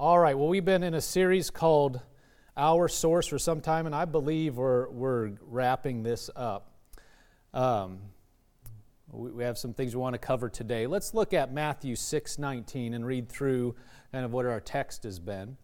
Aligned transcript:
All 0.00 0.18
right, 0.18 0.34
well, 0.34 0.48
we've 0.48 0.64
been 0.64 0.82
in 0.82 0.94
a 0.94 1.00
series 1.02 1.50
called 1.50 2.00
Our 2.56 2.88
Source 2.88 3.26
for 3.26 3.38
some 3.38 3.60
time, 3.60 3.84
and 3.84 3.94
I 3.94 4.06
believe 4.06 4.56
we're, 4.56 4.88
we're 4.88 5.32
wrapping 5.42 6.02
this 6.02 6.30
up. 6.34 6.70
Um, 7.52 7.98
we, 9.12 9.30
we 9.30 9.44
have 9.44 9.58
some 9.58 9.74
things 9.74 9.94
we 9.94 10.00
want 10.00 10.14
to 10.14 10.18
cover 10.18 10.48
today. 10.48 10.86
Let's 10.86 11.12
look 11.12 11.34
at 11.34 11.52
Matthew 11.52 11.96
6 11.96 12.38
19 12.38 12.94
and 12.94 13.04
read 13.04 13.28
through 13.28 13.74
kind 14.10 14.24
of 14.24 14.32
what 14.32 14.46
our 14.46 14.58
text 14.58 15.02
has 15.02 15.18
been. 15.18 15.58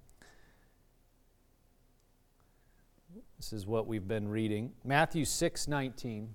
This 3.39 3.55
is 3.55 3.67
what 3.67 3.87
we've 3.87 4.07
been 4.07 4.29
reading. 4.29 4.75
Matthew 4.85 5.25
6 5.25 5.67
19. 5.67 6.29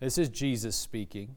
This 0.00 0.16
is 0.16 0.30
Jesus 0.30 0.76
speaking. 0.76 1.36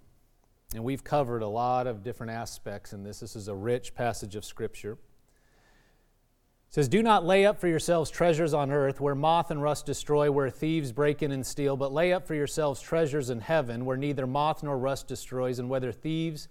And 0.75 0.83
we've 0.83 1.03
covered 1.03 1.41
a 1.41 1.47
lot 1.47 1.87
of 1.87 2.03
different 2.03 2.33
aspects 2.33 2.91
in 2.91 3.03
this. 3.03 3.21
This 3.21 3.35
is 3.35 3.47
a 3.47 3.55
rich 3.55 3.95
passage 3.95 4.35
of 4.35 4.43
Scripture. 4.43 4.93
It 4.93 6.73
says, 6.73 6.89
Do 6.89 7.02
not 7.02 7.25
lay 7.25 7.45
up 7.45 7.61
for 7.61 7.70
yourselves 7.70 8.11
treasures 8.11 8.53
on 8.53 8.71
earth 8.71 8.99
where 8.99 9.16
moth 9.16 9.52
and 9.52 9.61
rust 9.61 9.85
destroy, 9.85 10.30
where 10.30 10.49
thieves 10.49 10.91
break 10.91 11.23
in 11.23 11.31
and 11.31 11.45
steal, 11.45 11.77
but 11.77 11.93
lay 11.93 12.11
up 12.11 12.27
for 12.27 12.35
yourselves 12.35 12.81
treasures 12.81 13.30
in 13.30 13.39
heaven 13.39 13.85
where 13.85 13.95
neither 13.95 14.27
moth 14.27 14.63
nor 14.63 14.77
rust 14.77 15.07
destroys, 15.07 15.59
and 15.59 15.69
whether 15.69 15.93
thieves 15.93 16.49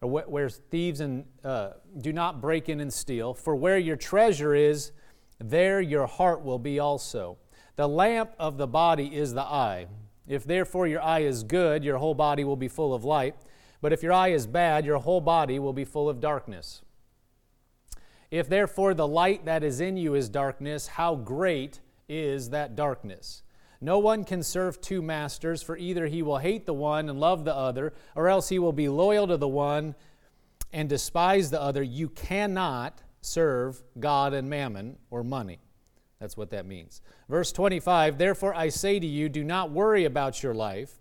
or 0.00 0.08
where 0.08 0.48
thieves 0.48 1.00
and 1.00 1.24
uh, 1.44 1.70
do 2.00 2.12
not 2.12 2.40
break 2.40 2.68
in 2.68 2.80
and 2.80 2.92
steal. 2.92 3.34
For 3.34 3.54
where 3.54 3.78
your 3.78 3.96
treasure 3.96 4.54
is, 4.54 4.90
there 5.38 5.80
your 5.80 6.06
heart 6.06 6.42
will 6.42 6.58
be 6.58 6.80
also. 6.80 7.38
The 7.76 7.86
lamp 7.86 8.32
of 8.38 8.58
the 8.58 8.66
body 8.66 9.14
is 9.14 9.32
the 9.32 9.42
eye. 9.42 9.86
If 10.26 10.44
therefore 10.44 10.86
your 10.86 11.02
eye 11.02 11.20
is 11.20 11.42
good, 11.42 11.84
your 11.84 11.98
whole 11.98 12.14
body 12.14 12.44
will 12.44 12.56
be 12.56 12.68
full 12.68 12.94
of 12.94 13.04
light. 13.04 13.36
But 13.80 13.92
if 13.92 14.02
your 14.02 14.12
eye 14.12 14.28
is 14.28 14.46
bad, 14.46 14.84
your 14.84 14.98
whole 14.98 15.20
body 15.20 15.58
will 15.58 15.72
be 15.72 15.84
full 15.84 16.08
of 16.08 16.20
darkness. 16.20 16.82
If 18.30 18.48
therefore 18.48 18.94
the 18.94 19.08
light 19.08 19.44
that 19.46 19.64
is 19.64 19.80
in 19.80 19.96
you 19.96 20.14
is 20.14 20.28
darkness, 20.28 20.86
how 20.86 21.16
great 21.16 21.80
is 22.08 22.50
that 22.50 22.76
darkness? 22.76 23.42
No 23.80 23.98
one 23.98 24.24
can 24.24 24.42
serve 24.42 24.80
two 24.80 25.00
masters, 25.00 25.62
for 25.62 25.76
either 25.76 26.06
he 26.06 26.22
will 26.22 26.38
hate 26.38 26.66
the 26.66 26.74
one 26.74 27.08
and 27.08 27.18
love 27.18 27.44
the 27.44 27.54
other, 27.54 27.94
or 28.14 28.28
else 28.28 28.50
he 28.50 28.58
will 28.58 28.72
be 28.72 28.88
loyal 28.88 29.26
to 29.26 29.38
the 29.38 29.48
one 29.48 29.94
and 30.72 30.88
despise 30.88 31.50
the 31.50 31.60
other. 31.60 31.82
You 31.82 32.10
cannot 32.10 33.02
serve 33.22 33.82
God 33.98 34.34
and 34.34 34.48
mammon 34.48 34.98
or 35.10 35.24
money. 35.24 35.58
That's 36.20 36.36
what 36.36 36.50
that 36.50 36.66
means. 36.66 37.00
Verse 37.28 37.50
25 37.52 38.18
Therefore 38.18 38.54
I 38.54 38.68
say 38.68 39.00
to 39.00 39.06
you, 39.06 39.28
do 39.28 39.42
not 39.42 39.70
worry 39.70 40.04
about 40.04 40.42
your 40.42 40.54
life 40.54 40.99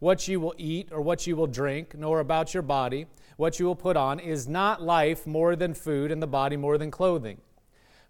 what 0.00 0.26
you 0.26 0.40
will 0.40 0.54
eat 0.58 0.88
or 0.90 1.00
what 1.00 1.26
you 1.26 1.36
will 1.36 1.46
drink, 1.46 1.94
nor 1.96 2.18
about 2.20 2.52
your 2.52 2.62
body, 2.62 3.06
what 3.36 3.60
you 3.60 3.66
will 3.66 3.76
put 3.76 3.96
on. 3.96 4.18
Is 4.18 4.48
not 4.48 4.82
life 4.82 5.26
more 5.26 5.54
than 5.54 5.72
food, 5.72 6.10
and 6.10 6.20
the 6.20 6.26
body 6.26 6.56
more 6.56 6.76
than 6.76 6.90
clothing? 6.90 7.40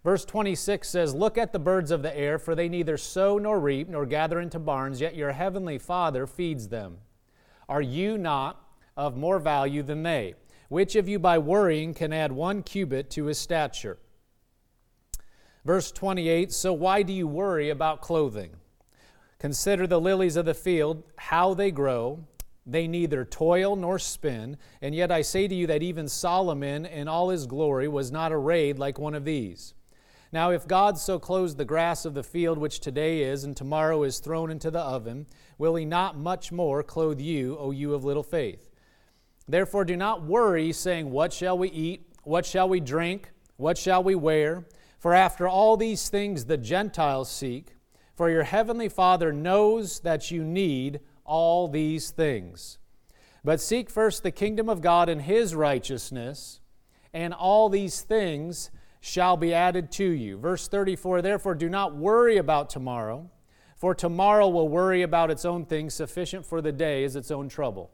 Verse 0.03 0.25
26 0.25 0.89
says, 0.89 1.13
Look 1.13 1.37
at 1.37 1.53
the 1.53 1.59
birds 1.59 1.91
of 1.91 2.01
the 2.01 2.17
air, 2.17 2.39
for 2.39 2.55
they 2.55 2.67
neither 2.67 2.97
sow 2.97 3.37
nor 3.37 3.59
reap 3.59 3.87
nor 3.87 4.05
gather 4.05 4.39
into 4.39 4.57
barns, 4.57 4.99
yet 4.99 5.15
your 5.15 5.33
heavenly 5.33 5.77
Father 5.77 6.25
feeds 6.25 6.69
them. 6.69 6.97
Are 7.69 7.81
you 7.81 8.17
not 8.17 8.65
of 8.97 9.15
more 9.15 9.39
value 9.39 9.83
than 9.83 10.03
they? 10.03 10.33
Which 10.69 10.95
of 10.95 11.07
you 11.07 11.19
by 11.19 11.37
worrying 11.37 11.93
can 11.93 12.13
add 12.13 12.31
one 12.31 12.63
cubit 12.63 13.09
to 13.11 13.25
his 13.25 13.37
stature? 13.37 13.99
Verse 15.65 15.91
28 15.91 16.51
So 16.51 16.73
why 16.73 17.03
do 17.03 17.13
you 17.13 17.27
worry 17.27 17.69
about 17.69 18.01
clothing? 18.01 18.55
Consider 19.41 19.87
the 19.87 19.99
lilies 19.99 20.35
of 20.35 20.45
the 20.45 20.53
field, 20.53 21.01
how 21.17 21.55
they 21.55 21.71
grow. 21.71 22.19
They 22.63 22.87
neither 22.87 23.25
toil 23.25 23.75
nor 23.75 23.97
spin. 23.97 24.55
And 24.83 24.93
yet 24.93 25.11
I 25.11 25.23
say 25.23 25.47
to 25.47 25.55
you 25.55 25.65
that 25.65 25.81
even 25.81 26.07
Solomon 26.07 26.85
in 26.85 27.07
all 27.07 27.29
his 27.29 27.47
glory 27.47 27.87
was 27.87 28.11
not 28.11 28.31
arrayed 28.31 28.77
like 28.77 28.99
one 28.99 29.15
of 29.15 29.25
these. 29.25 29.73
Now, 30.31 30.51
if 30.51 30.67
God 30.67 30.99
so 30.99 31.17
clothes 31.17 31.55
the 31.55 31.65
grass 31.65 32.05
of 32.05 32.13
the 32.13 32.21
field, 32.21 32.59
which 32.59 32.81
today 32.81 33.23
is 33.23 33.43
and 33.43 33.57
tomorrow 33.57 34.03
is 34.03 34.19
thrown 34.19 34.51
into 34.51 34.69
the 34.69 34.79
oven, 34.79 35.25
will 35.57 35.73
he 35.73 35.85
not 35.85 36.15
much 36.15 36.51
more 36.51 36.83
clothe 36.83 37.19
you, 37.19 37.57
O 37.57 37.71
you 37.71 37.95
of 37.95 38.05
little 38.05 38.21
faith? 38.21 38.69
Therefore, 39.47 39.85
do 39.85 39.97
not 39.97 40.23
worry, 40.23 40.71
saying, 40.71 41.09
What 41.09 41.33
shall 41.33 41.57
we 41.57 41.69
eat? 41.71 42.05
What 42.25 42.45
shall 42.45 42.69
we 42.69 42.79
drink? 42.79 43.31
What 43.57 43.79
shall 43.79 44.03
we 44.03 44.13
wear? 44.13 44.67
For 44.99 45.15
after 45.15 45.47
all 45.47 45.77
these 45.77 46.09
things 46.09 46.45
the 46.45 46.57
Gentiles 46.57 47.31
seek. 47.31 47.73
For 48.21 48.29
your 48.29 48.43
heavenly 48.43 48.87
Father 48.87 49.33
knows 49.33 50.01
that 50.01 50.29
you 50.29 50.43
need 50.43 50.99
all 51.25 51.67
these 51.67 52.11
things. 52.11 52.77
But 53.43 53.59
seek 53.59 53.89
first 53.89 54.21
the 54.21 54.29
kingdom 54.29 54.69
of 54.69 54.79
God 54.79 55.09
and 55.09 55.23
his 55.23 55.55
righteousness, 55.55 56.59
and 57.15 57.33
all 57.33 57.67
these 57.67 58.01
things 58.01 58.69
shall 58.99 59.37
be 59.37 59.55
added 59.55 59.91
to 59.93 60.03
you. 60.03 60.37
Verse 60.37 60.67
34 60.67 61.23
Therefore, 61.23 61.55
do 61.55 61.67
not 61.67 61.95
worry 61.95 62.37
about 62.37 62.69
tomorrow, 62.69 63.27
for 63.75 63.95
tomorrow 63.95 64.47
will 64.47 64.69
worry 64.69 65.01
about 65.01 65.31
its 65.31 65.43
own 65.43 65.65
things. 65.65 65.95
Sufficient 65.95 66.45
for 66.45 66.61
the 66.61 66.71
day 66.71 67.03
is 67.03 67.15
its 67.15 67.31
own 67.31 67.49
trouble. 67.49 67.89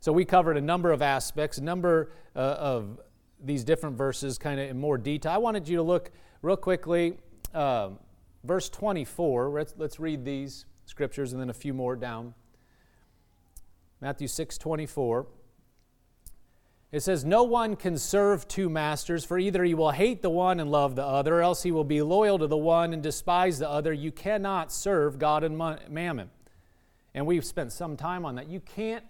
So, 0.00 0.12
we 0.12 0.26
covered 0.26 0.58
a 0.58 0.60
number 0.60 0.92
of 0.92 1.00
aspects, 1.00 1.56
a 1.56 1.64
number 1.64 2.12
uh, 2.36 2.38
of 2.38 3.00
these 3.42 3.64
different 3.64 3.96
verses 3.96 4.36
kind 4.36 4.60
of 4.60 4.68
in 4.68 4.78
more 4.78 4.98
detail. 4.98 5.32
I 5.32 5.38
wanted 5.38 5.70
you 5.70 5.78
to 5.78 5.82
look 5.82 6.10
real 6.42 6.58
quickly. 6.58 7.16
Um, 7.54 7.98
verse 8.44 8.68
24. 8.68 9.50
Let's, 9.50 9.74
let's 9.76 9.98
read 9.98 10.24
these 10.24 10.66
scriptures 10.86 11.32
and 11.32 11.40
then 11.40 11.50
a 11.50 11.54
few 11.54 11.74
more 11.74 11.96
down. 11.96 12.34
Matthew 14.00 14.28
6 14.28 14.58
24. 14.58 15.26
It 16.92 17.02
says, 17.02 17.24
No 17.24 17.42
one 17.42 17.74
can 17.74 17.98
serve 17.98 18.46
two 18.46 18.68
masters, 18.68 19.24
for 19.24 19.36
either 19.38 19.64
he 19.64 19.74
will 19.74 19.90
hate 19.90 20.22
the 20.22 20.30
one 20.30 20.60
and 20.60 20.70
love 20.70 20.94
the 20.94 21.04
other, 21.04 21.38
or 21.38 21.42
else 21.42 21.64
he 21.64 21.72
will 21.72 21.84
be 21.84 22.02
loyal 22.02 22.38
to 22.38 22.46
the 22.46 22.56
one 22.56 22.92
and 22.92 23.02
despise 23.02 23.58
the 23.58 23.68
other. 23.68 23.92
You 23.92 24.12
cannot 24.12 24.70
serve 24.70 25.18
God 25.18 25.42
and 25.42 25.58
mammon. 25.88 26.30
And 27.12 27.26
we've 27.26 27.44
spent 27.44 27.72
some 27.72 27.96
time 27.96 28.24
on 28.24 28.36
that. 28.36 28.48
You 28.48 28.60
can't 28.60 29.04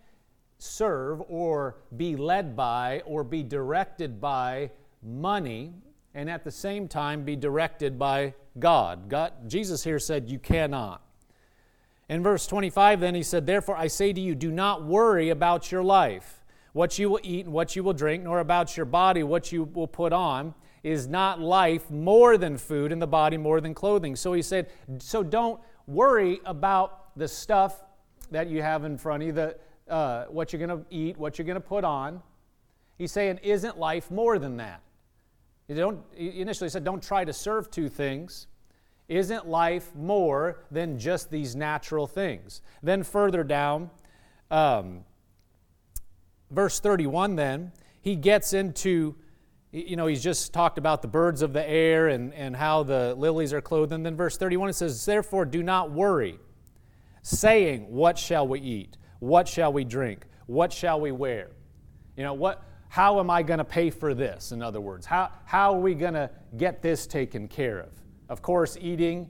serve 0.59 1.23
or 1.29 1.77
be 1.95 2.17
led 2.17 2.57
by 2.57 3.03
or 3.05 3.23
be 3.23 3.43
directed 3.43 4.21
by 4.21 4.71
money 5.03 5.75
and 6.15 6.31
at 6.31 6.45
the 6.45 6.51
same 6.51 6.87
time 6.89 7.25
be 7.25 7.37
directed 7.37 7.99
by 7.99 8.35
God. 8.59 9.09
God 9.09 9.33
Jesus 9.49 9.83
here 9.83 9.99
said, 9.99 10.31
You 10.31 10.39
cannot. 10.39 11.03
In 12.09 12.23
verse 12.23 12.47
25, 12.47 13.01
then 13.01 13.15
he 13.15 13.23
said, 13.23 13.47
Therefore 13.47 13.77
I 13.77 13.89
say 13.89 14.13
to 14.13 14.21
you, 14.21 14.35
do 14.35 14.53
not 14.53 14.85
worry 14.85 15.31
about 15.31 15.73
your 15.73 15.83
life, 15.83 16.45
what 16.73 16.99
you 16.99 17.09
will 17.09 17.21
eat 17.23 17.47
and 17.47 17.55
what 17.55 17.75
you 17.75 17.83
will 17.83 17.93
drink, 17.95 18.25
nor 18.25 18.41
about 18.41 18.77
your 18.77 18.87
body, 18.87 19.23
what 19.23 19.53
you 19.53 19.65
will 19.65 19.87
put 19.87 20.13
on. 20.13 20.55
Is 20.83 21.09
not 21.09 21.41
life 21.41 21.91
more 21.91 22.37
than 22.37 22.59
food 22.59 22.93
and 22.93 23.01
the 23.01 23.07
body 23.07 23.39
more 23.39 23.59
than 23.63 23.73
clothing? 23.73 24.15
So 24.17 24.35
he 24.35 24.43
said, 24.43 24.69
So 24.99 25.23
don't 25.23 25.59
worry 25.87 26.41
about 26.45 27.17
the 27.17 27.27
stuff 27.27 27.83
that 28.31 28.49
you 28.49 28.61
have 28.61 28.85
in 28.85 28.99
front 28.99 29.23
of 29.23 29.27
you, 29.27 29.33
the, 29.33 29.57
uh, 29.89 30.27
what 30.27 30.53
you're 30.53 30.65
going 30.65 30.79
to 30.79 30.85
eat, 30.91 31.17
what 31.17 31.39
you're 31.39 31.47
going 31.47 31.55
to 31.55 31.61
put 31.61 31.85
on. 31.85 32.23
He's 32.99 33.13
saying, 33.13 33.41
Isn't 33.43 33.79
life 33.79 34.11
more 34.11 34.39
than 34.39 34.59
that? 34.59 34.83
You 35.69 35.75
don't, 35.75 36.01
he 36.15 36.41
initially 36.41 36.69
said, 36.69 36.85
don't 36.85 37.03
try 37.03 37.25
to 37.25 37.33
serve 37.33 37.71
two 37.71 37.89
things. 37.89 38.47
Isn't 39.09 39.47
life 39.47 39.95
more 39.95 40.65
than 40.71 40.99
just 40.99 41.31
these 41.31 41.55
natural 41.55 42.07
things? 42.07 42.63
Then 42.83 43.03
further 43.03 43.45
down, 43.45 43.91
um, 44.51 45.05
verse 46.51 46.81
31, 46.81 47.37
then, 47.37 47.73
he 48.01 48.17
gets 48.17 48.53
into, 48.53 49.15
you 49.73 49.97
know, 49.97 50.07
he's 50.07 50.23
just 50.23 50.53
talked 50.53 50.79
about 50.79 51.03
the 51.03 51.09
birds 51.09 51.43
of 51.43 51.53
the 51.53 51.67
air 51.69 52.09
and, 52.09 52.33
and 52.35 52.55
how 52.55 52.83
the 52.83 53.15
lilies 53.15 53.53
are 53.53 53.63
clothed. 53.63 53.93
And 53.93 54.05
then 54.05 54.17
verse 54.17 54.37
31, 54.37 54.71
it 54.71 54.73
says, 54.75 55.05
Therefore 55.05 55.45
do 55.45 55.63
not 55.63 55.91
worry, 55.91 56.39
saying, 57.23 57.91
What 57.91 58.19
shall 58.19 58.47
we 58.47 58.61
eat? 58.61 58.97
What 59.21 59.49
shall 59.49 59.73
we 59.73 59.85
drink? 59.85 60.27
What 60.47 60.73
shall 60.73 61.01
we 61.01 61.13
wear? 61.13 61.51
You 62.17 62.23
know, 62.25 62.35
what, 62.35 62.63
how 62.95 63.19
am 63.19 63.29
I 63.29 63.43
going 63.43 63.59
to 63.59 63.65
pay 63.65 63.91
for 63.91 64.15
this? 64.15 64.53
In 64.53 64.63
other 64.63 64.81
words, 64.81 65.05
how, 65.05 65.33
how 65.47 65.75
are 65.75 65.81
we 65.81 65.97
going 65.97 66.15
to 66.15 66.31
get 66.57 66.81
this 66.81 67.09
taken 67.09 67.49
care 67.49 67.81
of? 67.81 67.89
Of 68.29 68.41
course, 68.41 68.77
eating 68.81 69.29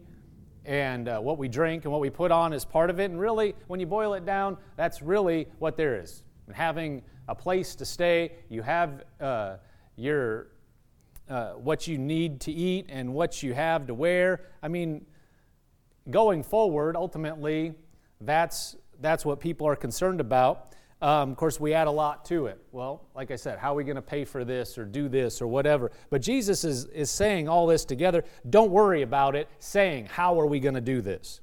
and 0.67 1.09
uh, 1.09 1.19
what 1.21 1.39
we 1.39 1.49
drink 1.49 1.85
and 1.85 1.91
what 1.91 2.03
we 2.03 2.11
put 2.11 2.31
on 2.31 2.53
is 2.53 2.63
part 2.63 2.91
of 2.91 3.01
it. 3.01 3.11
And 3.11 3.19
really, 3.19 3.55
when 3.69 3.81
you 3.81 3.87
boil 3.87 4.13
it 4.13 4.27
down, 4.27 4.59
that's 4.77 5.01
really 5.01 5.49
what 5.61 5.79
there 5.79 5.99
is. 5.99 6.25
And 6.47 6.55
having 6.55 7.05
a 7.27 7.35
place 7.35 7.75
to 7.77 7.87
stay, 7.87 8.33
you 8.51 8.61
have 8.61 9.05
uh, 9.19 9.57
your 9.97 10.49
uh, 11.31 11.53
what 11.53 11.87
you 11.87 11.97
need 11.97 12.43
to 12.43 12.53
eat 12.53 12.85
and 12.91 13.15
what 13.15 13.43
you 13.43 13.55
have 13.55 13.87
to 13.87 13.95
wear. 13.95 14.43
I 14.63 14.69
mean, 14.69 15.07
going 16.11 16.43
forward, 16.43 16.97
ultimately, 16.97 17.73
that's 18.21 18.77
that's 19.01 19.25
what 19.25 19.41
people 19.41 19.67
are 19.67 19.75
concerned 19.75 20.21
about. 20.21 20.75
Um, 21.03 21.33
of 21.33 21.37
course, 21.37 21.61
we 21.61 21.75
add 21.75 21.87
a 21.87 21.91
lot 21.91 22.25
to 22.27 22.47
it. 22.47 22.59
Well, 22.73 23.05
like 23.15 23.31
I 23.31 23.37
said, 23.37 23.59
how 23.59 23.73
are 23.73 23.77
we 23.77 23.85
going 23.85 23.97
to 23.97 24.03
pay 24.03 24.25
for 24.25 24.45
this 24.45 24.79
or 24.79 24.85
do 24.85 25.09
this 25.09 25.43
or 25.43 25.47
whatever? 25.47 25.91
But 26.09 26.23
Jesus 26.23 26.65
is, 26.65 26.87
is 26.87 27.11
saying 27.11 27.49
all 27.49 27.67
this 27.67 27.85
together. 27.85 28.25
Don't 28.49 28.71
worry 28.71 29.03
about 29.03 29.37
it, 29.37 29.49
saying, 29.59 30.07
How 30.07 30.41
are 30.41 30.47
we 30.47 30.61
going 30.61 30.75
to 30.75 30.81
do 30.81 31.01
this? 31.01 31.41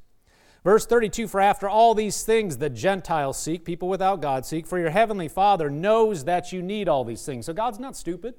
Verse 0.64 0.86
32 0.86 1.28
For 1.28 1.40
after 1.40 1.68
all 1.68 1.94
these 1.94 2.24
things 2.24 2.58
the 2.58 2.70
Gentiles 2.70 3.38
seek, 3.38 3.66
people 3.66 3.90
without 3.90 4.22
God 4.22 4.46
seek, 4.46 4.66
for 4.66 4.80
your 4.80 4.90
heavenly 4.90 5.28
Father 5.28 5.70
knows 5.70 6.26
that 6.26 6.52
you 6.52 6.62
need 6.62 6.88
all 6.88 7.04
these 7.04 7.26
things. 7.26 7.46
So 7.46 7.54
God's 7.54 7.80
not 7.80 7.96
stupid. 7.96 8.36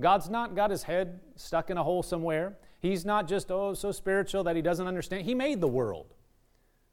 God's 0.00 0.28
not 0.28 0.54
got 0.54 0.70
his 0.70 0.82
head 0.82 1.20
stuck 1.36 1.70
in 1.70 1.78
a 1.78 1.82
hole 1.82 2.02
somewhere. 2.02 2.58
He's 2.80 3.04
not 3.04 3.26
just, 3.26 3.50
oh, 3.50 3.72
so 3.74 3.92
spiritual 3.92 4.44
that 4.44 4.54
he 4.54 4.62
doesn't 4.62 4.86
understand. 4.86 5.24
He 5.24 5.34
made 5.34 5.60
the 5.60 5.68
world, 5.68 6.14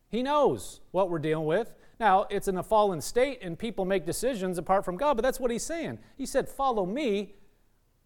he 0.10 0.24
knows 0.24 0.82
what 0.92 1.10
we're 1.10 1.20
dealing 1.20 1.46
with. 1.46 1.74
Now, 2.04 2.28
it's 2.30 2.50
in 2.50 2.58
a 2.58 2.64
fallen 2.64 3.00
state 3.00 3.40
and 3.42 3.58
people 3.58 3.86
make 3.86 4.06
decisions 4.06 4.58
apart 4.58 4.84
from 4.84 4.98
God, 4.98 5.14
but 5.14 5.22
that's 5.22 5.40
what 5.40 5.52
he's 5.52 5.64
saying. 5.64 6.00
He 6.18 6.26
said, 6.26 6.50
Follow 6.50 6.86
me. 6.86 7.36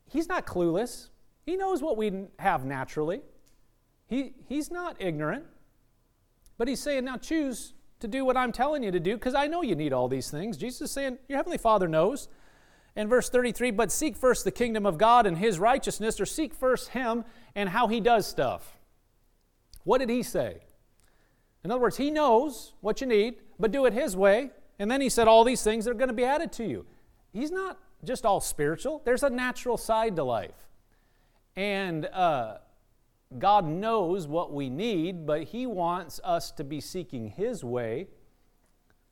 He's 0.08 0.28
not 0.28 0.46
clueless, 0.46 1.10
he 1.48 1.58
knows 1.58 1.82
what 1.82 1.98
we 1.98 2.26
have 2.38 2.64
naturally. 2.64 3.22
He, 4.06 4.36
he's 4.48 4.70
not 4.70 4.98
ignorant, 5.00 5.46
but 6.60 6.68
he's 6.68 6.80
saying, 6.80 7.06
Now 7.06 7.18
choose 7.18 7.74
to 8.00 8.08
do 8.08 8.24
what 8.24 8.38
I'm 8.38 8.52
telling 8.52 8.84
you 8.84 8.92
to 8.92 9.00
do 9.00 9.16
because 9.16 9.34
I 9.34 9.48
know 9.48 9.64
you 9.64 9.74
need 9.76 9.94
all 9.94 10.08
these 10.08 10.30
things. 10.30 10.58
Jesus 10.58 10.82
is 10.82 10.92
saying, 10.92 11.18
Your 11.28 11.38
Heavenly 11.38 11.58
Father 11.58 11.88
knows. 11.88 12.28
And 12.96 13.10
verse 13.10 13.32
33 13.32 13.72
But 13.72 13.92
seek 13.92 14.16
first 14.16 14.44
the 14.44 14.52
kingdom 14.52 14.86
of 14.86 15.00
God 15.00 15.26
and 15.26 15.40
his 15.40 15.58
righteousness, 15.58 16.22
or 16.22 16.28
seek 16.28 16.54
first 16.54 16.90
him 16.90 17.26
and 17.56 17.70
how 17.70 17.88
he 17.88 18.00
does 18.00 18.28
stuff. 18.28 18.78
What 19.86 19.98
did 19.98 20.12
he 20.12 20.22
say? 20.22 20.66
In 21.64 21.72
other 21.72 21.82
words, 21.82 21.98
he 21.98 22.12
knows 22.12 22.74
what 22.82 23.02
you 23.02 23.08
need, 23.08 23.38
but 23.60 23.72
do 23.72 23.86
it 23.86 23.94
his 23.94 24.16
way. 24.16 24.52
And 24.80 24.90
then 24.90 25.02
he 25.02 25.10
said, 25.10 25.28
All 25.28 25.44
these 25.44 25.64
things 25.64 25.88
are 25.88 25.94
going 25.94 26.10
to 26.10 26.14
be 26.14 26.26
added 26.26 26.52
to 26.54 26.66
you. 26.66 26.86
He's 27.34 27.52
not 27.52 27.80
just 28.04 28.26
all 28.26 28.40
spiritual, 28.40 29.02
there's 29.06 29.24
a 29.24 29.30
natural 29.30 29.78
side 29.78 30.16
to 30.16 30.24
life. 30.24 30.68
And 31.56 32.06
uh, 32.06 32.58
God 33.38 33.66
knows 33.66 34.28
what 34.28 34.54
we 34.54 34.70
need, 34.70 35.26
but 35.26 35.44
He 35.44 35.66
wants 35.66 36.20
us 36.24 36.52
to 36.52 36.64
be 36.64 36.80
seeking 36.80 37.30
His 37.30 37.64
way 37.64 38.08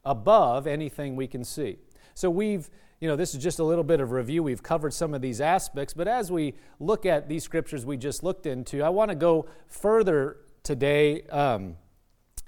above 0.03 0.67
anything 0.67 1.15
we 1.15 1.27
can 1.27 1.43
see. 1.43 1.77
So 2.13 2.29
we've, 2.29 2.69
you 3.01 3.09
know, 3.09 3.15
this 3.15 3.33
is 3.33 3.43
just 3.43 3.59
a 3.59 3.63
little 3.63 3.83
bit 3.83 3.99
of 3.99 4.11
review. 4.11 4.43
We've 4.43 4.63
covered 4.63 4.93
some 4.93 5.13
of 5.13 5.21
these 5.21 5.41
aspects, 5.41 5.93
but 5.93 6.07
as 6.07 6.31
we 6.31 6.53
look 6.79 7.05
at 7.05 7.27
these 7.27 7.43
scriptures 7.43 7.85
we 7.85 7.97
just 7.97 8.23
looked 8.23 8.45
into, 8.45 8.83
I 8.83 8.89
want 8.89 9.09
to 9.09 9.15
go 9.15 9.47
further 9.67 10.37
today 10.63 11.23
um, 11.23 11.75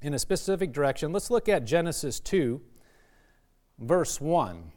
in 0.07 0.13
a 0.13 0.19
specific 0.19 0.71
direction. 0.71 1.11
Let's 1.11 1.29
look 1.29 1.47
at 1.49 1.65
Genesis 1.65 2.19
2, 2.21 2.61
verse 3.77 4.19
1. 4.19 4.71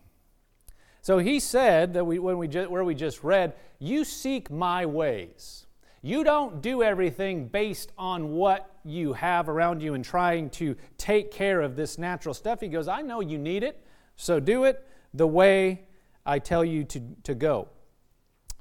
So 1.02 1.18
he 1.18 1.40
said 1.40 1.94
that 1.94 2.04
we, 2.04 2.18
when 2.18 2.36
we 2.36 2.48
where 2.48 2.84
we 2.84 2.94
just 2.94 3.24
read, 3.24 3.54
You 3.78 4.04
seek 4.04 4.50
my 4.50 4.84
ways. 4.84 5.66
You 6.02 6.24
don't 6.24 6.60
do 6.62 6.82
everything 6.82 7.46
based 7.46 7.92
on 7.96 8.32
what 8.32 8.74
you 8.84 9.12
have 9.12 9.48
around 9.48 9.82
you 9.82 9.94
and 9.94 10.04
trying 10.04 10.50
to 10.50 10.74
take 10.98 11.30
care 11.30 11.60
of 11.60 11.76
this 11.76 11.98
natural 11.98 12.34
stuff. 12.34 12.60
He 12.60 12.68
goes, 12.68 12.88
I 12.88 13.02
know 13.02 13.20
you 13.20 13.38
need 13.38 13.62
it, 13.62 13.84
so 14.16 14.40
do 14.40 14.64
it 14.64 14.86
the 15.12 15.26
way 15.26 15.84
I 16.24 16.38
tell 16.38 16.64
you 16.64 16.84
to, 16.84 17.02
to 17.24 17.34
go. 17.34 17.68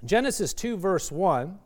Genesis 0.05 0.53
2, 0.53 0.77
verse 0.77 1.11
1. 1.11 1.57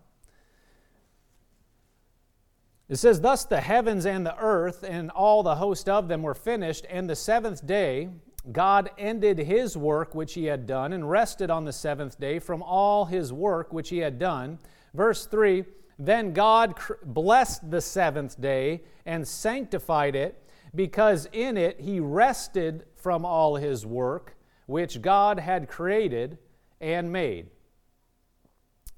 It 2.94 3.00
says, 3.00 3.22
Thus 3.22 3.44
the 3.44 3.60
heavens 3.60 4.06
and 4.06 4.24
the 4.24 4.38
earth 4.38 4.84
and 4.88 5.10
all 5.10 5.42
the 5.42 5.56
host 5.56 5.90
of 5.90 6.08
them 6.08 6.22
were 6.22 6.36
finished, 6.36 6.86
and 6.88 7.10
the 7.10 7.16
seventh 7.16 7.66
day 7.66 8.10
God 8.52 8.92
ended 9.00 9.40
his 9.40 9.76
work 9.76 10.14
which 10.14 10.36
he 10.36 10.46
had 10.46 10.68
done, 10.68 10.94
and 10.94 11.10
rested 11.10 11.50
on 11.50 11.66
the 11.66 11.74
seventh 11.74 12.20
day 12.20 12.38
from 12.38 12.62
all 12.62 13.06
his 13.06 13.34
work 13.34 13.74
which 13.74 13.90
he 13.90 13.98
had 13.98 14.20
done. 14.20 14.60
Verse 14.94 15.26
3 15.26 15.66
Then 15.98 16.34
God 16.34 16.76
blessed 17.04 17.72
the 17.72 17.82
seventh 17.82 18.40
day 18.40 18.84
and 19.08 19.28
sanctified 19.28 20.16
it, 20.16 20.48
because 20.76 21.28
in 21.32 21.58
it 21.58 21.80
he 21.80 22.00
rested 22.00 22.86
from 22.96 23.26
all 23.26 23.56
his 23.56 23.88
work 23.88 24.38
which 24.68 25.02
God 25.02 25.40
had 25.40 25.68
created 25.68 26.38
and 26.80 27.12
made. 27.12 27.50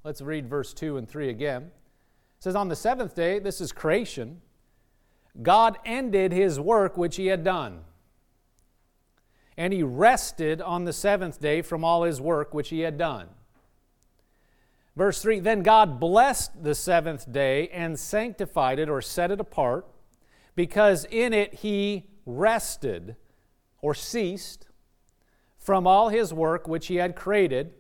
Let's 0.04 0.20
read 0.20 0.50
verse 0.50 0.74
2 0.74 0.98
and 0.98 1.08
3 1.08 1.30
again. 1.30 1.72
Says, 2.46 2.56
On 2.56 2.68
the 2.68 2.76
seventh 2.76 3.16
day, 3.16 3.40
this 3.40 3.60
is 3.60 3.72
creation, 3.72 4.40
God 5.42 5.80
ended 5.84 6.32
his 6.32 6.60
work 6.60 6.96
which 6.96 7.16
he 7.16 7.26
had 7.26 7.44
done. 7.44 7.80
And 9.58 9.74
he 9.74 9.82
rested 9.82 10.62
on 10.62 10.86
the 10.86 10.94
seventh 10.94 11.42
day 11.42 11.64
from 11.64 11.84
all 11.84 12.04
his 12.04 12.22
work 12.22 12.54
which 12.54 12.70
he 12.70 12.82
had 12.82 13.00
done. 13.00 13.30
Verse 14.96 15.24
3 15.24 15.40
Then 15.40 15.64
God 15.64 16.00
blessed 16.00 16.64
the 16.64 16.76
seventh 16.76 17.32
day 17.32 17.68
and 17.70 18.00
sanctified 18.00 18.78
it 18.78 18.90
or 18.90 19.02
set 19.02 19.32
it 19.32 19.40
apart, 19.40 19.88
because 20.54 21.06
in 21.06 21.34
it 21.34 21.52
he 21.56 22.12
rested 22.28 23.16
or 23.82 23.96
ceased 23.96 24.68
from 25.58 25.88
all 25.88 26.10
his 26.10 26.32
work 26.32 26.68
which 26.68 26.86
he 26.86 26.98
had 26.98 27.16
created 27.16 27.74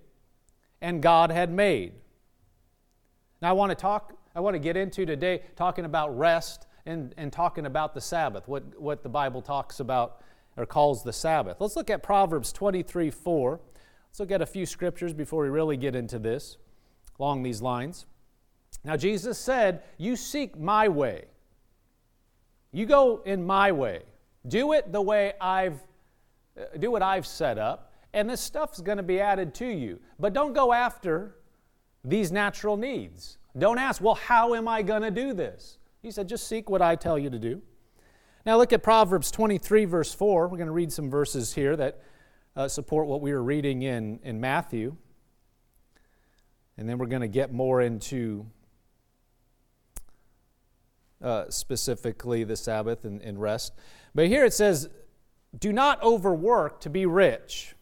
and 0.82 1.04
God 1.04 1.32
had 1.32 1.52
made. 1.52 1.94
Now 3.44 3.50
I 3.50 3.54
want 3.54 3.70
to 3.70 3.76
talk, 3.76 4.16
I 4.36 4.42
want 4.42 4.56
to 4.56 4.60
get 4.60 4.76
into 4.76 5.06
today 5.06 5.42
talking 5.56 5.86
about 5.86 6.18
rest 6.18 6.68
and, 6.86 7.14
and 7.18 7.32
talking 7.32 7.66
about 7.66 7.94
the 7.94 8.02
Sabbath, 8.02 8.48
what, 8.48 8.80
what 8.80 9.02
the 9.02 9.10
Bible 9.10 9.42
talks 9.42 9.80
about 9.80 10.22
or 10.58 10.66
calls 10.66 11.04
the 11.04 11.14
Sabbath. 11.14 11.58
Let's 11.60 11.76
look 11.76 11.90
at 11.90 12.04
Proverbs 12.04 12.52
23 12.52 13.10
4. 13.10 13.60
Let's 14.10 14.20
look 14.20 14.32
at 14.32 14.42
a 14.42 14.46
few 14.46 14.66
scriptures 14.66 15.14
before 15.14 15.44
we 15.44 15.50
really 15.50 15.78
get 15.78 15.96
into 15.96 16.20
this 16.20 16.58
along 17.20 17.44
these 17.44 17.62
lines. 17.62 18.06
Now, 18.84 18.98
Jesus 18.98 19.38
said, 19.38 19.84
You 19.98 20.16
seek 20.16 20.58
my 20.60 20.88
way. 20.90 21.26
You 22.72 22.86
go 22.86 23.22
in 23.26 23.46
my 23.46 23.72
way. 23.72 24.04
Do 24.48 24.74
it 24.74 24.92
the 24.92 25.02
way 25.02 25.34
I've 25.40 25.80
uh, 26.60 26.78
do 26.78 26.92
what 26.92 27.02
I've 27.02 27.26
set 27.26 27.58
up, 27.58 27.92
and 28.14 28.30
this 28.30 28.40
stuff's 28.40 28.80
going 28.80 28.98
to 28.98 29.04
be 29.04 29.20
added 29.20 29.54
to 29.56 29.66
you. 29.66 30.00
But 30.20 30.34
don't 30.34 30.54
go 30.54 30.72
after 30.72 31.36
these 32.04 32.32
natural 32.32 32.78
needs. 32.78 33.38
Don't 33.57 33.78
ask, 33.78 34.02
well, 34.02 34.16
how 34.16 34.54
am 34.54 34.68
I 34.68 34.81
going 34.81 35.02
to 35.02 35.12
do 35.12 35.34
this? 35.34 35.78
He 36.02 36.12
said, 36.12 36.28
just 36.28 36.48
seek 36.48 36.69
what 36.69 36.81
I 36.81 36.96
tell 36.96 37.18
you 37.18 37.30
to 37.30 37.40
do. 37.40 37.62
Now 38.46 38.57
look 38.57 38.74
at 38.74 38.84
Proverbs 38.84 39.31
23, 39.31 39.86
verse 39.86 40.13
4. 40.13 40.48
We're 40.48 40.57
going 40.57 40.68
to 40.68 40.74
read 40.74 40.92
some 40.92 41.10
verses 41.10 41.54
here 41.54 41.75
that 41.78 42.02
uh, 42.56 42.68
support 42.68 43.07
what 43.07 43.22
we 43.22 43.34
were 43.34 43.44
reading 43.44 43.81
in, 43.81 44.19
in 44.24 44.40
Matthew. 44.40 44.96
And 46.78 46.88
then 46.88 46.98
we're 46.98 47.07
going 47.07 47.22
to 47.22 47.28
get 47.28 47.54
more 47.54 47.81
into 47.81 48.46
uh, 51.24 51.50
specifically 51.50 52.44
the 52.44 52.56
Sabbath 52.56 53.06
and, 53.06 53.22
and 53.22 53.42
rest. 53.42 53.74
But 54.13 54.28
here 54.28 54.46
it 54.46 54.54
says, 54.54 54.90
Do 55.58 55.74
not 55.74 56.04
overwork 56.04 56.81
to 56.81 56.90
be 56.90 57.06
rich. 57.06 57.74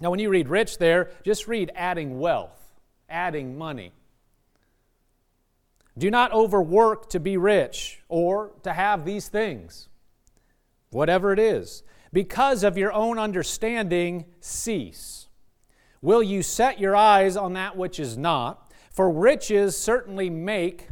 Now, 0.00 0.10
when 0.10 0.18
you 0.18 0.28
read 0.28 0.48
rich 0.48 0.78
there, 0.78 1.10
just 1.22 1.46
read 1.46 1.70
adding 1.74 2.18
wealth, 2.18 2.74
adding 3.08 3.56
money. 3.56 3.92
Do 5.96 6.10
not 6.10 6.32
overwork 6.32 7.08
to 7.10 7.20
be 7.20 7.36
rich 7.36 8.02
or 8.08 8.52
to 8.64 8.72
have 8.72 9.04
these 9.04 9.28
things, 9.28 9.88
whatever 10.90 11.32
it 11.32 11.38
is. 11.38 11.82
Because 12.12 12.64
of 12.64 12.76
your 12.76 12.92
own 12.92 13.18
understanding, 13.18 14.24
cease. 14.40 15.28
Will 16.02 16.22
you 16.22 16.42
set 16.42 16.78
your 16.78 16.94
eyes 16.94 17.36
on 17.36 17.54
that 17.54 17.76
which 17.76 17.98
is 17.98 18.16
not? 18.18 18.72
For 18.90 19.10
riches 19.10 19.76
certainly 19.76 20.30
make 20.30 20.88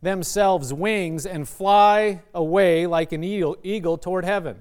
themselves 0.00 0.72
wings 0.72 1.26
and 1.26 1.48
fly 1.48 2.22
away 2.32 2.86
like 2.86 3.12
an 3.12 3.24
eagle, 3.24 3.98
toward 3.98 4.24
heaven. 4.24 4.58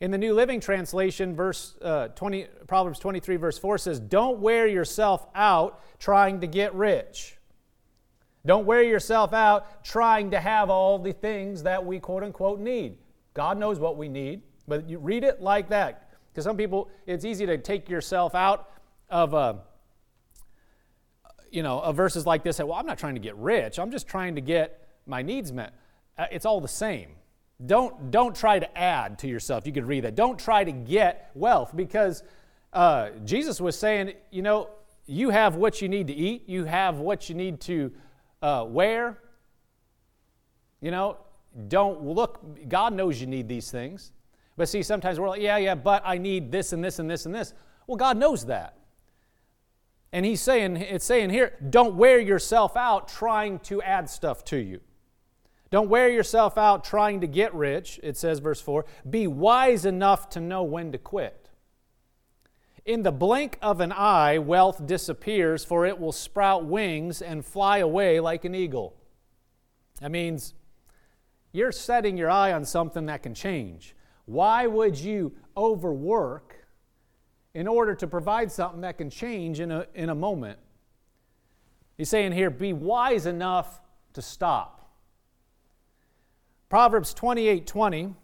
In 0.00 0.12
the 0.12 0.18
New 0.18 0.32
Living 0.32 0.60
Translation, 0.60 1.34
verse 1.34 1.76
uh, 1.82 2.08
20, 2.08 2.46
Proverbs 2.68 3.00
23, 3.00 3.36
verse 3.36 3.58
4 3.58 3.78
says, 3.78 3.98
Don't 3.98 4.38
wear 4.38 4.66
yourself 4.66 5.26
out 5.34 5.82
trying 5.98 6.40
to 6.40 6.46
get 6.46 6.72
rich. 6.74 7.37
Don't 8.46 8.66
wear 8.66 8.82
yourself 8.82 9.32
out 9.32 9.84
trying 9.84 10.30
to 10.30 10.40
have 10.40 10.70
all 10.70 10.98
the 10.98 11.12
things 11.12 11.62
that 11.64 11.84
we 11.84 11.98
quote 11.98 12.22
unquote 12.22 12.60
need. 12.60 12.98
God 13.34 13.58
knows 13.58 13.78
what 13.78 13.96
we 13.96 14.08
need, 14.08 14.42
but 14.66 14.88
you 14.88 14.98
read 14.98 15.24
it 15.24 15.40
like 15.40 15.68
that. 15.70 16.10
Because 16.32 16.44
some 16.44 16.56
people, 16.56 16.88
it's 17.06 17.24
easy 17.24 17.46
to 17.46 17.58
take 17.58 17.88
yourself 17.88 18.34
out 18.34 18.70
of 19.10 19.34
uh, 19.34 19.54
you 21.50 21.62
know 21.62 21.80
of 21.80 21.96
verses 21.96 22.26
like 22.26 22.42
this. 22.42 22.58
Well, 22.58 22.74
I'm 22.74 22.86
not 22.86 22.98
trying 22.98 23.14
to 23.14 23.20
get 23.20 23.36
rich. 23.36 23.78
I'm 23.78 23.90
just 23.90 24.06
trying 24.06 24.34
to 24.34 24.40
get 24.40 24.88
my 25.06 25.22
needs 25.22 25.52
met. 25.52 25.74
Uh, 26.16 26.26
it's 26.30 26.46
all 26.46 26.60
the 26.60 26.68
same. 26.68 27.10
Don't 27.64 28.10
don't 28.10 28.36
try 28.36 28.58
to 28.58 28.78
add 28.78 29.18
to 29.20 29.28
yourself. 29.28 29.66
You 29.66 29.72
could 29.72 29.86
read 29.86 30.04
that. 30.04 30.14
Don't 30.14 30.38
try 30.38 30.64
to 30.64 30.72
get 30.72 31.30
wealth 31.34 31.74
because 31.74 32.22
uh, 32.72 33.10
Jesus 33.24 33.60
was 33.60 33.78
saying, 33.78 34.12
you 34.30 34.42
know, 34.42 34.68
you 35.06 35.30
have 35.30 35.56
what 35.56 35.80
you 35.80 35.88
need 35.88 36.06
to 36.08 36.14
eat. 36.14 36.48
You 36.48 36.64
have 36.64 36.98
what 36.98 37.28
you 37.28 37.34
need 37.34 37.60
to 37.62 37.92
uh, 38.42 38.64
wear. 38.68 39.18
You 40.80 40.90
know, 40.90 41.18
don't 41.68 42.02
look. 42.02 42.68
God 42.68 42.92
knows 42.92 43.20
you 43.20 43.26
need 43.26 43.48
these 43.48 43.70
things. 43.70 44.12
But 44.56 44.68
see, 44.68 44.82
sometimes 44.82 45.20
we're 45.20 45.28
like, 45.28 45.40
yeah, 45.40 45.56
yeah, 45.56 45.74
but 45.76 46.02
I 46.04 46.18
need 46.18 46.50
this 46.50 46.72
and 46.72 46.82
this 46.82 46.98
and 46.98 47.08
this 47.08 47.26
and 47.26 47.34
this. 47.34 47.54
Well, 47.86 47.96
God 47.96 48.16
knows 48.16 48.46
that. 48.46 48.76
And 50.12 50.24
he's 50.24 50.40
saying, 50.40 50.76
it's 50.78 51.04
saying 51.04 51.30
here, 51.30 51.54
don't 51.70 51.94
wear 51.94 52.18
yourself 52.18 52.76
out 52.76 53.08
trying 53.08 53.60
to 53.60 53.80
add 53.82 54.10
stuff 54.10 54.44
to 54.46 54.56
you. 54.56 54.80
Don't 55.70 55.88
wear 55.88 56.08
yourself 56.08 56.56
out 56.56 56.82
trying 56.82 57.20
to 57.20 57.26
get 57.26 57.54
rich, 57.54 58.00
it 58.02 58.16
says, 58.16 58.38
verse 58.38 58.60
4. 58.60 58.86
Be 59.08 59.26
wise 59.26 59.84
enough 59.84 60.30
to 60.30 60.40
know 60.40 60.62
when 60.62 60.92
to 60.92 60.98
quit. 60.98 61.47
In 62.88 63.02
the 63.02 63.12
blink 63.12 63.58
of 63.60 63.82
an 63.82 63.92
eye, 63.92 64.38
wealth 64.38 64.86
disappears, 64.86 65.62
for 65.62 65.84
it 65.84 66.00
will 66.00 66.10
sprout 66.10 66.64
wings 66.64 67.20
and 67.20 67.44
fly 67.44 67.78
away 67.78 68.18
like 68.18 68.46
an 68.46 68.54
eagle. 68.54 68.96
That 70.00 70.10
means 70.10 70.54
you're 71.52 71.70
setting 71.70 72.16
your 72.16 72.30
eye 72.30 72.50
on 72.50 72.64
something 72.64 73.04
that 73.04 73.22
can 73.22 73.34
change. 73.34 73.94
Why 74.24 74.66
would 74.66 74.96
you 74.96 75.34
overwork 75.54 76.66
in 77.52 77.68
order 77.68 77.94
to 77.94 78.06
provide 78.06 78.50
something 78.50 78.80
that 78.80 78.96
can 78.96 79.10
change 79.10 79.60
in 79.60 79.70
a, 79.70 79.86
in 79.92 80.08
a 80.08 80.14
moment? 80.14 80.58
He's 81.98 82.08
saying 82.08 82.32
here, 82.32 82.48
be 82.48 82.72
wise 82.72 83.26
enough 83.26 83.82
to 84.14 84.22
stop. 84.22 84.90
Proverbs 86.70 87.12
28 87.12 87.66
20 87.66 88.14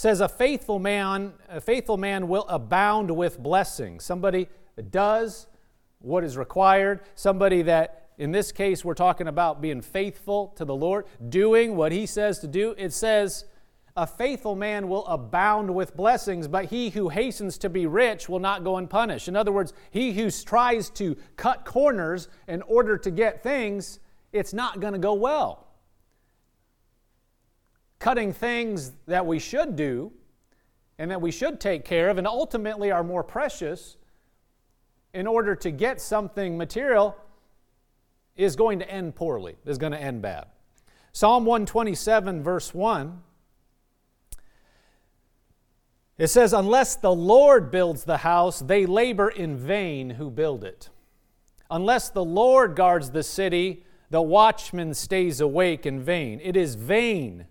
says 0.00 0.22
a 0.22 0.28
faithful 0.30 0.78
man 0.78 1.30
a 1.50 1.60
faithful 1.60 1.98
man 1.98 2.26
will 2.26 2.46
abound 2.48 3.14
with 3.14 3.38
blessings 3.38 4.02
somebody 4.02 4.48
that 4.76 4.90
does 4.90 5.46
what 5.98 6.24
is 6.24 6.38
required. 6.38 7.00
Somebody 7.16 7.60
that 7.60 8.08
in 8.16 8.32
this 8.32 8.50
case 8.50 8.82
we're 8.82 8.94
talking 8.94 9.28
about 9.28 9.60
being 9.60 9.82
faithful 9.82 10.54
to 10.56 10.64
the 10.64 10.74
lord 10.74 11.04
doing 11.28 11.76
what 11.76 11.92
he 11.92 12.06
says 12.06 12.38
to 12.38 12.46
do. 12.46 12.74
It 12.78 12.94
says 12.94 13.44
a 13.94 14.06
faithful 14.06 14.56
man 14.56 14.88
will 14.88 15.06
abound 15.06 15.74
with 15.74 15.94
blessings 15.94 16.48
but 16.48 16.64
he 16.64 16.88
who 16.88 17.10
hastens 17.10 17.58
to 17.58 17.68
be 17.68 17.84
rich 17.84 18.26
will 18.26 18.38
not 18.38 18.64
go 18.64 18.78
unpunished. 18.78 19.28
In 19.28 19.36
other 19.36 19.52
words 19.52 19.74
he 19.90 20.14
who 20.14 20.30
tries 20.30 20.88
to 20.92 21.14
cut 21.36 21.66
corners 21.66 22.28
in 22.48 22.62
order 22.62 22.96
to 22.96 23.10
get 23.10 23.42
things 23.42 24.00
it's 24.32 24.54
not 24.54 24.80
going 24.80 24.94
to 24.94 24.98
go 24.98 25.12
well 25.12 25.66
cutting 28.00 28.32
things 28.32 28.92
that 29.06 29.24
we 29.24 29.38
should 29.38 29.76
do 29.76 30.10
and 30.98 31.10
that 31.10 31.20
we 31.20 31.30
should 31.30 31.60
take 31.60 31.84
care 31.84 32.08
of 32.08 32.18
and 32.18 32.26
ultimately 32.26 32.90
are 32.90 33.04
more 33.04 33.22
precious 33.22 33.96
in 35.14 35.26
order 35.26 35.54
to 35.54 35.70
get 35.70 36.00
something 36.00 36.56
material 36.56 37.16
is 38.36 38.56
going 38.56 38.78
to 38.78 38.90
end 38.90 39.14
poorly, 39.14 39.56
is 39.66 39.78
going 39.78 39.92
to 39.92 40.00
end 40.00 40.22
bad. 40.22 40.46
Psalm 41.12 41.44
127, 41.44 42.42
verse 42.42 42.72
1. 42.72 43.20
It 46.16 46.28
says, 46.28 46.52
Unless 46.52 46.96
the 46.96 47.12
Lord 47.12 47.70
builds 47.70 48.04
the 48.04 48.18
house, 48.18 48.60
they 48.60 48.86
labor 48.86 49.28
in 49.28 49.56
vain 49.56 50.10
who 50.10 50.30
build 50.30 50.64
it. 50.64 50.88
Unless 51.70 52.10
the 52.10 52.24
Lord 52.24 52.76
guards 52.76 53.10
the 53.10 53.22
city, 53.22 53.84
the 54.10 54.22
watchman 54.22 54.94
stays 54.94 55.40
awake 55.40 55.86
in 55.86 56.00
vain. 56.00 56.40
It 56.42 56.56
is 56.56 56.74
vain 56.76 57.46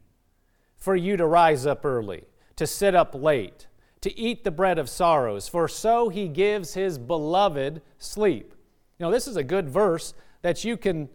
for 0.79 0.95
you 0.95 1.17
to 1.17 1.25
rise 1.25 1.65
up 1.65 1.85
early, 1.85 2.23
to 2.55 2.65
sit 2.65 2.95
up 2.95 3.13
late, 3.13 3.67
to 4.01 4.17
eat 4.17 4.43
the 4.43 4.51
bread 4.51 4.79
of 4.79 4.89
sorrows, 4.89 5.47
for 5.47 5.67
so 5.67 6.09
he 6.09 6.27
gives 6.27 6.73
his 6.73 6.97
beloved 6.97 7.81
sleep. 7.97 8.55
You 8.97 9.05
know, 9.05 9.11
this 9.11 9.27
is 9.27 9.35
a 9.35 9.43
good 9.43 9.69
verse 9.69 10.13
that 10.41 10.63
you 10.63 10.77
can 10.77 11.09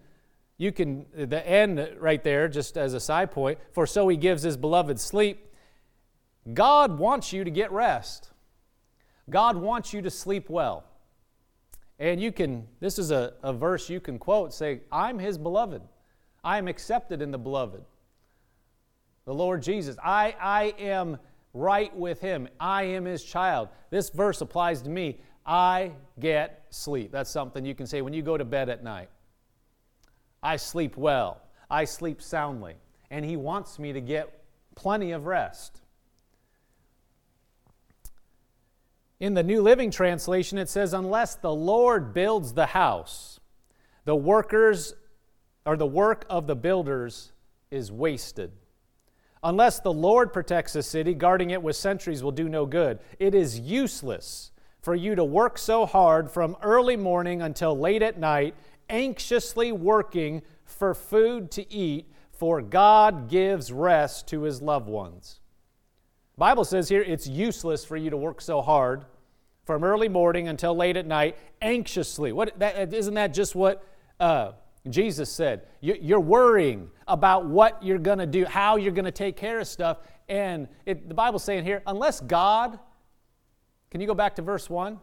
you 0.56 0.70
can 0.70 1.06
the 1.12 1.46
end 1.48 1.96
right 1.98 2.22
there 2.22 2.46
just 2.46 2.76
as 2.76 2.94
a 2.94 3.00
side 3.00 3.32
point 3.32 3.58
for 3.72 3.88
so 3.88 4.06
he 4.06 4.16
gives 4.16 4.42
his 4.42 4.56
beloved 4.56 5.00
sleep. 5.00 5.52
God 6.52 6.98
wants 6.98 7.32
you 7.32 7.42
to 7.42 7.50
get 7.50 7.72
rest. 7.72 8.30
God 9.28 9.56
wants 9.56 9.92
you 9.92 10.00
to 10.02 10.10
sleep 10.10 10.48
well. 10.48 10.84
And 11.98 12.20
you 12.20 12.30
can 12.30 12.68
this 12.80 12.98
is 12.98 13.10
a, 13.10 13.34
a 13.42 13.52
verse 13.52 13.90
you 13.90 14.00
can 14.00 14.18
quote 14.18 14.54
say 14.54 14.82
i'm 14.92 15.18
his 15.18 15.38
beloved. 15.38 15.82
I 16.44 16.58
am 16.58 16.68
accepted 16.68 17.20
in 17.20 17.30
the 17.30 17.38
beloved 17.38 17.82
the 19.24 19.34
Lord 19.34 19.62
Jesus. 19.62 19.96
I, 20.02 20.34
I 20.40 20.74
am 20.78 21.18
right 21.52 21.94
with 21.96 22.20
Him. 22.20 22.48
I 22.58 22.84
am 22.84 23.04
His 23.04 23.24
child. 23.24 23.68
This 23.90 24.10
verse 24.10 24.40
applies 24.40 24.82
to 24.82 24.90
me. 24.90 25.20
I 25.46 25.92
get 26.18 26.66
sleep. 26.70 27.12
That's 27.12 27.30
something 27.30 27.64
you 27.64 27.74
can 27.74 27.86
say 27.86 28.02
when 28.02 28.12
you 28.12 28.22
go 28.22 28.36
to 28.36 28.44
bed 28.44 28.68
at 28.68 28.82
night. 28.82 29.08
I 30.42 30.56
sleep 30.56 30.96
well. 30.96 31.40
I 31.70 31.84
sleep 31.84 32.20
soundly. 32.20 32.74
And 33.10 33.24
He 33.24 33.36
wants 33.36 33.78
me 33.78 33.92
to 33.92 34.00
get 34.00 34.42
plenty 34.74 35.12
of 35.12 35.26
rest. 35.26 35.80
In 39.20 39.34
the 39.34 39.42
New 39.42 39.62
Living 39.62 39.90
Translation, 39.90 40.58
it 40.58 40.68
says, 40.68 40.92
Unless 40.92 41.36
the 41.36 41.54
Lord 41.54 42.12
builds 42.12 42.52
the 42.52 42.66
house, 42.66 43.40
the 44.04 44.16
workers 44.16 44.94
or 45.64 45.76
the 45.76 45.86
work 45.86 46.26
of 46.28 46.46
the 46.46 46.56
builders 46.56 47.32
is 47.70 47.90
wasted. 47.90 48.52
Unless 49.44 49.80
the 49.80 49.92
Lord 49.92 50.32
protects 50.32 50.74
a 50.74 50.82
city, 50.82 51.12
guarding 51.12 51.50
it 51.50 51.62
with 51.62 51.76
sentries 51.76 52.22
will 52.22 52.32
do 52.32 52.48
no 52.48 52.64
good. 52.64 52.98
It 53.18 53.34
is 53.34 53.60
useless 53.60 54.50
for 54.80 54.94
you 54.94 55.14
to 55.14 55.24
work 55.24 55.58
so 55.58 55.84
hard 55.84 56.30
from 56.30 56.56
early 56.62 56.96
morning 56.96 57.42
until 57.42 57.78
late 57.78 58.02
at 58.02 58.18
night, 58.18 58.54
anxiously 58.88 59.70
working 59.70 60.40
for 60.64 60.94
food 60.94 61.50
to 61.52 61.70
eat, 61.70 62.10
for 62.32 62.62
God 62.62 63.28
gives 63.28 63.70
rest 63.70 64.26
to 64.28 64.42
his 64.42 64.62
loved 64.62 64.88
ones. 64.88 65.40
Bible 66.38 66.64
says 66.64 66.88
here 66.88 67.02
it's 67.02 67.26
useless 67.26 67.84
for 67.84 67.98
you 67.98 68.08
to 68.08 68.16
work 68.16 68.40
so 68.40 68.62
hard 68.62 69.04
from 69.64 69.84
early 69.84 70.08
morning 70.08 70.48
until 70.48 70.74
late 70.74 70.96
at 70.96 71.06
night, 71.06 71.36
anxiously. 71.60 72.32
What, 72.32 72.58
that, 72.58 72.92
isn't 72.94 73.14
that 73.14 73.34
just 73.34 73.54
what 73.54 73.84
uh, 74.18 74.52
Jesus 74.90 75.30
said, 75.30 75.66
You're 75.80 76.20
worrying 76.20 76.90
about 77.08 77.46
what 77.46 77.82
you're 77.82 77.98
going 77.98 78.18
to 78.18 78.26
do, 78.26 78.44
how 78.44 78.76
you're 78.76 78.92
going 78.92 79.06
to 79.06 79.10
take 79.10 79.36
care 79.36 79.60
of 79.60 79.66
stuff. 79.66 79.98
And 80.28 80.68
it, 80.84 81.08
the 81.08 81.14
Bible's 81.14 81.44
saying 81.44 81.64
here, 81.64 81.82
unless 81.86 82.20
God, 82.20 82.78
can 83.90 84.00
you 84.00 84.06
go 84.06 84.14
back 84.14 84.36
to 84.36 84.42
verse 84.42 84.68
1? 84.68 84.98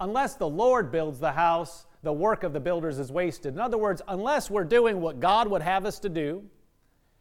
Unless 0.00 0.34
the 0.34 0.48
Lord 0.48 0.90
builds 0.90 1.18
the 1.18 1.32
house, 1.32 1.86
the 2.02 2.12
work 2.12 2.42
of 2.42 2.52
the 2.52 2.60
builders 2.60 2.98
is 2.98 3.12
wasted. 3.12 3.54
In 3.54 3.60
other 3.60 3.78
words, 3.78 4.02
unless 4.08 4.50
we're 4.50 4.64
doing 4.64 5.00
what 5.00 5.20
God 5.20 5.48
would 5.48 5.62
have 5.62 5.86
us 5.86 5.98
to 6.00 6.08
do, 6.08 6.44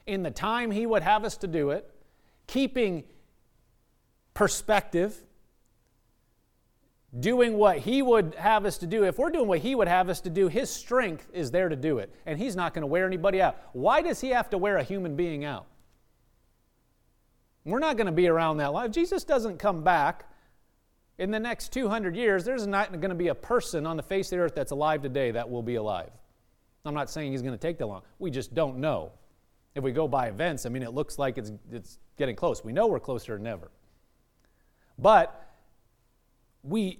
in 0.08 0.24
the 0.24 0.31
time 0.31 0.72
He 0.72 0.86
would 0.86 1.03
have 1.03 1.24
us 1.24 1.38
to 1.38 1.48
do 1.48 1.70
it, 1.70 1.89
keeping 2.48 3.03
perspective, 4.34 5.15
doing 7.19 7.57
what 7.57 7.79
He 7.79 8.01
would 8.01 8.35
have 8.35 8.65
us 8.65 8.77
to 8.79 8.87
do, 8.87 9.03
if 9.03 9.17
we're 9.17 9.29
doing 9.29 9.47
what 9.47 9.59
He 9.59 9.75
would 9.75 9.87
have 9.87 10.09
us 10.09 10.21
to 10.21 10.29
do, 10.29 10.47
His 10.47 10.69
strength 10.69 11.29
is 11.33 11.51
there 11.51 11.69
to 11.69 11.75
do 11.75 11.97
it. 11.97 12.13
And 12.25 12.39
He's 12.39 12.55
not 12.55 12.73
going 12.73 12.81
to 12.81 12.87
wear 12.87 13.05
anybody 13.05 13.41
out. 13.41 13.57
Why 13.73 14.01
does 14.01 14.21
He 14.21 14.29
have 14.29 14.49
to 14.51 14.57
wear 14.57 14.77
a 14.77 14.83
human 14.83 15.15
being 15.15 15.43
out? 15.43 15.67
We're 17.65 17.79
not 17.79 17.97
going 17.97 18.07
to 18.07 18.11
be 18.11 18.27
around 18.27 18.57
that 18.57 18.73
long. 18.73 18.91
Jesus 18.91 19.23
doesn't 19.23 19.59
come 19.59 19.83
back 19.83 20.31
in 21.21 21.29
the 21.29 21.39
next 21.39 21.71
200 21.71 22.15
years, 22.15 22.43
there's 22.43 22.65
not 22.65 22.91
going 22.91 23.09
to 23.09 23.15
be 23.15 23.27
a 23.27 23.35
person 23.35 23.85
on 23.85 23.95
the 23.95 24.01
face 24.01 24.31
of 24.31 24.37
the 24.37 24.43
earth 24.43 24.55
that's 24.55 24.71
alive 24.71 25.03
today 25.03 25.29
that 25.29 25.47
will 25.47 25.61
be 25.61 25.75
alive. 25.75 26.09
I'm 26.83 26.95
not 26.95 27.11
saying 27.11 27.31
He's 27.31 27.43
going 27.43 27.53
to 27.53 27.59
take 27.59 27.77
that 27.77 27.85
long. 27.85 28.01
We 28.17 28.31
just 28.31 28.55
don't 28.55 28.77
know. 28.77 29.11
If 29.75 29.83
we 29.83 29.91
go 29.91 30.07
by 30.07 30.29
events, 30.29 30.65
I 30.65 30.69
mean, 30.69 30.81
it 30.81 30.95
looks 30.95 31.19
like 31.19 31.37
it's, 31.37 31.51
it's 31.71 31.99
getting 32.17 32.35
close. 32.35 32.65
We 32.65 32.73
know 32.73 32.87
we're 32.87 32.99
closer 32.99 33.37
than 33.37 33.45
ever. 33.45 33.69
But 34.97 35.50
we, 36.63 36.99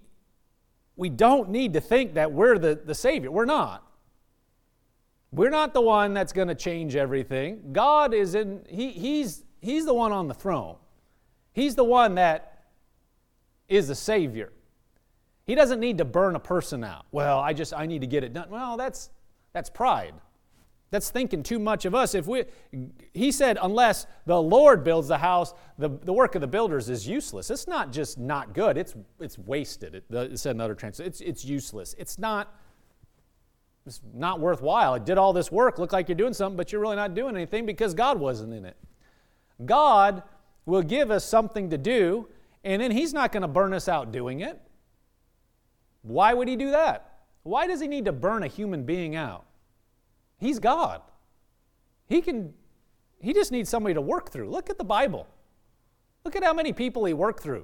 we 0.96 1.10
don't 1.10 1.50
need 1.50 1.74
to 1.74 1.82
think 1.82 2.14
that 2.16 2.32
we're 2.32 2.58
the, 2.58 2.76
the 2.76 2.96
Savior. 2.96 3.32
We're 3.32 3.46
not. 3.46 3.88
We're 5.32 5.50
not 5.50 5.74
the 5.74 5.82
one 5.82 6.14
that's 6.14 6.34
going 6.34 6.50
to 6.50 6.56
change 6.56 6.96
everything. 6.96 7.72
God 7.72 8.14
is 8.14 8.36
in, 8.36 8.66
he, 8.70 8.92
he's, 8.92 9.44
he's 9.62 9.86
the 9.86 9.94
one 9.94 10.12
on 10.12 10.28
the 10.28 10.34
throne. 10.34 10.76
He's 11.54 11.76
the 11.76 11.84
one 11.84 12.16
that 12.16 12.66
is 13.70 13.88
the 13.88 13.96
Savior. 13.96 14.52
He 15.46 15.56
doesn't 15.56 15.80
need 15.80 15.98
to 16.00 16.06
burn 16.06 16.36
a 16.36 16.40
person 16.40 16.84
out. 16.84 17.06
Well, 17.12 17.40
I 17.40 17.54
just, 17.54 17.74
I 17.74 17.86
need 17.86 18.02
to 18.02 18.08
get 18.08 18.24
it 18.24 18.34
done. 18.34 18.50
Well, 18.50 18.78
that's, 18.78 19.10
that's 19.54 19.70
pride. 19.70 20.14
That's 20.92 21.10
thinking 21.10 21.42
too 21.42 21.58
much 21.58 21.86
of 21.86 21.96
us. 21.96 22.14
If 22.14 22.28
we, 22.28 22.44
he 23.14 23.32
said, 23.32 23.58
unless 23.62 24.08
the 24.26 24.42
Lord 24.42 24.84
builds 24.84 25.08
the 25.08 25.18
house, 25.18 25.54
the, 25.78 25.88
the 25.88 26.12
work 26.12 26.36
of 26.36 26.42
the 26.42 26.48
builders 26.48 26.90
is 26.90 27.08
useless. 27.08 27.50
It's 27.50 27.66
not 27.66 27.94
just 27.94 28.18
not 28.18 28.54
good, 28.54 28.78
it's, 28.78 28.94
it's 29.22 29.38
wasted. 29.38 29.96
It, 29.96 30.04
it 30.12 30.38
said 30.38 30.56
in 30.56 30.62
other 30.62 30.76
translations, 30.76 31.22
it's, 31.22 31.22
it's 31.22 31.46
useless. 31.46 31.96
It's 31.98 32.20
not, 32.20 32.54
it's 33.86 34.02
not 34.14 34.42
worthwhile. 34.42 34.96
It 34.96 35.06
did 35.06 35.18
all 35.18 35.32
this 35.32 35.50
work, 35.50 35.80
look 35.80 35.94
like 35.94 36.10
you're 36.10 36.18
doing 36.18 36.34
something, 36.34 36.58
but 36.58 36.74
you're 36.74 36.82
really 36.82 36.98
not 36.98 37.16
doing 37.16 37.38
anything 37.38 37.66
because 37.66 37.94
God 37.94 38.20
wasn't 38.20 38.54
in 38.54 38.66
it. 38.66 38.76
God 39.64 40.24
will 40.66 40.82
give 40.82 41.10
us 41.10 41.24
something 41.24 41.70
to 41.70 41.78
do, 41.78 42.28
and 42.66 42.82
then 42.82 42.92
He's 42.92 43.14
not 43.14 43.32
going 43.32 43.44
to 43.44 43.48
burn 43.48 43.74
us 43.74 43.88
out 43.88 44.12
doing 44.12 44.42
it. 44.42 44.60
Why 46.02 46.34
would 46.34 46.50
He 46.50 46.58
do 46.58 46.72
that? 46.72 47.20
Why 47.44 47.66
does 47.66 47.80
He 47.80 47.88
need 47.88 48.06
to 48.06 48.12
burn 48.12 48.44
a 48.44 48.48
human 48.48 48.84
being 48.84 49.16
out? 49.16 49.46
He's 50.42 50.60
God. 50.60 51.02
He 52.08 52.20
can 52.20 52.54
he 53.22 53.34
just 53.34 53.52
needs 53.52 53.70
somebody 53.70 53.94
to 53.94 54.02
work 54.02 54.32
through. 54.32 54.50
Look 54.50 54.70
at 54.70 54.78
the 54.80 54.84
Bible. 54.84 55.28
Look 56.26 56.36
at 56.36 56.44
how 56.44 56.54
many 56.54 56.74
people 56.74 57.06
he 57.06 57.14
worked 57.14 57.42
through 57.42 57.64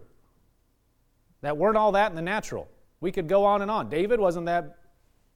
that 1.42 1.58
weren't 1.58 1.76
all 1.76 1.92
that 1.94 2.12
in 2.12 2.16
the 2.16 2.22
natural. 2.22 2.70
We 3.02 3.12
could 3.12 3.28
go 3.28 3.44
on 3.44 3.64
and 3.64 3.70
on. 3.70 3.90
David 3.90 4.20
wasn't 4.20 4.46
that 4.46 4.78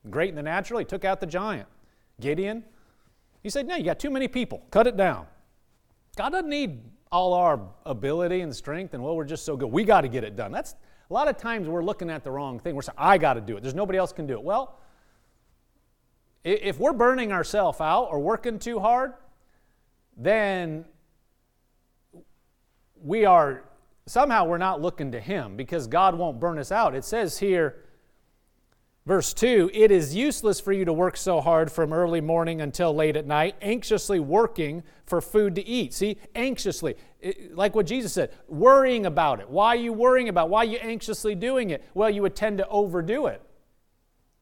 great 0.10 0.30
in 0.30 0.36
the 0.36 0.44
natural. 0.44 0.80
He 0.80 0.86
took 0.86 1.04
out 1.04 1.20
the 1.20 1.26
giant. 1.26 1.68
Gideon, 2.20 2.64
he 3.42 3.50
said, 3.50 3.68
No, 3.68 3.76
you 3.76 3.84
got 3.84 4.00
too 4.00 4.12
many 4.12 4.28
people. 4.28 4.64
Cut 4.70 4.86
it 4.86 4.96
down. 4.96 5.26
God 6.16 6.30
doesn't 6.30 6.50
need 6.50 6.82
all 7.12 7.34
our 7.34 7.60
ability 7.86 8.42
and 8.42 8.56
strength, 8.56 8.94
and 8.94 9.04
well, 9.04 9.16
we're 9.16 9.26
just 9.26 9.44
so 9.44 9.58
good. 9.58 9.72
We 9.72 9.84
got 9.84 10.02
to 10.02 10.08
get 10.08 10.24
it 10.24 10.36
done. 10.36 10.52
That's 10.52 10.76
a 11.10 11.14
lot 11.14 11.28
of 11.28 11.38
times 11.38 11.68
we're 11.68 11.84
looking 11.84 12.10
at 12.10 12.24
the 12.24 12.32
wrong 12.32 12.60
thing. 12.60 12.76
We're 12.76 12.84
saying, 12.84 12.96
I 12.98 13.18
got 13.18 13.34
to 13.34 13.42
do 13.42 13.58
it. 13.58 13.64
There's 13.64 13.76
nobody 13.76 13.98
else 13.98 14.14
can 14.14 14.28
do 14.28 14.34
it. 14.34 14.44
Well, 14.44 14.78
if 16.44 16.80
we're 16.80 16.94
burning 16.94 17.32
ourselves 17.32 17.80
out 17.80 18.06
or 18.06 18.20
working 18.20 18.60
too 18.60 18.80
hard, 18.80 19.14
then 20.18 20.86
we 23.04 23.26
are 23.26 23.64
somehow 24.06 24.46
we're 24.46 24.58
not 24.58 24.82
looking 24.82 25.12
to 25.12 25.20
Him 25.20 25.56
because 25.56 25.88
God 25.88 26.16
won't 26.16 26.40
burn 26.40 26.58
us 26.58 26.72
out. 26.72 26.96
It 26.96 27.06
says 27.06 27.40
here, 27.40 27.84
Verse 29.06 29.34
2 29.34 29.72
It 29.74 29.92
is 29.92 30.16
useless 30.16 30.60
for 30.60 30.72
you 30.72 30.86
to 30.86 30.94
work 30.94 31.18
so 31.18 31.42
hard 31.42 31.72
from 31.72 31.92
early 31.92 32.22
morning 32.22 32.62
until 32.62 32.94
late 32.94 33.16
at 33.16 33.26
night, 33.26 33.56
anxiously 33.62 34.20
working 34.20 34.84
for 35.06 35.22
food 35.22 35.56
to 35.56 35.68
eat. 35.68 35.94
See, 35.94 36.18
anxiously, 36.36 36.96
like 37.52 37.74
what 37.74 37.88
Jesus 37.88 38.14
said, 38.14 38.32
worrying 38.48 39.06
about 39.06 39.40
it. 39.40 39.50
Why 39.50 39.70
are 39.70 39.76
you 39.76 39.94
worrying 39.94 40.30
about 40.30 40.48
it? 40.48 40.52
Why 40.52 40.60
are 40.60 40.66
you 40.66 40.78
anxiously 40.78 41.34
doing 41.34 41.72
it? 41.72 41.84
Well, 41.94 42.10
you 42.10 42.22
would 42.22 42.36
tend 42.36 42.60
to 42.60 42.68
overdo 42.68 43.26
it 43.26 43.42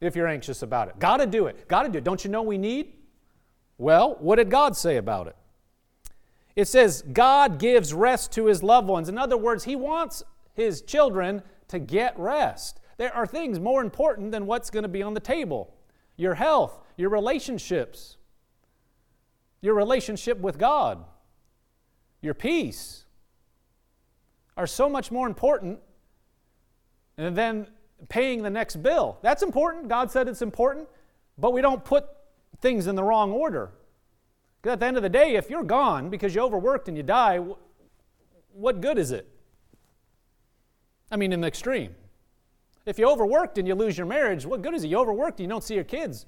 if 0.02 0.16
you're 0.16 0.28
anxious 0.28 0.62
about 0.62 0.88
it. 0.88 1.00
Got 1.00 1.18
to 1.18 1.26
do 1.26 1.48
it. 1.48 1.68
Got 1.68 1.84
to 1.84 1.90
do 1.90 1.98
it. 1.98 2.04
Don't 2.04 2.24
you 2.24 2.30
know 2.30 2.42
we 2.42 2.58
need? 2.58 2.94
Well, 3.78 4.18
what 4.20 4.38
did 4.38 4.50
God 4.50 4.76
say 4.76 4.98
about 4.98 5.28
it? 5.28 5.36
It 6.56 6.68
says, 6.68 7.04
God 7.14 7.60
gives 7.60 7.94
rest 7.94 8.32
to 8.34 8.46
his 8.46 8.62
loved 8.64 8.88
ones. 8.88 9.08
In 9.08 9.18
other 9.18 9.38
words, 9.38 9.64
he 9.64 9.76
wants 9.76 10.24
his 10.54 10.82
children 10.82 11.42
to 11.70 11.80
get 11.80 12.18
rest. 12.20 12.80
There 12.98 13.14
are 13.16 13.26
things 13.26 13.60
more 13.60 13.82
important 13.82 14.32
than 14.32 14.46
what's 14.46 14.70
going 14.70 14.84
to 14.84 14.90
be 14.90 15.02
on 15.02 15.14
the 15.14 15.20
table 15.20 15.74
your 16.18 16.34
health, 16.34 16.82
your 16.98 17.10
relationships, 17.10 18.18
your 19.62 19.74
relationship 19.74 20.38
with 20.40 20.58
God, 20.58 21.06
your 22.22 22.34
peace 22.34 23.06
are 24.58 24.68
so 24.68 24.90
much 24.90 25.12
more 25.12 25.28
important 25.28 25.80
than 27.16 27.68
paying 28.08 28.44
the 28.44 28.50
next 28.50 28.78
bill. 28.78 29.18
That's 29.22 29.44
important. 29.44 29.90
God 29.90 30.12
said 30.12 30.28
it's 30.28 30.42
important, 30.42 30.88
but 31.38 31.52
we 31.52 31.62
don't 31.62 31.84
put 31.84 32.06
things 32.62 32.88
in 32.88 32.96
the 32.96 33.04
wrong 33.04 33.32
order. 33.32 33.72
Because 34.62 34.74
at 34.74 34.80
the 34.80 34.86
end 34.86 34.98
of 34.98 35.04
the 35.04 35.10
day, 35.10 35.36
if 35.36 35.50
you're 35.50 35.64
gone 35.64 36.10
because 36.10 36.36
you 36.36 36.42
overworked 36.42 36.88
and 36.88 36.96
you 36.96 37.04
die, 37.04 37.40
what 38.54 38.82
good 38.82 38.98
is 38.98 39.12
it? 39.12 39.28
I 41.12 41.16
mean, 41.16 41.34
in 41.34 41.42
the 41.42 41.48
extreme. 41.48 41.96
If 42.86 43.00
you 43.00 43.10
overworked 43.10 43.58
and 43.58 43.68
you 43.68 43.76
lose 43.76 43.98
your 43.98 44.08
marriage, 44.08 44.46
what 44.46 44.62
good 44.62 44.74
is 44.74 44.84
it? 44.84 44.88
You 44.88 45.00
overworked 45.00 45.40
and 45.40 45.46
you 45.46 45.50
don't 45.50 45.64
see 45.64 45.76
your 45.76 45.84
kids. 45.84 46.26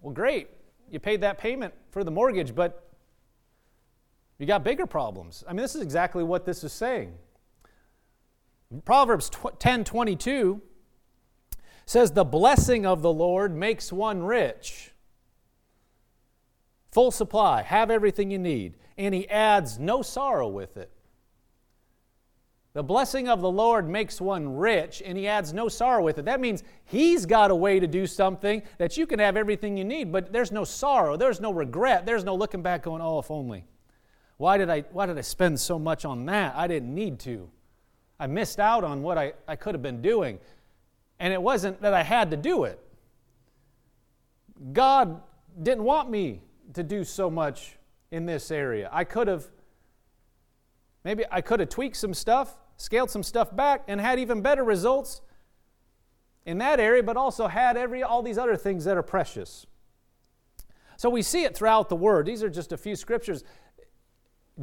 Well, 0.00 0.12
great. 0.12 0.48
You 0.90 1.00
paid 1.00 1.20
that 1.22 1.38
payment 1.38 1.74
for 1.90 2.04
the 2.04 2.10
mortgage, 2.10 2.54
but 2.54 2.88
you 4.38 4.46
got 4.46 4.62
bigger 4.62 4.86
problems. 4.86 5.44
I 5.48 5.52
mean, 5.52 5.62
this 5.62 5.74
is 5.74 5.82
exactly 5.82 6.22
what 6.22 6.44
this 6.44 6.62
is 6.62 6.72
saying. 6.72 7.14
Proverbs 8.84 9.30
10 9.58 9.84
22 9.84 10.60
says, 11.86 12.12
The 12.12 12.24
blessing 12.24 12.84
of 12.84 13.02
the 13.02 13.12
Lord 13.12 13.54
makes 13.54 13.92
one 13.92 14.22
rich. 14.22 14.92
Full 16.90 17.10
supply, 17.10 17.62
have 17.62 17.90
everything 17.90 18.30
you 18.30 18.38
need, 18.38 18.76
and 18.96 19.14
he 19.14 19.28
adds 19.28 19.78
no 19.78 20.02
sorrow 20.02 20.48
with 20.48 20.76
it. 20.76 20.90
The 22.72 22.82
blessing 22.82 23.28
of 23.28 23.40
the 23.40 23.50
Lord 23.50 23.88
makes 23.88 24.20
one 24.20 24.56
rich, 24.56 25.02
and 25.04 25.16
he 25.16 25.26
adds 25.26 25.54
no 25.54 25.68
sorrow 25.68 26.02
with 26.02 26.18
it. 26.18 26.26
That 26.26 26.40
means 26.40 26.62
he's 26.84 27.24
got 27.24 27.50
a 27.50 27.54
way 27.54 27.80
to 27.80 27.86
do 27.86 28.06
something 28.06 28.62
that 28.76 28.98
you 28.98 29.06
can 29.06 29.18
have 29.18 29.36
everything 29.36 29.78
you 29.78 29.84
need, 29.84 30.12
but 30.12 30.32
there's 30.32 30.52
no 30.52 30.64
sorrow, 30.64 31.16
there's 31.16 31.40
no 31.40 31.52
regret, 31.52 32.04
there's 32.04 32.24
no 32.24 32.34
looking 32.34 32.60
back 32.60 32.82
going, 32.82 33.00
oh, 33.00 33.18
if 33.18 33.30
only. 33.30 33.64
Why 34.36 34.58
did 34.58 34.68
I, 34.68 34.80
why 34.92 35.06
did 35.06 35.16
I 35.16 35.22
spend 35.22 35.58
so 35.58 35.78
much 35.78 36.04
on 36.04 36.26
that? 36.26 36.54
I 36.54 36.66
didn't 36.66 36.94
need 36.94 37.18
to. 37.20 37.48
I 38.18 38.26
missed 38.26 38.58
out 38.58 38.84
on 38.84 39.02
what 39.02 39.18
I, 39.18 39.34
I 39.46 39.56
could 39.56 39.74
have 39.74 39.82
been 39.82 40.02
doing. 40.02 40.38
And 41.18 41.32
it 41.32 41.40
wasn't 41.40 41.80
that 41.82 41.94
I 41.94 42.02
had 42.02 42.30
to 42.30 42.36
do 42.36 42.64
it. 42.64 42.80
God 44.72 45.20
didn't 45.62 45.84
want 45.84 46.10
me 46.10 46.42
to 46.74 46.82
do 46.82 47.04
so 47.04 47.30
much 47.30 47.76
in 48.10 48.26
this 48.26 48.50
area. 48.50 48.88
I 48.92 49.04
could 49.04 49.28
have, 49.28 49.46
maybe 51.04 51.24
I 51.30 51.40
could 51.40 51.60
have 51.60 51.68
tweaked 51.68 51.96
some 51.96 52.14
stuff 52.14 52.56
scaled 52.76 53.10
some 53.10 53.22
stuff 53.22 53.54
back, 53.54 53.84
and 53.88 54.00
had 54.00 54.18
even 54.18 54.42
better 54.42 54.64
results 54.64 55.22
in 56.44 56.58
that 56.58 56.78
area, 56.78 57.02
but 57.02 57.16
also 57.16 57.48
had 57.48 57.76
every, 57.76 58.02
all 58.02 58.22
these 58.22 58.38
other 58.38 58.56
things 58.56 58.84
that 58.84 58.96
are 58.96 59.02
precious. 59.02 59.66
So 60.96 61.10
we 61.10 61.22
see 61.22 61.44
it 61.44 61.56
throughout 61.56 61.88
the 61.88 61.96
Word. 61.96 62.26
These 62.26 62.42
are 62.42 62.48
just 62.48 62.72
a 62.72 62.76
few 62.76 62.96
scriptures. 62.96 63.44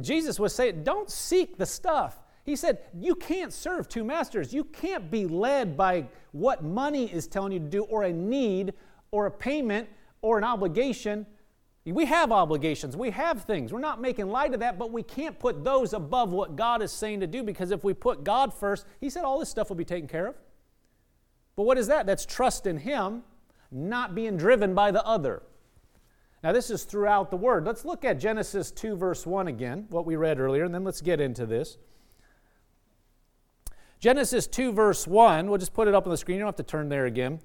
Jesus 0.00 0.40
was 0.40 0.54
saying, 0.54 0.82
don't 0.82 1.10
seek 1.10 1.58
the 1.58 1.66
stuff. 1.66 2.18
He 2.44 2.56
said, 2.56 2.78
You 2.98 3.14
can't 3.14 3.52
serve 3.52 3.88
two 3.88 4.04
masters. 4.04 4.52
You 4.52 4.64
can't 4.64 5.10
be 5.10 5.26
led 5.26 5.76
by 5.76 6.06
what 6.32 6.62
money 6.62 7.12
is 7.12 7.26
telling 7.26 7.52
you 7.52 7.58
to 7.58 7.64
do, 7.64 7.84
or 7.84 8.04
a 8.04 8.12
need, 8.12 8.74
or 9.10 9.26
a 9.26 9.30
payment, 9.30 9.88
or 10.20 10.38
an 10.38 10.44
obligation. 10.44 11.26
We 11.86 12.06
have 12.06 12.32
obligations, 12.32 12.96
we 12.96 13.10
have 13.10 13.42
things. 13.42 13.70
We're 13.70 13.78
not 13.78 14.00
making 14.00 14.28
light 14.28 14.54
of 14.54 14.60
that, 14.60 14.78
but 14.78 14.90
we 14.90 15.02
can't 15.02 15.38
put 15.38 15.64
those 15.64 15.92
above 15.92 16.32
what 16.32 16.56
God 16.56 16.80
is 16.80 16.90
saying 16.90 17.20
to 17.20 17.26
do 17.26 17.42
because 17.42 17.70
if 17.70 17.84
we 17.84 17.92
put 17.92 18.24
God 18.24 18.54
first, 18.54 18.86
He 19.00 19.10
said 19.10 19.24
all 19.24 19.38
this 19.38 19.50
stuff 19.50 19.68
will 19.68 19.76
be 19.76 19.84
taken 19.84 20.08
care 20.08 20.28
of. 20.28 20.34
But 21.56 21.64
what 21.64 21.76
is 21.76 21.86
that? 21.88 22.06
That's 22.06 22.24
trust 22.24 22.66
in 22.66 22.78
Him, 22.78 23.22
not 23.70 24.14
being 24.14 24.38
driven 24.38 24.74
by 24.74 24.92
the 24.92 25.04
other. 25.04 25.42
Now, 26.42 26.52
this 26.52 26.70
is 26.70 26.84
throughout 26.84 27.30
the 27.30 27.36
Word. 27.36 27.66
Let's 27.66 27.84
look 27.84 28.04
at 28.04 28.18
Genesis 28.18 28.70
2, 28.70 28.96
verse 28.96 29.26
1 29.26 29.48
again, 29.48 29.86
what 29.90 30.04
we 30.04 30.16
read 30.16 30.38
earlier, 30.38 30.64
and 30.64 30.74
then 30.74 30.84
let's 30.84 31.00
get 31.00 31.20
into 31.20 31.46
this. 31.46 31.78
Genesis 34.04 34.46
2, 34.46 34.72
verse 34.72 35.06
1, 35.06 35.48
we'll 35.48 35.56
just 35.56 35.72
put 35.72 35.88
it 35.88 35.94
up 35.94 36.04
on 36.04 36.10
the 36.10 36.18
screen. 36.18 36.34
You 36.34 36.40
don't 36.40 36.48
have 36.48 36.56
to 36.56 36.62
turn 36.62 36.90
there 36.90 37.06
again. 37.06 37.40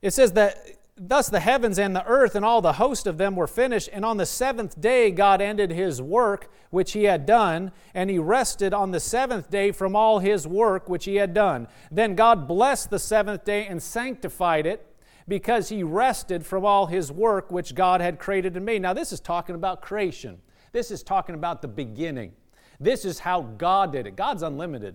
It 0.00 0.12
says 0.12 0.30
that 0.34 0.64
Thus 0.96 1.28
the 1.28 1.40
heavens 1.40 1.76
and 1.76 1.96
the 1.96 2.06
earth 2.06 2.36
and 2.36 2.44
all 2.44 2.62
the 2.62 2.74
host 2.74 3.08
of 3.08 3.18
them 3.18 3.34
were 3.34 3.48
finished, 3.48 3.90
and 3.92 4.04
on 4.04 4.16
the 4.16 4.24
seventh 4.24 4.80
day 4.80 5.10
God 5.10 5.40
ended 5.40 5.72
his 5.72 6.00
work 6.00 6.52
which 6.70 6.92
he 6.92 7.02
had 7.02 7.26
done, 7.26 7.72
and 7.94 8.10
he 8.10 8.20
rested 8.20 8.72
on 8.72 8.92
the 8.92 9.00
seventh 9.00 9.50
day 9.50 9.72
from 9.72 9.96
all 9.96 10.20
his 10.20 10.46
work 10.46 10.88
which 10.88 11.04
he 11.04 11.16
had 11.16 11.34
done. 11.34 11.66
Then 11.90 12.14
God 12.14 12.46
blessed 12.46 12.90
the 12.90 13.00
seventh 13.00 13.44
day 13.44 13.66
and 13.66 13.82
sanctified 13.82 14.66
it, 14.66 14.86
because 15.26 15.68
he 15.68 15.82
rested 15.82 16.46
from 16.46 16.64
all 16.64 16.86
his 16.86 17.10
work 17.10 17.50
which 17.50 17.74
God 17.74 18.00
had 18.00 18.20
created 18.20 18.54
and 18.54 18.64
made. 18.64 18.82
Now, 18.82 18.92
this 18.92 19.12
is 19.12 19.18
talking 19.18 19.56
about 19.56 19.82
creation. 19.82 20.38
This 20.70 20.92
is 20.92 21.02
talking 21.02 21.34
about 21.34 21.60
the 21.60 21.66
beginning. 21.66 22.34
This 22.78 23.04
is 23.04 23.18
how 23.18 23.42
God 23.42 23.90
did 23.90 24.06
it. 24.06 24.14
God's 24.14 24.44
unlimited. 24.44 24.94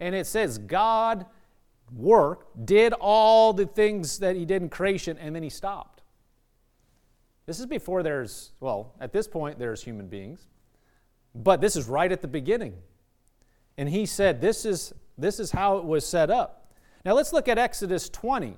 And 0.00 0.14
it 0.14 0.26
says, 0.26 0.58
God 0.58 1.26
work, 1.94 2.46
did 2.64 2.92
all 2.94 3.52
the 3.52 3.66
things 3.66 4.18
that 4.18 4.36
he 4.36 4.44
did 4.44 4.62
in 4.62 4.68
creation, 4.68 5.18
and 5.18 5.34
then 5.34 5.42
he 5.42 5.50
stopped. 5.50 6.02
This 7.46 7.60
is 7.60 7.66
before 7.66 8.02
there's, 8.02 8.52
well, 8.60 8.94
at 9.00 9.12
this 9.12 9.26
point, 9.26 9.58
there's 9.58 9.82
human 9.82 10.06
beings, 10.06 10.46
but 11.34 11.60
this 11.60 11.76
is 11.76 11.88
right 11.88 12.10
at 12.10 12.22
the 12.22 12.28
beginning. 12.28 12.74
And 13.76 13.88
he 13.88 14.06
said, 14.06 14.40
This 14.40 14.64
is, 14.64 14.92
this 15.18 15.40
is 15.40 15.50
how 15.50 15.78
it 15.78 15.84
was 15.84 16.06
set 16.06 16.30
up. 16.30 16.72
Now 17.04 17.14
let's 17.14 17.32
look 17.32 17.48
at 17.48 17.58
Exodus 17.58 18.08
20, 18.08 18.56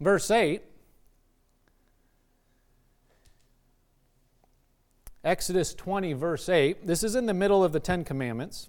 verse 0.00 0.30
8. 0.30 0.62
Exodus 5.24 5.74
20, 5.74 6.14
verse 6.14 6.48
8. 6.48 6.86
This 6.86 7.04
is 7.04 7.14
in 7.14 7.26
the 7.26 7.34
middle 7.34 7.62
of 7.62 7.72
the 7.72 7.78
Ten 7.78 8.02
Commandments. 8.02 8.68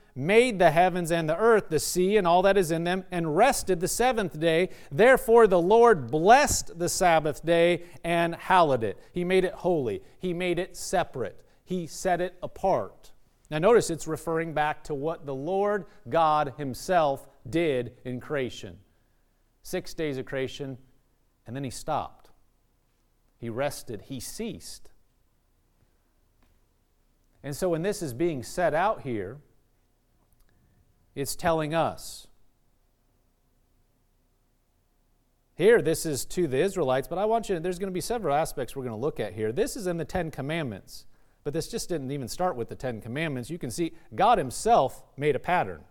made 0.15 0.59
the 0.59 0.71
heavens 0.71 1.11
and 1.11 1.29
the 1.29 1.37
earth, 1.37 1.69
the 1.69 1.79
sea, 1.79 2.17
and 2.17 2.27
all 2.27 2.41
that 2.41 2.57
is 2.57 2.71
in 2.71 2.83
them, 2.83 3.05
and 3.11 3.35
rested 3.35 3.79
the 3.79 3.87
seventh 3.87 4.39
day. 4.39 4.69
Therefore, 4.91 5.47
the 5.47 5.61
Lord 5.61 6.11
blessed 6.11 6.77
the 6.77 6.89
Sabbath 6.89 7.45
day 7.45 7.83
and 8.03 8.35
hallowed 8.35 8.83
it. 8.83 8.97
He 9.13 9.23
made 9.23 9.45
it 9.45 9.53
holy, 9.53 10.01
He 10.19 10.33
made 10.33 10.59
it 10.59 10.75
separate, 10.75 11.43
He 11.63 11.87
set 11.87 12.21
it 12.21 12.37
apart. 12.43 13.11
Now, 13.49 13.59
notice 13.59 13.89
it's 13.89 14.07
referring 14.07 14.53
back 14.53 14.83
to 14.85 14.93
what 14.93 15.25
the 15.25 15.35
Lord 15.35 15.85
God 16.07 16.53
Himself 16.57 17.27
did 17.49 17.93
in 18.05 18.19
creation. 18.19 18.77
Six 19.63 19.93
days 19.93 20.17
of 20.17 20.25
creation, 20.25 20.77
and 21.45 21.55
then 21.55 21.63
He 21.63 21.69
stopped. 21.69 22.29
He 23.37 23.49
rested, 23.49 24.03
He 24.03 24.19
ceased. 24.19 24.89
And 27.43 27.55
so, 27.55 27.69
when 27.69 27.81
this 27.81 28.01
is 28.01 28.13
being 28.13 28.43
set 28.43 28.73
out 28.73 29.01
here, 29.01 29.39
it's 31.15 31.35
telling 31.35 31.73
us. 31.73 32.27
Here, 35.55 35.81
this 35.81 36.05
is 36.05 36.25
to 36.25 36.47
the 36.47 36.57
Israelites, 36.57 37.07
but 37.07 37.17
I 37.17 37.25
want 37.25 37.49
you 37.49 37.55
to, 37.55 37.61
there's 37.61 37.77
going 37.77 37.91
to 37.91 37.93
be 37.93 38.01
several 38.01 38.35
aspects 38.35 38.75
we're 38.75 38.83
going 38.83 38.95
to 38.95 39.01
look 39.01 39.19
at 39.19 39.33
here. 39.33 39.51
This 39.51 39.75
is 39.75 39.85
in 39.85 39.97
the 39.97 40.05
Ten 40.05 40.31
Commandments, 40.31 41.05
but 41.43 41.53
this 41.53 41.67
just 41.67 41.89
didn't 41.89 42.11
even 42.11 42.27
start 42.27 42.55
with 42.55 42.69
the 42.69 42.75
Ten 42.75 43.01
Commandments. 43.01 43.49
You 43.49 43.59
can 43.59 43.69
see 43.69 43.91
God 44.15 44.37
Himself 44.37 45.03
made 45.17 45.35
a 45.35 45.39
pattern. 45.39 45.81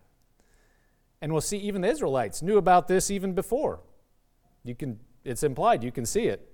And 1.21 1.31
we'll 1.33 1.41
see 1.41 1.59
even 1.59 1.83
the 1.83 1.89
Israelites 1.89 2.43
knew 2.43 2.57
about 2.57 2.89
this 2.89 3.11
even 3.11 3.35
before. 3.35 3.81
You 4.65 4.75
can, 4.75 4.99
it's 5.25 5.43
implied, 5.43 5.85
you 5.85 5.93
can 5.93 6.07
see 6.07 6.25
it. 6.25 6.53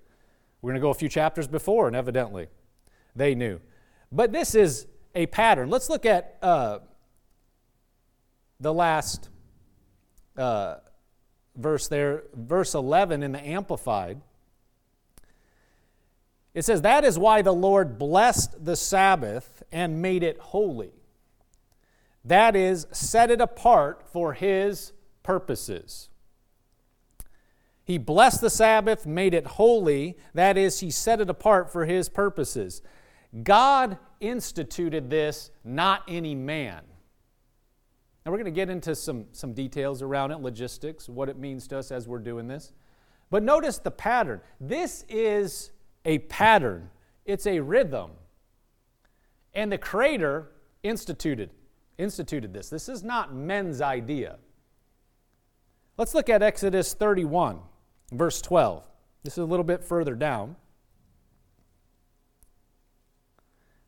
We're 0.61 0.73
going 0.73 0.81
to 0.81 0.85
go 0.85 0.91
a 0.91 0.95
few 0.95 1.09
chapters 1.09 1.47
before, 1.47 1.87
and 1.87 1.95
evidently 1.95 2.49
they 3.15 3.35
knew. 3.35 3.61
But 4.11 4.33
this 4.33 4.55
is 4.55 4.87
a 5.15 5.27
pattern. 5.27 5.71
Let's 5.71 5.89
look 5.89 6.05
at 6.05 6.37
uh, 6.43 6.81
the 8.61 8.73
last 8.73 9.29
uh, 10.37 10.77
verse 11.57 11.89
there, 11.89 12.25
verse 12.35 12.75
11 12.75 13.23
in 13.23 13.33
the 13.33 13.47
Amplified. 13.47 14.21
It 16.55 16.65
says, 16.65 16.83
That 16.83 17.05
is 17.05 17.19
why 17.19 17.43
the 17.43 17.53
Lord 17.53 17.99
blessed 17.99 18.65
the 18.65 18.77
Sabbath 18.77 19.63
and 19.71 20.01
made 20.01 20.23
it 20.23 20.39
holy. 20.39 20.93
That 22.25 22.57
is, 22.57 22.87
set 22.91 23.31
it 23.31 23.41
apart 23.41 24.03
for 24.11 24.33
His 24.33 24.93
purposes. 25.23 26.09
He 27.85 27.99
blessed 27.99 28.41
the 28.41 28.51
Sabbath, 28.51 29.07
made 29.07 29.33
it 29.33 29.47
holy. 29.47 30.17
That 30.35 30.57
is, 30.57 30.81
He 30.81 30.91
set 30.91 31.21
it 31.21 31.31
apart 31.31 31.71
for 31.71 31.85
His 31.85 32.09
purposes. 32.09 32.83
God 33.43 33.99
instituted 34.21 35.11
this, 35.11 35.51
not 35.63 36.03
any 36.09 36.35
man. 36.35 36.83
Now, 38.27 38.33
we're 38.33 38.39
going 38.39 38.47
to 38.47 38.51
get 38.51 38.69
into 38.71 38.97
some, 38.97 39.27
some 39.31 39.53
details 39.53 40.03
around 40.03 40.33
it, 40.33 40.41
logistics, 40.41 41.09
what 41.09 41.29
it 41.29 41.39
means 41.39 41.69
to 41.69 41.79
us 41.79 41.93
as 41.93 42.09
we're 42.09 42.19
doing 42.19 42.49
this. 42.49 42.73
But 43.31 43.45
notice 43.45 43.79
the 43.79 43.93
pattern. 43.93 44.41
This 44.61 45.05
is 45.09 45.71
a 46.05 46.19
pattern, 46.19 46.91
it's 47.25 47.47
a 47.47 47.61
rhythm. 47.61 48.11
And 49.55 49.71
the 49.71 49.79
Creator 49.79 50.49
instituted, 50.83 51.51
instituted 51.99 52.53
this. 52.53 52.69
This 52.69 52.89
is 52.89 53.05
not 53.05 53.33
men's 53.33 53.81
idea. 53.81 54.39
Let's 55.97 56.13
look 56.13 56.29
at 56.29 56.43
Exodus 56.43 56.95
31, 56.95 57.61
verse 58.11 58.43
12. 58.43 58.83
This 59.23 59.35
is 59.35 59.39
a 59.39 59.45
little 59.45 59.65
bit 59.65 59.85
further 59.85 60.17
down. 60.17 60.57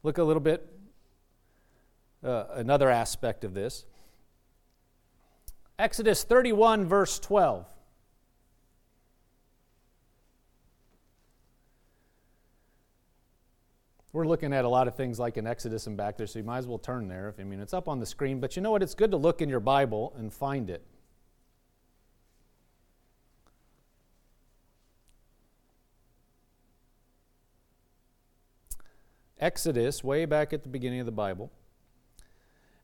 Look 0.05 0.18
a 0.18 0.22
little 0.22 0.40
bit, 0.40 0.64
uh, 2.22 2.44
another 2.55 2.88
aspect 2.88 3.42
of 3.42 3.53
this. 3.53 3.85
Exodus 5.79 6.25
31, 6.25 6.87
verse 6.87 7.21
12. 7.21 7.64
We're 14.12 14.27
looking 14.27 14.53
at 14.53 14.64
a 14.64 14.69
lot 14.69 14.88
of 14.88 14.97
things 14.97 15.21
like 15.21 15.37
in 15.37 15.47
Exodus 15.47 15.87
and 15.87 15.97
back 15.97 16.17
there, 16.17 16.27
so 16.27 16.41
you 16.41 16.45
might 16.45 16.59
as 16.59 16.67
well 16.67 16.79
turn 16.79 17.07
there. 17.07 17.29
If 17.29 17.38
I 17.38 17.45
mean, 17.45 17.61
it's 17.61 17.75
up 17.75 17.87
on 17.87 18.01
the 18.01 18.07
screen, 18.07 18.41
but 18.41 18.57
you 18.57 18.62
know 18.62 18.73
what? 18.73 18.83
It's 18.83 18.95
good 18.95 19.12
to 19.12 19.17
look 19.17 19.41
in 19.41 19.49
your 19.49 19.61
Bible 19.61 20.12
and 20.17 20.33
find 20.33 20.69
it. 20.71 20.83
Exodus, 29.38 30.03
way 30.03 30.25
back 30.25 30.53
at 30.53 30.64
the 30.64 30.69
beginning 30.69 30.99
of 30.99 31.07
the 31.07 31.12
Bible. 31.12 31.53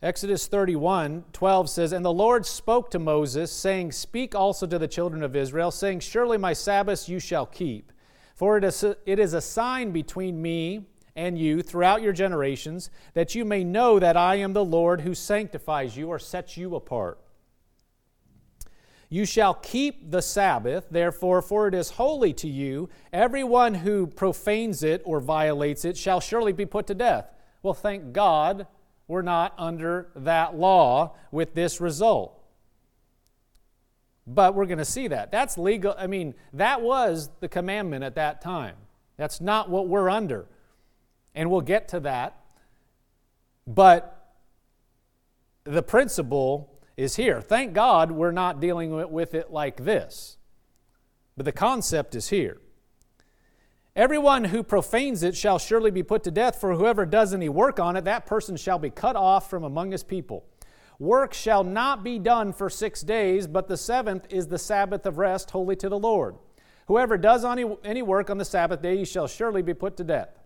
Exodus 0.02 0.46
31 0.46 1.24
12 1.32 1.70
says, 1.70 1.92
And 1.92 2.04
the 2.04 2.12
Lord 2.12 2.44
spoke 2.44 2.90
to 2.90 2.98
Moses, 2.98 3.50
saying, 3.50 3.92
Speak 3.92 4.34
also 4.34 4.66
to 4.66 4.78
the 4.78 4.88
children 4.88 5.22
of 5.22 5.34
Israel, 5.34 5.70
saying, 5.70 6.00
Surely 6.00 6.36
my 6.36 6.52
Sabbaths 6.52 7.08
you 7.08 7.18
shall 7.18 7.46
keep. 7.46 7.92
For 8.34 8.58
it 8.58 8.64
is, 8.64 8.82
a, 8.82 8.96
it 9.06 9.18
is 9.18 9.32
a 9.32 9.40
sign 9.40 9.92
between 9.92 10.42
me 10.42 10.86
and 11.16 11.38
you 11.38 11.62
throughout 11.62 12.02
your 12.02 12.12
generations, 12.12 12.90
that 13.14 13.34
you 13.34 13.44
may 13.44 13.62
know 13.62 13.98
that 13.98 14.16
I 14.16 14.36
am 14.36 14.52
the 14.52 14.64
Lord 14.64 15.02
who 15.02 15.14
sanctifies 15.14 15.96
you 15.96 16.08
or 16.08 16.18
sets 16.18 16.56
you 16.56 16.74
apart. 16.74 17.20
You 19.08 19.24
shall 19.24 19.54
keep 19.54 20.10
the 20.10 20.22
Sabbath, 20.22 20.86
therefore, 20.90 21.40
for 21.40 21.68
it 21.68 21.74
is 21.74 21.90
holy 21.90 22.32
to 22.34 22.48
you. 22.48 22.88
Everyone 23.12 23.74
who 23.74 24.08
profanes 24.08 24.82
it 24.82 25.02
or 25.04 25.20
violates 25.20 25.84
it 25.84 25.96
shall 25.96 26.20
surely 26.20 26.52
be 26.52 26.66
put 26.66 26.88
to 26.88 26.94
death. 26.94 27.30
Well, 27.62 27.74
thank 27.74 28.12
God 28.12 28.66
we're 29.06 29.22
not 29.22 29.54
under 29.58 30.08
that 30.16 30.56
law 30.56 31.14
with 31.30 31.54
this 31.54 31.80
result. 31.80 32.40
But 34.26 34.54
we're 34.54 34.66
going 34.66 34.78
to 34.78 34.84
see 34.84 35.08
that. 35.08 35.30
That's 35.30 35.58
legal. 35.58 35.94
I 35.98 36.06
mean, 36.06 36.34
that 36.54 36.80
was 36.80 37.30
the 37.40 37.48
commandment 37.48 38.04
at 38.04 38.14
that 38.14 38.40
time. 38.40 38.76
That's 39.16 39.40
not 39.40 39.68
what 39.68 39.86
we're 39.86 40.08
under. 40.08 40.46
And 41.34 41.50
we'll 41.50 41.60
get 41.60 41.88
to 41.88 42.00
that. 42.00 42.40
But 43.66 44.32
the 45.64 45.82
principle 45.82 46.70
is 46.96 47.16
here. 47.16 47.40
Thank 47.42 47.74
God 47.74 48.10
we're 48.10 48.32
not 48.32 48.60
dealing 48.60 49.12
with 49.12 49.34
it 49.34 49.50
like 49.50 49.84
this. 49.84 50.38
But 51.36 51.44
the 51.44 51.52
concept 51.52 52.14
is 52.14 52.28
here. 52.28 52.58
Everyone 53.96 54.44
who 54.44 54.64
profanes 54.64 55.22
it 55.22 55.36
shall 55.36 55.58
surely 55.60 55.92
be 55.92 56.02
put 56.02 56.24
to 56.24 56.32
death, 56.32 56.60
for 56.60 56.74
whoever 56.74 57.06
does 57.06 57.32
any 57.32 57.48
work 57.48 57.78
on 57.78 57.96
it, 57.96 58.04
that 58.04 58.26
person 58.26 58.56
shall 58.56 58.78
be 58.78 58.90
cut 58.90 59.14
off 59.14 59.48
from 59.48 59.62
among 59.62 59.92
his 59.92 60.02
people. 60.02 60.44
Work 60.98 61.32
shall 61.32 61.62
not 61.62 62.02
be 62.02 62.18
done 62.18 62.52
for 62.52 62.68
six 62.68 63.02
days, 63.02 63.46
but 63.46 63.68
the 63.68 63.76
seventh 63.76 64.26
is 64.30 64.48
the 64.48 64.58
Sabbath 64.58 65.06
of 65.06 65.18
rest, 65.18 65.52
holy 65.52 65.76
to 65.76 65.88
the 65.88 65.98
Lord. 65.98 66.34
Whoever 66.88 67.16
does 67.16 67.44
any, 67.44 67.64
any 67.84 68.02
work 68.02 68.30
on 68.30 68.38
the 68.38 68.44
Sabbath 68.44 68.82
day, 68.82 68.96
he 68.96 69.04
shall 69.04 69.28
surely 69.28 69.62
be 69.62 69.74
put 69.74 69.96
to 69.98 70.04
death. 70.04 70.40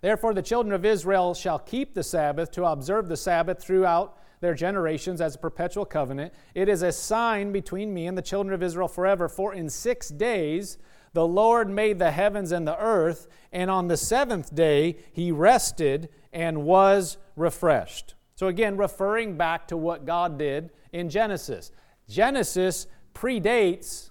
Therefore, 0.00 0.34
the 0.34 0.42
children 0.42 0.74
of 0.74 0.84
Israel 0.84 1.34
shall 1.34 1.60
keep 1.60 1.94
the 1.94 2.02
Sabbath 2.02 2.50
to 2.52 2.64
observe 2.64 3.08
the 3.08 3.16
Sabbath 3.16 3.62
throughout 3.62 4.18
their 4.40 4.54
generations 4.54 5.20
as 5.20 5.36
a 5.36 5.38
perpetual 5.38 5.84
covenant. 5.84 6.34
It 6.56 6.68
is 6.68 6.82
a 6.82 6.90
sign 6.90 7.52
between 7.52 7.94
me 7.94 8.08
and 8.08 8.18
the 8.18 8.22
children 8.22 8.52
of 8.52 8.64
Israel 8.64 8.88
forever. 8.88 9.28
For 9.28 9.54
in 9.54 9.70
six 9.70 10.08
days 10.08 10.78
the 11.12 11.26
Lord 11.26 11.68
made 11.68 11.98
the 11.98 12.10
heavens 12.10 12.52
and 12.52 12.66
the 12.66 12.78
earth, 12.78 13.28
and 13.52 13.70
on 13.70 13.88
the 13.88 13.96
seventh 13.96 14.54
day 14.54 14.96
he 15.12 15.30
rested 15.30 16.08
and 16.32 16.64
was 16.64 17.18
refreshed. 17.36 18.14
So, 18.34 18.48
again, 18.48 18.76
referring 18.76 19.36
back 19.36 19.68
to 19.68 19.76
what 19.76 20.06
God 20.06 20.38
did 20.38 20.70
in 20.92 21.10
Genesis. 21.10 21.70
Genesis 22.08 22.86
predates, 23.14 24.10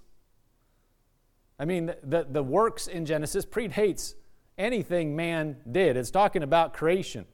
I 1.59 1.65
mean, 1.65 1.93
the, 2.03 2.27
the 2.29 2.43
works 2.43 2.87
in 2.87 3.05
Genesis 3.05 3.45
predates 3.45 4.13
anything 4.57 5.15
man 5.15 5.57
did. 5.69 5.97
It's 5.97 6.11
talking 6.11 6.43
about 6.43 6.73
creation. 6.73 7.25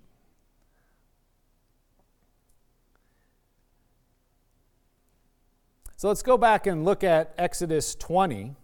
So 5.98 6.08
let's 6.08 6.22
go 6.22 6.38
back 6.38 6.68
and 6.68 6.86
look 6.86 7.04
at 7.04 7.34
Exodus 7.38 7.96
20 7.96 8.56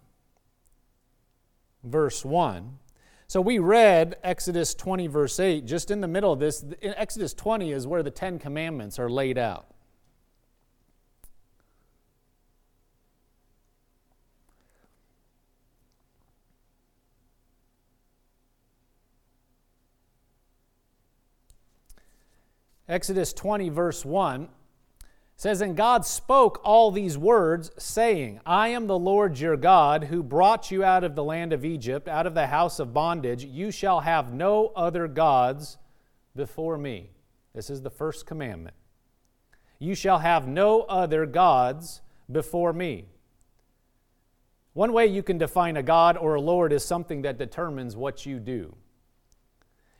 verse 1.84 2.24
1. 2.24 2.78
So 3.26 3.40
we 3.40 3.58
read 3.58 4.16
Exodus 4.22 4.74
20, 4.74 5.06
verse 5.06 5.40
8. 5.40 5.64
Just 5.64 5.90
in 5.90 6.00
the 6.00 6.08
middle 6.08 6.32
of 6.32 6.40
this, 6.40 6.64
Exodus 6.82 7.34
20 7.34 7.72
is 7.72 7.86
where 7.86 8.02
the 8.02 8.10
Ten 8.10 8.38
Commandments 8.38 8.98
are 8.98 9.08
laid 9.08 9.38
out. 9.38 9.66
Exodus 22.86 23.32
20, 23.32 23.70
verse 23.70 24.04
1 24.04 24.48
says, 25.36 25.60
And 25.60 25.76
God 25.76 26.06
spoke 26.06 26.60
all 26.64 26.90
these 26.90 27.18
words, 27.18 27.70
saying, 27.78 28.40
I 28.46 28.68
am 28.68 28.86
the 28.86 28.98
Lord 28.98 29.38
your 29.38 29.56
God, 29.56 30.04
who 30.04 30.22
brought 30.22 30.70
you 30.70 30.84
out 30.84 31.04
of 31.04 31.14
the 31.14 31.24
land 31.24 31.52
of 31.52 31.64
Egypt, 31.64 32.08
out 32.08 32.26
of 32.26 32.34
the 32.34 32.46
house 32.46 32.78
of 32.78 32.94
bondage. 32.94 33.44
You 33.44 33.70
shall 33.70 34.00
have 34.00 34.32
no 34.32 34.72
other 34.76 35.08
gods 35.08 35.78
before 36.36 36.78
me. 36.78 37.10
This 37.54 37.70
is 37.70 37.82
the 37.82 37.90
first 37.90 38.26
commandment. 38.26 38.76
You 39.78 39.94
shall 39.94 40.18
have 40.18 40.46
no 40.46 40.82
other 40.82 41.26
gods 41.26 42.00
before 42.30 42.72
me. 42.72 43.06
One 44.72 44.92
way 44.92 45.06
you 45.06 45.22
can 45.22 45.38
define 45.38 45.76
a 45.76 45.82
God 45.82 46.16
or 46.16 46.34
a 46.34 46.40
Lord 46.40 46.72
is 46.72 46.84
something 46.84 47.22
that 47.22 47.38
determines 47.38 47.96
what 47.96 48.26
you 48.26 48.40
do. 48.40 48.74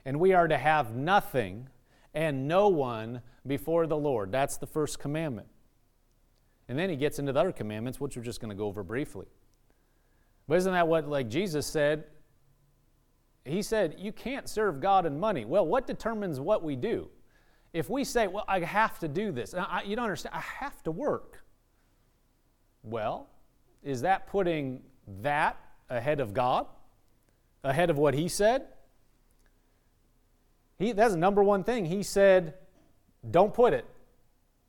And 0.05 0.19
we 0.19 0.33
are 0.33 0.49
to 0.49 0.59
have 0.59 0.95
nothing 0.95 1.69
and 2.13 2.49
no 2.49 2.69
one 2.69 3.23
before 3.47 3.87
the 3.87 3.97
Lord. 3.97 4.33
That's 4.33 4.57
the 4.57 4.67
first 4.67 4.99
commandment. 4.99 5.49
And 6.69 6.79
then 6.79 6.89
he 6.89 6.97
gets 6.97 7.19
into 7.19 7.33
the 7.33 7.41
other 7.41 7.53
commandments, 7.53 8.01
which 8.01 8.17
we're 8.17 8.23
just 8.23 8.41
going 8.41 8.51
to 8.51 8.57
go 8.57 8.67
over 8.67 8.83
briefly. 8.83 9.27
But 10.49 10.59
isn't 10.59 10.73
that 10.73 10.89
what, 10.89 11.09
like 11.09 11.29
Jesus 11.29 11.67
said? 11.67 12.05
He 13.45 13.63
said, 13.63 13.97
You 13.99 14.13
can't 14.13 14.49
serve 14.49 14.81
God 14.81 15.05
and 15.05 15.21
money. 15.21 15.45
Well, 15.45 15.67
what 15.67 15.87
determines 15.87 16.41
what 16.41 16.63
we 16.63 16.77
do? 16.77 17.11
if 17.75 17.91
we 17.91 18.05
say, 18.05 18.29
well, 18.29 18.45
I 18.47 18.61
have 18.61 19.01
to 19.01 19.09
do 19.09 19.33
this, 19.33 19.53
I, 19.53 19.83
you 19.85 19.97
don't 19.97 20.05
understand, 20.05 20.35
I 20.35 20.41
have 20.41 20.81
to 20.85 20.93
work. 20.93 21.45
Well, 22.85 23.29
is 23.83 24.03
that 24.03 24.29
putting 24.29 24.81
that 25.23 25.59
ahead 25.91 26.21
of 26.21 26.33
God? 26.33 26.67
Ahead 27.65 27.91
of 27.91 27.99
what 27.99 28.15
He 28.15 28.29
said? 28.29 28.67
He, 30.79 30.93
that's 30.93 31.15
the 31.15 31.19
number 31.19 31.43
one 31.43 31.65
thing. 31.65 31.87
He 31.87 32.03
said, 32.03 32.55
don't 33.31 33.53
put 33.53 33.73
it. 33.73 33.87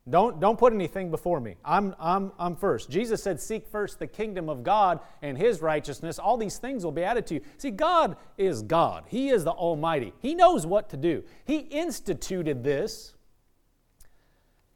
Don't, 0.08 0.38
don't 0.38 0.56
put 0.56 0.72
anything 0.72 1.10
before 1.10 1.40
me. 1.40 1.56
I'm, 1.64 1.94
I'm, 1.98 2.30
I'm 2.38 2.54
first. 2.54 2.88
Jesus 2.88 3.20
said, 3.22 3.40
Seek 3.40 3.66
first 3.66 3.98
the 3.98 4.06
kingdom 4.06 4.48
of 4.48 4.62
God 4.62 5.00
and 5.20 5.36
his 5.36 5.60
righteousness. 5.60 6.20
All 6.20 6.36
these 6.36 6.58
things 6.58 6.84
will 6.84 6.92
be 6.92 7.02
added 7.02 7.26
to 7.28 7.34
you. 7.34 7.40
See, 7.58 7.72
God 7.72 8.16
is 8.38 8.62
God, 8.62 9.04
He 9.08 9.30
is 9.30 9.42
the 9.42 9.50
Almighty. 9.50 10.12
He 10.20 10.34
knows 10.34 10.64
what 10.64 10.90
to 10.90 10.96
do. 10.96 11.24
He 11.44 11.58
instituted 11.58 12.62
this 12.62 13.14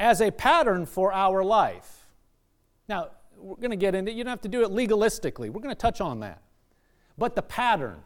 as 0.01 0.21
a 0.21 0.33
pattern 0.33 0.85
for 0.85 1.13
our 1.13 1.45
life. 1.45 2.07
Now, 2.89 3.11
we're 3.37 3.57
going 3.57 3.71
to 3.71 3.77
get 3.77 3.95
into 3.95 4.13
you 4.13 4.25
don't 4.25 4.31
have 4.31 4.41
to 4.43 4.49
do 4.49 4.65
it 4.65 4.71
legalistically. 4.71 5.49
We're 5.51 5.63
going 5.63 5.69
to 5.69 5.81
touch 5.81 6.01
on 6.01 6.21
that. 6.21 6.43
But 7.17 7.37
the 7.37 7.43
pattern, 7.43 8.01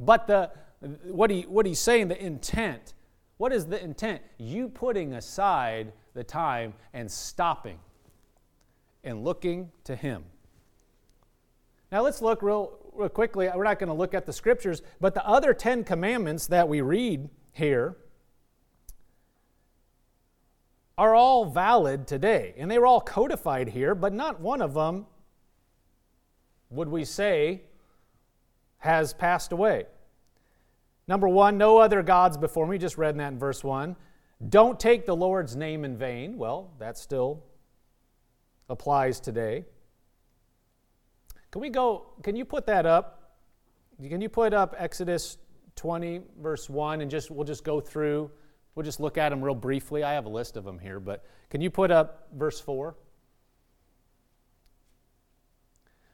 but 0.00 0.26
the 0.26 0.50
what 1.04 1.30
he 1.30 1.42
what 1.42 1.66
he's 1.66 1.80
saying, 1.80 2.08
the 2.08 2.24
intent. 2.24 2.94
What 3.42 3.52
is 3.52 3.66
the 3.66 3.82
intent? 3.82 4.22
You 4.38 4.68
putting 4.68 5.14
aside 5.14 5.92
the 6.14 6.22
time 6.22 6.74
and 6.92 7.10
stopping 7.10 7.80
and 9.02 9.24
looking 9.24 9.72
to 9.82 9.96
Him. 9.96 10.22
Now 11.90 12.02
let's 12.02 12.22
look 12.22 12.40
real, 12.40 12.78
real 12.92 13.08
quickly. 13.08 13.50
We're 13.52 13.64
not 13.64 13.80
going 13.80 13.88
to 13.88 13.96
look 13.96 14.14
at 14.14 14.26
the 14.26 14.32
scriptures, 14.32 14.80
but 15.00 15.14
the 15.14 15.26
other 15.26 15.54
Ten 15.54 15.82
Commandments 15.82 16.46
that 16.46 16.68
we 16.68 16.82
read 16.82 17.30
here 17.50 17.96
are 20.96 21.12
all 21.12 21.44
valid 21.44 22.06
today. 22.06 22.54
And 22.56 22.70
they 22.70 22.78
were 22.78 22.86
all 22.86 23.00
codified 23.00 23.70
here, 23.70 23.96
but 23.96 24.12
not 24.12 24.38
one 24.38 24.62
of 24.62 24.72
them, 24.74 25.06
would 26.70 26.88
we 26.88 27.04
say, 27.04 27.62
has 28.78 29.12
passed 29.12 29.50
away. 29.50 29.86
Number 31.08 31.28
one, 31.28 31.58
no 31.58 31.78
other 31.78 32.02
gods 32.02 32.36
before 32.36 32.66
me. 32.66 32.78
Just 32.78 32.96
read 32.96 33.18
that 33.18 33.32
in 33.32 33.38
verse 33.38 33.64
1. 33.64 33.96
Don't 34.48 34.78
take 34.78 35.06
the 35.06 35.16
Lord's 35.16 35.56
name 35.56 35.84
in 35.84 35.96
vain. 35.96 36.36
Well, 36.36 36.70
that 36.78 36.98
still 36.98 37.44
applies 38.68 39.20
today. 39.20 39.64
Can 41.50 41.60
we 41.60 41.70
go, 41.70 42.06
can 42.22 42.34
you 42.34 42.44
put 42.44 42.66
that 42.66 42.86
up? 42.86 43.36
Can 44.02 44.20
you 44.20 44.28
put 44.28 44.54
up 44.54 44.74
Exodus 44.78 45.36
20, 45.76 46.22
verse 46.40 46.68
1, 46.68 47.00
and 47.02 47.10
just 47.10 47.30
we'll 47.30 47.44
just 47.44 47.64
go 47.64 47.80
through, 47.80 48.30
we'll 48.74 48.84
just 48.84 49.00
look 49.00 49.18
at 49.18 49.28
them 49.30 49.42
real 49.42 49.54
briefly. 49.54 50.02
I 50.02 50.14
have 50.14 50.26
a 50.26 50.30
list 50.30 50.56
of 50.56 50.64
them 50.64 50.78
here, 50.78 50.98
but 50.98 51.24
can 51.50 51.60
you 51.60 51.70
put 51.70 51.90
up 51.90 52.28
verse 52.34 52.60
4? 52.60 52.96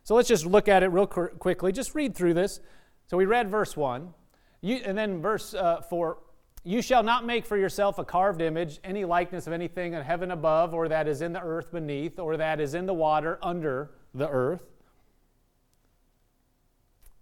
So 0.02 0.14
let's 0.14 0.28
just 0.28 0.46
look 0.46 0.68
at 0.68 0.82
it 0.82 0.88
real 0.88 1.06
quickly. 1.06 1.70
Just 1.70 1.94
read 1.94 2.14
through 2.14 2.34
this. 2.34 2.60
So 3.06 3.16
we 3.16 3.26
read 3.26 3.48
verse 3.50 3.76
1. 3.76 4.12
You, 4.60 4.76
and 4.84 4.96
then 4.96 5.20
verse 5.20 5.54
uh, 5.54 5.80
4 5.82 6.18
you 6.64 6.82
shall 6.82 7.02
not 7.02 7.24
make 7.24 7.46
for 7.46 7.56
yourself 7.56 7.98
a 7.98 8.04
carved 8.04 8.42
image, 8.42 8.78
any 8.84 9.04
likeness 9.04 9.46
of 9.46 9.52
anything 9.52 9.94
in 9.94 10.02
heaven 10.02 10.32
above, 10.32 10.74
or 10.74 10.88
that 10.88 11.08
is 11.08 11.22
in 11.22 11.32
the 11.32 11.40
earth 11.40 11.72
beneath, 11.72 12.18
or 12.18 12.36
that 12.36 12.60
is 12.60 12.74
in 12.74 12.84
the 12.84 12.92
water 12.92 13.38
under 13.42 13.90
the 14.12 14.28
earth. 14.28 14.64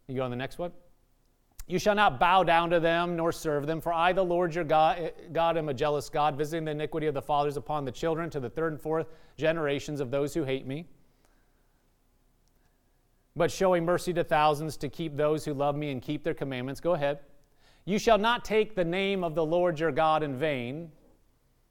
You 0.08 0.16
go 0.16 0.22
on 0.22 0.30
the 0.30 0.36
next 0.36 0.58
one. 0.58 0.72
You 1.68 1.78
shall 1.78 1.96
not 1.96 2.20
bow 2.20 2.44
down 2.44 2.70
to 2.70 2.80
them 2.80 3.16
nor 3.16 3.32
serve 3.32 3.66
them, 3.66 3.80
for 3.80 3.92
I, 3.92 4.12
the 4.12 4.24
Lord 4.24 4.54
your 4.54 4.64
God, 4.64 5.12
God, 5.32 5.56
am 5.56 5.68
a 5.68 5.74
jealous 5.74 6.08
God, 6.08 6.36
visiting 6.36 6.64
the 6.64 6.70
iniquity 6.70 7.06
of 7.06 7.14
the 7.14 7.22
fathers 7.22 7.56
upon 7.56 7.84
the 7.84 7.92
children 7.92 8.30
to 8.30 8.40
the 8.40 8.50
third 8.50 8.72
and 8.72 8.80
fourth 8.80 9.08
generations 9.36 10.00
of 10.00 10.10
those 10.10 10.32
who 10.32 10.44
hate 10.44 10.66
me, 10.66 10.86
but 13.36 13.50
showing 13.50 13.84
mercy 13.84 14.12
to 14.14 14.24
thousands 14.24 14.78
to 14.78 14.88
keep 14.88 15.16
those 15.16 15.44
who 15.44 15.52
love 15.52 15.76
me 15.76 15.90
and 15.92 16.00
keep 16.00 16.24
their 16.24 16.34
commandments. 16.34 16.80
Go 16.80 16.94
ahead. 16.94 17.20
You 17.84 17.98
shall 17.98 18.18
not 18.18 18.44
take 18.44 18.74
the 18.74 18.84
name 18.84 19.22
of 19.22 19.34
the 19.34 19.44
Lord 19.44 19.78
your 19.78 19.92
God 19.92 20.22
in 20.22 20.36
vain, 20.36 20.90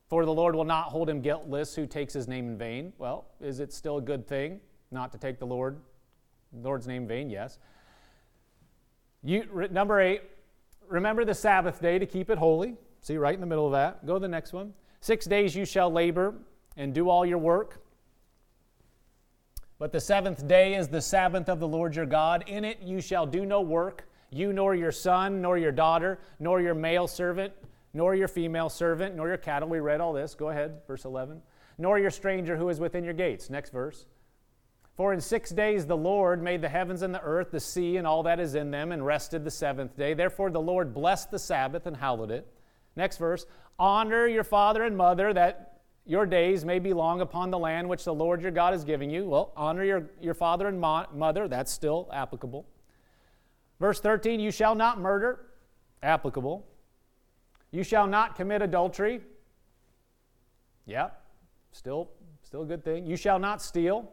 for 0.07 0.23
the 0.23 0.33
Lord 0.33 0.55
will 0.55 0.63
not 0.63 0.85
hold 0.85 1.09
him 1.09 1.19
guiltless 1.21 1.75
who 1.75 1.87
takes 1.87 2.13
his 2.13 2.27
name 2.27 2.47
in 2.47 2.57
vain. 2.57 2.93
Well, 2.99 3.25
is 3.41 3.59
it 3.59 3.73
still 3.73 3.97
a 3.97 4.01
good 4.01 4.27
thing 4.27 4.61
not 4.91 5.11
to 5.11 5.17
take 5.17 5.39
the 5.39 5.47
Lord, 5.47 5.77
Lord's 6.53 6.87
name 6.87 7.01
in 7.01 7.07
vain? 7.07 7.29
Yes. 7.29 7.57
You, 9.23 9.67
number 9.71 9.99
eight, 9.99 10.21
remember 10.87 11.25
the 11.25 11.33
Sabbath 11.33 11.81
day 11.81 11.97
to 11.97 12.05
keep 12.05 12.29
it 12.29 12.37
holy. 12.37 12.75
See, 13.01 13.17
right 13.17 13.33
in 13.33 13.41
the 13.41 13.47
middle 13.47 13.65
of 13.65 13.71
that. 13.71 14.05
Go 14.05 14.13
to 14.13 14.19
the 14.19 14.27
next 14.27 14.53
one. 14.53 14.73
Six 15.01 15.25
days 15.25 15.55
you 15.55 15.65
shall 15.65 15.91
labor 15.91 16.35
and 16.77 16.93
do 16.93 17.09
all 17.09 17.25
your 17.25 17.39
work. 17.39 17.84
But 19.77 19.91
the 19.91 19.99
seventh 19.99 20.47
day 20.47 20.75
is 20.75 20.87
the 20.87 21.01
Sabbath 21.01 21.49
of 21.49 21.59
the 21.59 21.67
Lord 21.67 21.95
your 21.95 22.05
God. 22.05 22.45
In 22.47 22.63
it 22.63 22.79
you 22.81 23.01
shall 23.01 23.25
do 23.25 23.45
no 23.45 23.61
work 23.61 24.07
you 24.31 24.51
nor 24.51 24.75
your 24.75 24.91
son, 24.91 25.41
nor 25.41 25.57
your 25.57 25.71
daughter, 25.71 26.19
nor 26.39 26.59
your 26.59 26.73
male 26.73 27.07
servant, 27.07 27.53
nor 27.93 28.15
your 28.15 28.27
female 28.27 28.69
servant, 28.69 29.15
nor 29.15 29.27
your 29.27 29.37
cattle. 29.37 29.69
We 29.69 29.79
read 29.79 30.01
all 30.01 30.13
this. 30.13 30.35
Go 30.35 30.49
ahead, 30.49 30.81
verse 30.87 31.05
11. 31.05 31.41
Nor 31.77 31.99
your 31.99 32.11
stranger 32.11 32.57
who 32.57 32.69
is 32.69 32.79
within 32.79 33.03
your 33.03 33.13
gates. 33.13 33.49
Next 33.49 33.71
verse. 33.71 34.05
For 34.95 35.13
in 35.13 35.19
six 35.19 35.51
days 35.51 35.85
the 35.85 35.97
Lord 35.97 36.41
made 36.41 36.61
the 36.61 36.69
heavens 36.69 37.01
and 37.01 37.13
the 37.13 37.21
earth, 37.21 37.51
the 37.51 37.59
sea, 37.59 37.97
and 37.97 38.07
all 38.07 38.23
that 38.23 38.39
is 38.39 38.55
in 38.55 38.71
them, 38.71 38.91
and 38.91 39.05
rested 39.05 39.43
the 39.43 39.51
seventh 39.51 39.97
day. 39.97 40.13
Therefore 40.13 40.49
the 40.49 40.61
Lord 40.61 40.93
blessed 40.93 41.31
the 41.31 41.39
Sabbath 41.39 41.85
and 41.85 41.97
hallowed 41.97 42.31
it. 42.31 42.47
Next 42.95 43.17
verse. 43.17 43.45
Honor 43.77 44.25
your 44.25 44.45
father 44.45 44.83
and 44.83 44.95
mother, 44.95 45.33
that 45.33 45.74
your 46.05 46.25
days 46.25 46.63
may 46.63 46.79
be 46.79 46.93
long 46.93 47.21
upon 47.21 47.49
the 47.49 47.57
land 47.57 47.89
which 47.89 48.03
the 48.03 48.13
Lord 48.13 48.41
your 48.41 48.51
God 48.51 48.73
is 48.73 48.83
giving 48.83 49.09
you. 49.09 49.25
Well, 49.25 49.51
honor 49.57 49.83
your, 49.83 50.09
your 50.21 50.35
father 50.35 50.67
and 50.67 50.79
mo- 50.79 51.07
mother. 51.13 51.47
That's 51.47 51.71
still 51.71 52.07
applicable. 52.13 52.65
Verse 53.79 53.99
13, 53.99 54.39
you 54.39 54.51
shall 54.51 54.75
not 54.75 54.99
murder, 54.99 55.47
applicable. 56.03 56.65
You 57.71 57.83
shall 57.83 58.07
not 58.07 58.35
commit 58.35 58.61
adultery. 58.61 59.21
Yeah, 60.85 61.09
still, 61.71 62.11
still 62.43 62.61
a 62.61 62.65
good 62.65 62.85
thing. 62.85 63.05
You 63.05 63.17
shall 63.17 63.39
not 63.39 63.61
steal. 63.61 64.11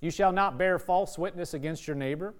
You 0.00 0.10
shall 0.10 0.32
not 0.32 0.58
bear 0.58 0.78
false 0.78 1.18
witness 1.18 1.54
against 1.54 1.86
your 1.86 1.96
neighbor. 1.96 2.34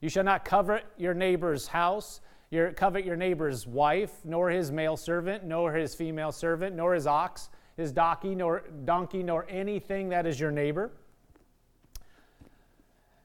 You 0.00 0.08
shall 0.08 0.24
not 0.24 0.44
covet 0.44 0.84
your 0.96 1.14
neighbor's 1.14 1.68
house, 1.68 2.20
your, 2.52 2.70
covet 2.70 3.06
your 3.06 3.16
neighbor's 3.16 3.66
wife, 3.66 4.12
nor 4.24 4.50
his 4.50 4.70
male 4.70 4.98
servant, 4.98 5.42
nor 5.42 5.72
his 5.72 5.94
female 5.94 6.30
servant, 6.30 6.76
nor 6.76 6.92
his 6.94 7.06
ox, 7.06 7.48
his 7.78 7.92
donkey, 7.92 8.34
nor 8.34 8.62
donkey, 8.84 9.22
nor 9.22 9.46
anything 9.48 10.10
that 10.10 10.26
is 10.26 10.38
your 10.38 10.50
neighbor. 10.50 10.90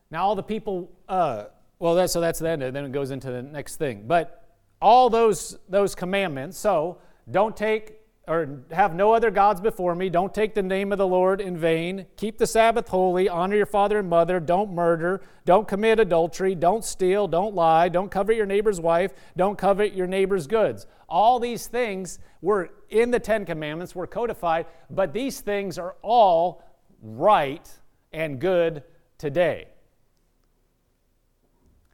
Now, 0.10 0.26
all 0.26 0.36
the 0.36 0.44
people, 0.44 0.90
uh, 1.10 1.46
well, 1.78 1.94
that's, 1.94 2.14
so 2.14 2.22
that's 2.22 2.40
the 2.40 2.48
end. 2.50 2.62
Then 2.62 2.86
it 2.86 2.94
goes 2.94 3.12
into 3.12 3.30
the 3.30 3.42
next 3.42 3.76
thing. 3.76 4.06
But 4.08 4.46
all 4.82 5.10
those, 5.10 5.58
those 5.68 5.94
commandments, 5.94 6.58
so 6.58 7.00
don't 7.30 7.56
take 7.56 8.00
or 8.28 8.64
have 8.72 8.94
no 8.94 9.14
other 9.14 9.32
gods 9.32 9.62
before 9.62 9.96
me. 9.96 10.10
Don't 10.10 10.34
take 10.34 10.54
the 10.54 10.62
name 10.62 10.92
of 10.92 10.98
the 10.98 11.08
Lord 11.08 11.40
in 11.40 11.58
vain. 11.58 12.06
Keep 12.18 12.38
the 12.38 12.48
Sabbath 12.48 12.90
holy. 12.90 13.30
Honor 13.30 13.56
your 13.56 13.66
father 13.66 14.00
and 14.00 14.10
mother. 14.10 14.40
Don't 14.40 14.74
murder. 14.74 15.22
Don't 15.46 15.68
commit 15.68 16.00
adultery. 16.00 16.54
Don't 16.54 16.84
steal. 16.84 17.28
Don't 17.28 17.56
lie. 17.56 17.88
Don't 17.88 18.12
covet 18.12 18.36
your 18.36 18.46
neighbor's 18.46 18.82
wife. 18.82 19.14
Don't 19.38 19.58
covet 19.58 19.94
your 19.94 20.08
neighbor's 20.08 20.46
goods. 20.46 20.88
All 21.08 21.40
these 21.40 21.68
things 21.68 22.20
were 22.42 22.70
in 22.90 23.12
the 23.12 23.20
Ten 23.20 23.46
Commandments, 23.46 23.96
were 23.96 24.08
codified, 24.08 24.66
but 24.90 25.14
these 25.14 25.40
things 25.40 25.78
are 25.78 25.96
all 26.02 26.64
right 27.02 27.70
and 28.12 28.40
good 28.40 28.84
today. 29.18 29.68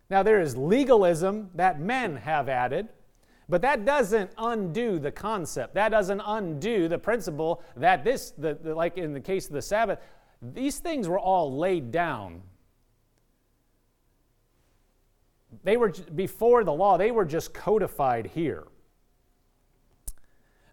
Now, 0.09 0.23
there 0.23 0.41
is 0.41 0.57
legalism 0.57 1.51
that 1.55 1.79
men 1.79 2.17
have 2.17 2.49
added, 2.49 2.89
but 3.53 3.61
that 3.61 3.85
doesn't 3.85 4.31
undo 4.39 4.97
the 4.97 5.11
concept. 5.11 5.75
That 5.75 5.89
doesn't 5.89 6.23
undo 6.25 6.87
the 6.87 6.97
principle 6.97 7.61
that 7.75 8.03
this, 8.03 8.31
the, 8.31 8.55
the, 8.55 8.73
like 8.73 8.97
in 8.97 9.13
the 9.13 9.19
case 9.19 9.45
of 9.45 9.53
the 9.53 9.61
Sabbath, 9.61 9.99
these 10.41 10.79
things 10.79 11.07
were 11.07 11.19
all 11.19 11.55
laid 11.55 11.91
down. 11.91 12.41
They 15.63 15.77
were 15.77 15.93
before 16.15 16.63
the 16.63 16.73
law, 16.73 16.97
they 16.97 17.11
were 17.11 17.25
just 17.25 17.53
codified 17.53 18.31
here. 18.33 18.63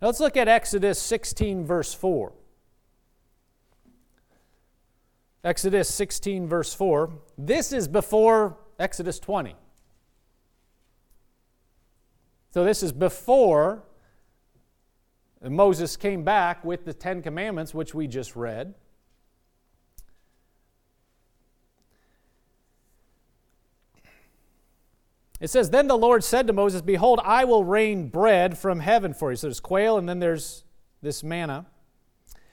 Now 0.01 0.07
let's 0.07 0.21
look 0.21 0.39
at 0.39 0.49
Exodus 0.49 0.99
16, 1.03 1.67
verse 1.67 1.93
4. 1.93 2.33
Exodus 5.45 5.95
16, 5.95 6.49
verse 6.49 6.73
4. 6.73 7.13
This 7.37 7.75
is 7.75 7.89
before 7.89 8.57
Exodus 8.79 9.19
20. 9.19 9.55
So 12.51 12.65
this 12.65 12.83
is 12.83 12.93
before 12.93 13.85
Moses 15.43 15.97
came 15.97 16.25
back 16.25 16.65
with 16.65 16.85
the 16.85 16.93
Ten 16.93 17.23
Commandments, 17.23 17.73
which 17.73 17.95
we 17.95 18.07
just 18.07 18.37
read. 18.37 18.75
It 25.41 25.49
says, 25.49 25.71
Then 25.71 25.89
the 25.89 25.97
Lord 25.97 26.23
said 26.23 26.47
to 26.49 26.53
Moses, 26.53 26.83
Behold, 26.83 27.21
I 27.25 27.45
will 27.45 27.65
rain 27.65 28.09
bread 28.09 28.59
from 28.59 28.81
heaven 28.81 29.15
for 29.15 29.31
you. 29.31 29.37
So 29.37 29.47
there's 29.47 29.61
quail, 29.61 29.97
and 29.97 30.09
then 30.09 30.19
there's 30.19 30.65
this 31.01 31.23
manna. 31.23 31.67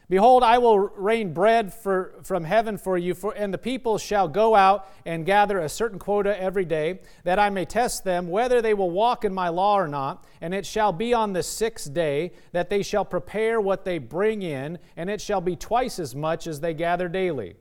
Behold, 0.10 0.42
I 0.42 0.58
will 0.58 0.80
rain 0.80 1.34
bread 1.34 1.74
for, 1.74 2.14
from 2.24 2.46
heaven 2.46 2.78
for 2.78 2.98
you, 2.98 3.14
for, 3.14 3.34
and 3.34 3.54
the 3.54 3.58
people 3.58 3.98
shall 3.98 4.30
go 4.30 4.56
out 4.56 4.90
and 5.06 5.26
gather 5.26 5.60
a 5.60 5.68
certain 5.68 6.00
quota 6.00 6.40
every 6.42 6.64
day, 6.64 7.02
that 7.26 7.40
I 7.40 7.50
may 7.50 7.66
test 7.66 8.06
them 8.06 8.30
whether 8.30 8.62
they 8.62 8.74
will 8.74 8.90
walk 8.90 9.26
in 9.26 9.34
my 9.34 9.50
law 9.50 9.78
or 9.78 9.88
not. 9.88 10.24
And 10.40 10.54
it 10.54 10.66
shall 10.66 10.94
be 10.94 11.14
on 11.14 11.34
the 11.34 11.44
sixth 11.44 11.94
day 11.94 12.32
that 12.54 12.70
they 12.70 12.84
shall 12.84 13.04
prepare 13.04 13.60
what 13.60 13.84
they 13.84 13.98
bring 13.98 14.44
in, 14.44 14.80
and 14.96 15.10
it 15.10 15.20
shall 15.20 15.42
be 15.42 15.58
twice 15.58 16.00
as 16.00 16.16
much 16.16 16.48
as 16.48 16.62
they 16.62 16.74
gather 16.74 17.10
daily. 17.10 17.56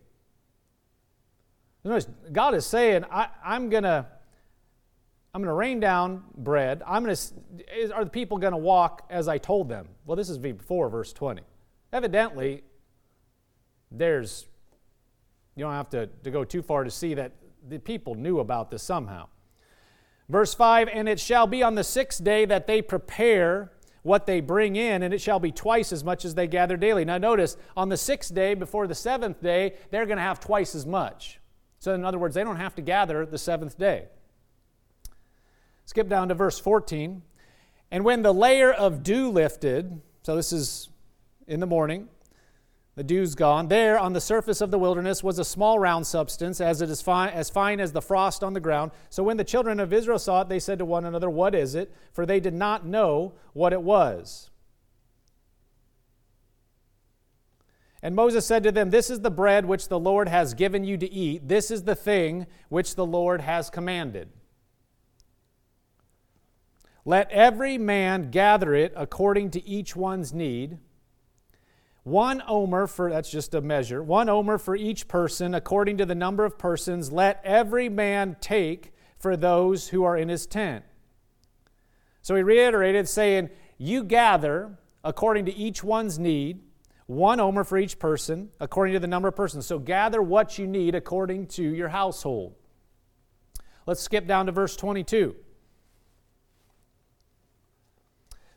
Notice, 1.82 2.06
God 2.30 2.54
is 2.54 2.64
saying, 2.64 3.04
I, 3.10 3.28
I'm 3.44 3.70
going 3.70 3.84
to. 3.84 4.06
I'm 5.34 5.42
going 5.42 5.50
to 5.50 5.54
rain 5.54 5.80
down 5.80 6.24
bread. 6.34 6.82
I'm 6.86 7.04
going 7.04 7.14
to, 7.14 7.94
are 7.94 8.04
the 8.04 8.10
people 8.10 8.38
going 8.38 8.54
to 8.54 8.56
walk 8.56 9.04
as 9.10 9.28
I 9.28 9.36
told 9.36 9.68
them? 9.68 9.86
Well, 10.06 10.16
this 10.16 10.30
is 10.30 10.38
before 10.38 10.88
verse 10.88 11.12
20. 11.12 11.42
Evidently, 11.92 12.64
there's, 13.90 14.46
you 15.54 15.64
don't 15.64 15.72
have 15.72 15.90
to, 15.90 16.06
to 16.06 16.30
go 16.30 16.44
too 16.44 16.62
far 16.62 16.84
to 16.84 16.90
see 16.90 17.14
that 17.14 17.32
the 17.68 17.78
people 17.78 18.14
knew 18.14 18.40
about 18.40 18.70
this 18.70 18.82
somehow. 18.82 19.28
Verse 20.28 20.54
5 20.54 20.88
And 20.92 21.08
it 21.08 21.20
shall 21.20 21.46
be 21.46 21.62
on 21.62 21.74
the 21.74 21.84
sixth 21.84 22.22
day 22.22 22.44
that 22.44 22.66
they 22.66 22.82
prepare 22.82 23.72
what 24.02 24.26
they 24.26 24.40
bring 24.40 24.76
in, 24.76 25.02
and 25.02 25.12
it 25.12 25.20
shall 25.20 25.40
be 25.40 25.50
twice 25.50 25.92
as 25.92 26.04
much 26.04 26.24
as 26.24 26.36
they 26.36 26.46
gather 26.46 26.76
daily. 26.76 27.04
Now, 27.04 27.18
notice, 27.18 27.56
on 27.76 27.88
the 27.88 27.96
sixth 27.96 28.32
day, 28.32 28.54
before 28.54 28.86
the 28.86 28.94
seventh 28.94 29.42
day, 29.42 29.74
they're 29.90 30.06
going 30.06 30.18
to 30.18 30.22
have 30.22 30.38
twice 30.38 30.76
as 30.76 30.86
much. 30.86 31.40
So, 31.80 31.92
in 31.92 32.04
other 32.04 32.18
words, 32.18 32.34
they 32.34 32.44
don't 32.44 32.56
have 32.56 32.74
to 32.76 32.82
gather 32.82 33.26
the 33.26 33.38
seventh 33.38 33.76
day. 33.76 34.06
Skip 35.86 36.08
down 36.08 36.28
to 36.28 36.34
verse 36.34 36.58
14. 36.58 37.22
And 37.90 38.04
when 38.04 38.22
the 38.22 38.32
layer 38.32 38.72
of 38.72 39.02
dew 39.02 39.30
lifted, 39.30 40.00
so 40.22 40.36
this 40.36 40.52
is 40.52 40.88
in 41.46 41.60
the 41.60 41.66
morning. 41.66 42.08
The 42.96 43.04
dew's 43.04 43.34
gone. 43.34 43.68
There, 43.68 43.98
on 43.98 44.14
the 44.14 44.22
surface 44.22 44.62
of 44.62 44.70
the 44.70 44.78
wilderness, 44.78 45.22
was 45.22 45.38
a 45.38 45.44
small 45.44 45.78
round 45.78 46.06
substance, 46.06 46.62
as 46.62 46.80
it 46.80 46.88
is 46.88 47.02
fine, 47.02 47.28
as 47.28 47.50
fine 47.50 47.78
as 47.78 47.92
the 47.92 48.00
frost 48.00 48.42
on 48.42 48.54
the 48.54 48.60
ground. 48.60 48.90
So 49.10 49.22
when 49.22 49.36
the 49.36 49.44
children 49.44 49.80
of 49.80 49.92
Israel 49.92 50.18
saw 50.18 50.40
it, 50.40 50.48
they 50.48 50.58
said 50.58 50.78
to 50.78 50.86
one 50.86 51.04
another, 51.04 51.28
What 51.28 51.54
is 51.54 51.74
it? 51.74 51.92
For 52.12 52.24
they 52.24 52.40
did 52.40 52.54
not 52.54 52.86
know 52.86 53.34
what 53.52 53.74
it 53.74 53.82
was. 53.82 54.50
And 58.02 58.16
Moses 58.16 58.46
said 58.46 58.62
to 58.62 58.72
them, 58.72 58.88
This 58.88 59.10
is 59.10 59.20
the 59.20 59.30
bread 59.30 59.66
which 59.66 59.88
the 59.88 59.98
Lord 59.98 60.28
has 60.28 60.54
given 60.54 60.82
you 60.84 60.96
to 60.96 61.12
eat. 61.12 61.48
This 61.48 61.70
is 61.70 61.82
the 61.82 61.94
thing 61.94 62.46
which 62.70 62.94
the 62.94 63.04
Lord 63.04 63.42
has 63.42 63.68
commanded. 63.68 64.28
Let 67.04 67.30
every 67.30 67.76
man 67.76 68.30
gather 68.30 68.74
it 68.74 68.92
according 68.96 69.50
to 69.50 69.68
each 69.68 69.94
one's 69.94 70.32
need 70.32 70.78
one 72.06 72.40
omer 72.46 72.86
for, 72.86 73.10
that's 73.10 73.28
just 73.28 73.52
a 73.52 73.60
measure, 73.60 74.00
one 74.00 74.28
omer 74.28 74.58
for 74.58 74.76
each 74.76 75.08
person 75.08 75.56
according 75.56 75.96
to 75.96 76.06
the 76.06 76.14
number 76.14 76.44
of 76.44 76.56
persons. 76.56 77.10
Let 77.10 77.40
every 77.42 77.88
man 77.88 78.36
take 78.40 78.92
for 79.18 79.36
those 79.36 79.88
who 79.88 80.04
are 80.04 80.16
in 80.16 80.28
his 80.28 80.46
tent. 80.46 80.84
So 82.22 82.36
he 82.36 82.44
reiterated, 82.44 83.08
saying, 83.08 83.50
You 83.76 84.04
gather 84.04 84.78
according 85.02 85.46
to 85.46 85.54
each 85.56 85.82
one's 85.82 86.16
need, 86.16 86.60
one 87.06 87.40
omer 87.40 87.64
for 87.64 87.76
each 87.76 87.98
person, 87.98 88.50
according 88.60 88.94
to 88.94 89.00
the 89.00 89.08
number 89.08 89.26
of 89.26 89.34
persons. 89.34 89.66
So 89.66 89.80
gather 89.80 90.22
what 90.22 90.58
you 90.58 90.68
need 90.68 90.94
according 90.94 91.48
to 91.48 91.64
your 91.64 91.88
household. 91.88 92.54
Let's 93.84 94.00
skip 94.00 94.28
down 94.28 94.46
to 94.46 94.52
verse 94.52 94.76
22. 94.76 95.34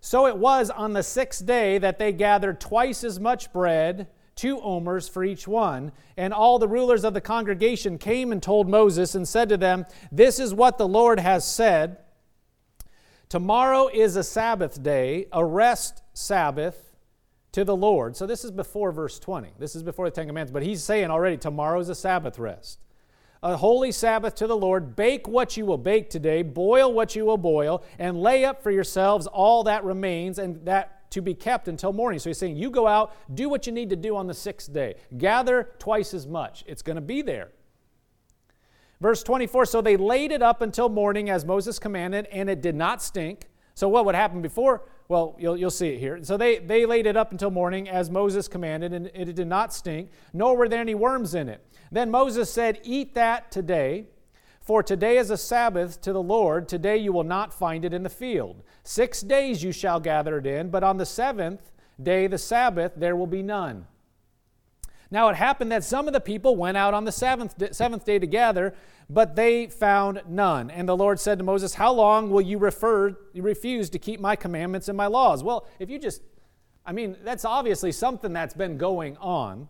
So 0.01 0.27
it 0.27 0.37
was 0.37 0.69
on 0.69 0.93
the 0.93 1.03
sixth 1.03 1.45
day 1.45 1.77
that 1.77 1.99
they 1.99 2.11
gathered 2.11 2.61
twice 2.61 3.03
as 3.03 3.19
much 3.19 3.51
bread, 3.51 4.07
two 4.35 4.59
omers 4.61 5.09
for 5.09 5.23
each 5.23 5.47
one. 5.47 5.91
And 6.15 6.33
all 6.33 6.59
the 6.59 6.67
rulers 6.67 7.03
of 7.03 7.13
the 7.13 7.21
congregation 7.21 7.97
came 7.97 8.31
and 8.31 8.41
told 8.41 8.69
Moses 8.69 9.15
and 9.15 9.27
said 9.27 9.49
to 9.49 9.57
them, 9.57 9.85
This 10.11 10.39
is 10.39 10.53
what 10.53 10.77
the 10.77 10.87
Lord 10.87 11.19
has 11.19 11.45
said. 11.45 11.97
Tomorrow 13.27 13.89
is 13.89 14.15
a 14.15 14.23
Sabbath 14.23 14.81
day, 14.81 15.27
a 15.31 15.45
rest 15.45 16.01
Sabbath 16.13 16.95
to 17.51 17.63
the 17.63 17.75
Lord. 17.75 18.15
So 18.15 18.25
this 18.25 18.43
is 18.43 18.51
before 18.51 18.91
verse 18.91 19.19
20. 19.19 19.51
This 19.59 19.75
is 19.75 19.83
before 19.83 20.05
the 20.05 20.11
Ten 20.11 20.27
Commandments. 20.27 20.53
But 20.53 20.63
he's 20.63 20.83
saying 20.83 21.11
already, 21.11 21.37
tomorrow 21.37 21.79
is 21.79 21.89
a 21.89 21.95
Sabbath 21.95 22.39
rest 22.39 22.79
a 23.41 23.57
holy 23.57 23.91
Sabbath 23.91 24.35
to 24.35 24.47
the 24.47 24.57
Lord. 24.57 24.95
Bake 24.95 25.27
what 25.27 25.55
you 25.57 25.65
will 25.65 25.77
bake 25.77 26.09
today, 26.09 26.41
boil 26.41 26.93
what 26.93 27.15
you 27.15 27.25
will 27.25 27.37
boil, 27.37 27.83
and 27.97 28.21
lay 28.21 28.45
up 28.45 28.61
for 28.61 28.71
yourselves 28.71 29.27
all 29.27 29.63
that 29.63 29.83
remains 29.83 30.39
and 30.39 30.65
that 30.65 31.09
to 31.11 31.21
be 31.21 31.33
kept 31.33 31.67
until 31.67 31.91
morning. 31.91 32.19
So 32.19 32.29
he's 32.29 32.37
saying, 32.37 32.57
You 32.57 32.69
go 32.69 32.87
out, 32.87 33.15
do 33.33 33.49
what 33.49 33.65
you 33.65 33.73
need 33.73 33.89
to 33.89 33.95
do 33.95 34.15
on 34.15 34.27
the 34.27 34.33
sixth 34.33 34.71
day. 34.71 34.95
Gather 35.17 35.71
twice 35.79 36.13
as 36.13 36.27
much. 36.27 36.63
It's 36.67 36.81
going 36.81 36.95
to 36.95 37.01
be 37.01 37.21
there. 37.21 37.49
Verse 39.01 39.23
24 39.23 39.65
So 39.65 39.81
they 39.81 39.97
laid 39.97 40.31
it 40.31 40.41
up 40.41 40.61
until 40.61 40.89
morning 40.89 41.29
as 41.29 41.45
Moses 41.45 41.79
commanded, 41.79 42.27
and 42.31 42.49
it 42.49 42.61
did 42.61 42.75
not 42.75 43.01
stink. 43.01 43.47
So 43.73 43.87
what 43.87 44.05
would 44.05 44.15
happen 44.15 44.41
before? 44.41 44.83
Well, 45.07 45.35
you'll, 45.39 45.57
you'll 45.57 45.71
see 45.71 45.87
it 45.87 45.99
here. 45.99 46.23
So 46.23 46.37
they, 46.37 46.59
they 46.59 46.85
laid 46.85 47.07
it 47.07 47.17
up 47.17 47.31
until 47.31 47.49
morning 47.49 47.89
as 47.89 48.11
Moses 48.11 48.47
commanded, 48.47 48.93
and 48.93 49.07
it 49.07 49.35
did 49.35 49.47
not 49.47 49.73
stink, 49.73 50.11
nor 50.33 50.55
were 50.55 50.67
there 50.67 50.81
any 50.81 50.93
worms 50.93 51.33
in 51.33 51.49
it. 51.49 51.65
Then 51.91 52.11
Moses 52.11 52.51
said, 52.51 52.79
Eat 52.83 53.13
that 53.15 53.51
today, 53.51 54.05
for 54.61 54.83
today 54.83 55.17
is 55.17 55.31
a 55.31 55.37
Sabbath 55.37 55.99
to 56.01 56.13
the 56.13 56.21
Lord. 56.21 56.67
Today 56.69 56.97
you 56.97 57.11
will 57.11 57.23
not 57.23 57.53
find 57.53 57.83
it 57.83 57.93
in 57.93 58.03
the 58.03 58.09
field. 58.09 58.61
Six 58.83 59.21
days 59.21 59.63
you 59.63 59.71
shall 59.71 59.99
gather 59.99 60.37
it 60.37 60.45
in, 60.45 60.69
but 60.69 60.83
on 60.83 60.97
the 60.97 61.05
seventh 61.05 61.71
day, 62.01 62.27
the 62.27 62.37
Sabbath, 62.37 62.93
there 62.95 63.15
will 63.15 63.27
be 63.27 63.41
none. 63.41 63.87
Now 65.11 65.29
it 65.29 65.35
happened 65.35 65.71
that 65.71 65.83
some 65.83 66.07
of 66.07 66.13
the 66.13 66.19
people 66.19 66.55
went 66.55 66.77
out 66.77 66.93
on 66.93 67.03
the 67.03 67.11
seventh, 67.11 67.55
seventh 67.75 68.05
day 68.05 68.19
to 68.19 68.27
gather, 68.27 68.75
but 69.09 69.35
they 69.35 69.65
found 69.65 70.21
none. 70.27 70.69
And 70.69 70.87
the 70.87 70.95
Lord 70.95 71.19
said 71.19 71.39
to 71.39 71.43
Moses, 71.43 71.73
How 71.73 71.91
long 71.91 72.29
will 72.29 72.41
you 72.41 72.59
refer, 72.59 73.17
refuse 73.33 73.89
to 73.89 73.99
keep 73.99 74.19
my 74.19 74.35
commandments 74.35 74.87
and 74.87 74.95
my 74.95 75.07
laws? 75.07 75.43
Well, 75.43 75.67
if 75.79 75.89
you 75.89 75.97
just, 75.97 76.21
I 76.85 76.91
mean, 76.91 77.17
that's 77.23 77.43
obviously 77.43 77.91
something 77.91 78.33
that's 78.33 78.53
been 78.53 78.77
going 78.77 79.17
on. 79.17 79.67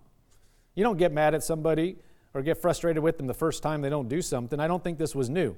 You 0.76 0.84
don't 0.84 0.98
get 0.98 1.14
mad 1.14 1.34
at 1.34 1.44
somebody 1.44 1.98
or 2.34 2.42
get 2.42 2.58
frustrated 2.58 3.02
with 3.02 3.18
them 3.18 3.28
the 3.28 3.34
first 3.34 3.64
time 3.64 3.82
they 3.82 3.90
don't 3.90 4.10
do 4.10 4.22
something. 4.22 4.60
I 4.60 4.68
don't 4.68 4.84
think 4.84 4.98
this 4.98 5.16
was 5.16 5.30
new. 5.30 5.56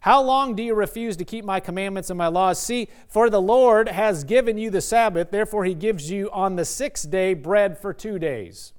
How 0.00 0.22
long 0.22 0.54
do 0.54 0.62
you 0.62 0.74
refuse 0.74 1.16
to 1.18 1.24
keep 1.24 1.44
my 1.44 1.60
commandments 1.60 2.08
and 2.08 2.16
my 2.16 2.28
laws? 2.28 2.60
See, 2.60 2.88
for 3.08 3.28
the 3.28 3.40
Lord 3.40 3.88
has 3.88 4.24
given 4.24 4.56
you 4.56 4.70
the 4.70 4.80
Sabbath, 4.80 5.30
therefore 5.30 5.64
he 5.64 5.74
gives 5.74 6.10
you 6.10 6.30
on 6.30 6.56
the 6.56 6.64
sixth 6.64 7.10
day 7.10 7.34
bread 7.34 7.76
for 7.76 7.92
two 7.92 8.18
days. 8.18 8.72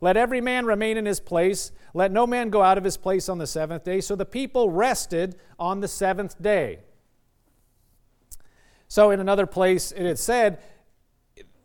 Let 0.00 0.16
every 0.16 0.40
man 0.40 0.66
remain 0.66 0.96
in 0.96 1.06
his 1.06 1.20
place. 1.20 1.72
Let 1.94 2.12
no 2.12 2.26
man 2.26 2.50
go 2.50 2.62
out 2.62 2.78
of 2.78 2.84
his 2.84 2.96
place 2.96 3.28
on 3.28 3.38
the 3.38 3.46
seventh 3.46 3.84
day. 3.84 4.00
So 4.00 4.14
the 4.14 4.24
people 4.24 4.70
rested 4.70 5.36
on 5.58 5.80
the 5.80 5.88
seventh 5.88 6.40
day. 6.40 6.80
So, 8.88 9.10
in 9.10 9.20
another 9.20 9.46
place, 9.46 9.90
it 9.90 10.04
had 10.04 10.18
said, 10.18 10.58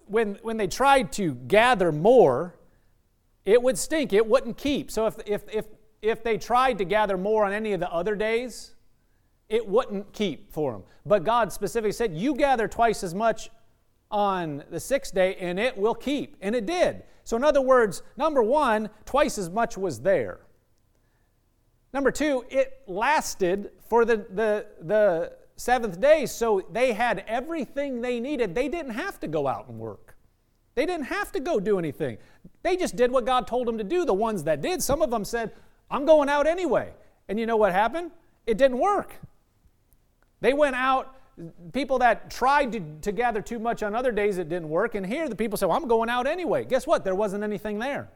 when, 0.06 0.40
when 0.44 0.56
they 0.56 0.68
tried 0.68 1.12
to 1.14 1.36
gather 1.36 1.92
more, 1.92 2.56
it 3.48 3.64
would 3.64 3.78
stink. 3.78 4.12
It 4.12 4.28
wouldn't 4.28 4.58
keep. 4.58 4.92
So 4.92 5.08
if, 5.08 5.16
if, 5.26 5.44
if, 5.52 5.66
if 6.02 6.22
they 6.22 6.38
tried 6.38 6.78
to 6.80 6.86
gather 6.86 7.18
more 7.18 7.46
on 7.46 7.54
any 7.54 7.72
of 7.72 7.80
the 7.80 7.90
other 7.90 8.14
days, 8.14 8.76
it 9.48 9.66
wouldn't 9.66 10.12
keep 10.12 10.52
for 10.52 10.74
them. 10.74 10.84
But 11.06 11.24
God 11.24 11.54
specifically 11.54 11.94
said, 11.94 12.14
You 12.14 12.36
gather 12.36 12.68
twice 12.68 13.06
as 13.06 13.16
much 13.16 13.50
on 14.12 14.66
the 14.70 14.82
sixth 14.82 15.16
day, 15.16 15.36
and 15.36 15.58
it 15.58 15.78
will 15.78 15.96
keep. 15.96 16.36
And 16.42 16.56
it 16.56 16.66
did. 16.66 17.04
So, 17.24 17.38
in 17.38 17.44
other 17.46 17.62
words, 17.62 18.04
number 18.18 18.44
one, 18.44 18.90
twice 19.06 19.38
as 19.38 19.50
much 19.50 19.78
was 19.78 20.02
there. 20.02 20.42
Number 21.94 22.12
two, 22.12 22.44
it 22.50 22.82
lasted 22.86 23.72
for 23.88 24.04
the, 24.04 24.26
the, 24.30 24.66
the 24.82 25.38
seventh 25.56 26.02
day, 26.02 26.26
so 26.26 26.68
they 26.74 26.92
had 26.92 27.24
everything 27.28 28.02
they 28.02 28.20
needed. 28.20 28.54
They 28.54 28.68
didn't 28.68 28.92
have 28.92 29.22
to 29.22 29.28
go 29.28 29.48
out 29.48 29.70
and 29.70 29.80
work. 29.80 30.07
They 30.78 30.86
didn't 30.86 31.08
have 31.08 31.32
to 31.32 31.40
go 31.40 31.60
do 31.60 31.80
anything. 31.80 32.20
They 32.62 32.78
just 32.78 32.96
did 32.96 33.12
what 33.12 33.26
God 33.26 33.48
told 33.48 33.68
them 33.68 33.80
to 33.80 33.84
do. 33.84 34.06
The 34.06 34.14
ones 34.14 34.44
that 34.44 34.62
did, 34.62 34.84
some 34.84 35.02
of 35.02 35.10
them 35.10 35.26
said, 35.26 35.52
I'm 35.90 36.06
going 36.06 36.30
out 36.30 36.46
anyway. 36.46 36.92
And 37.28 37.40
you 37.40 37.48
know 37.48 37.58
what 37.58 37.72
happened? 37.72 38.12
It 38.46 38.60
didn't 38.60 38.78
work. 38.78 39.16
They 40.40 40.54
went 40.54 40.76
out, 40.76 41.16
people 41.74 41.98
that 41.98 42.30
tried 42.30 42.74
to, 42.74 42.82
to 43.02 43.12
gather 43.12 43.42
too 43.42 43.58
much 43.58 43.82
on 43.82 43.96
other 43.96 44.12
days, 44.12 44.38
it 44.38 44.50
didn't 44.50 44.70
work. 44.70 44.94
And 44.94 45.04
here 45.04 45.28
the 45.28 45.36
people 45.36 45.58
said, 45.58 45.66
well, 45.66 45.78
I'm 45.78 45.88
going 45.88 46.12
out 46.12 46.28
anyway. 46.28 46.64
Guess 46.64 46.86
what? 46.86 47.04
There 47.04 47.16
wasn't 47.16 47.44
anything 47.44 47.80
there. 47.80 48.12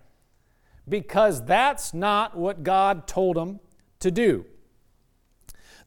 Because 0.88 1.43
that's 1.43 1.95
not 1.95 2.38
what 2.38 2.62
God 2.62 3.07
told 3.07 3.38
them 3.38 3.59
to 4.01 4.12
do. 4.12 4.45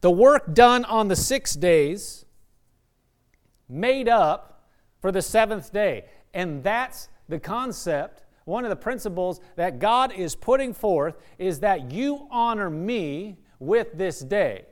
The 0.01 0.11
work 0.11 0.53
done 0.53 0.83
on 0.83 1.07
the 1.07 1.15
six 1.15 1.53
days 1.53 2.25
made 3.69 4.09
up 4.09 4.67
for 4.99 5.13
the 5.13 5.21
seventh 5.21 5.71
day. 5.71 6.03
And 6.35 6.61
that's 6.61 7.07
the 7.29 7.39
concept, 7.39 8.23
one 8.43 8.65
of 8.65 8.69
the 8.69 8.75
principles 8.75 9.39
that 9.55 9.79
God 9.79 10.11
is 10.11 10.35
putting 10.35 10.73
forth 10.73 11.17
is 11.39 11.61
that 11.61 11.91
you 11.91 12.27
honor 12.29 12.69
me 12.69 13.37
with 13.57 13.87
this 13.93 14.19
day. 14.19 14.65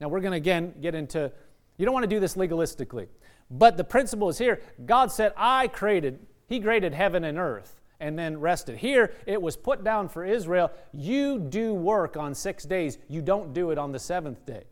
Now, 0.00 0.08
we're 0.08 0.20
going 0.20 0.32
to 0.32 0.36
again 0.36 0.74
get 0.80 0.94
into, 0.94 1.32
you 1.78 1.84
don't 1.84 1.94
want 1.94 2.04
to 2.04 2.08
do 2.08 2.20
this 2.20 2.34
legalistically. 2.34 3.08
But 3.50 3.76
the 3.76 3.84
principle 3.84 4.28
is 4.28 4.38
here 4.38 4.60
God 4.84 5.10
said, 5.10 5.32
I 5.36 5.68
created, 5.68 6.20
He 6.46 6.60
created 6.60 6.94
heaven 6.94 7.24
and 7.24 7.38
earth 7.38 7.80
and 7.98 8.18
then 8.18 8.38
rested. 8.38 8.76
Here, 8.76 9.14
it 9.26 9.40
was 9.40 9.56
put 9.56 9.82
down 9.82 10.08
for 10.08 10.24
Israel 10.24 10.70
you 10.92 11.38
do 11.38 11.72
work 11.72 12.16
on 12.16 12.34
six 12.34 12.64
days, 12.64 12.98
you 13.08 13.22
don't 13.22 13.54
do 13.54 13.70
it 13.70 13.78
on 13.78 13.92
the 13.92 13.98
seventh 13.98 14.44
day. 14.44 14.64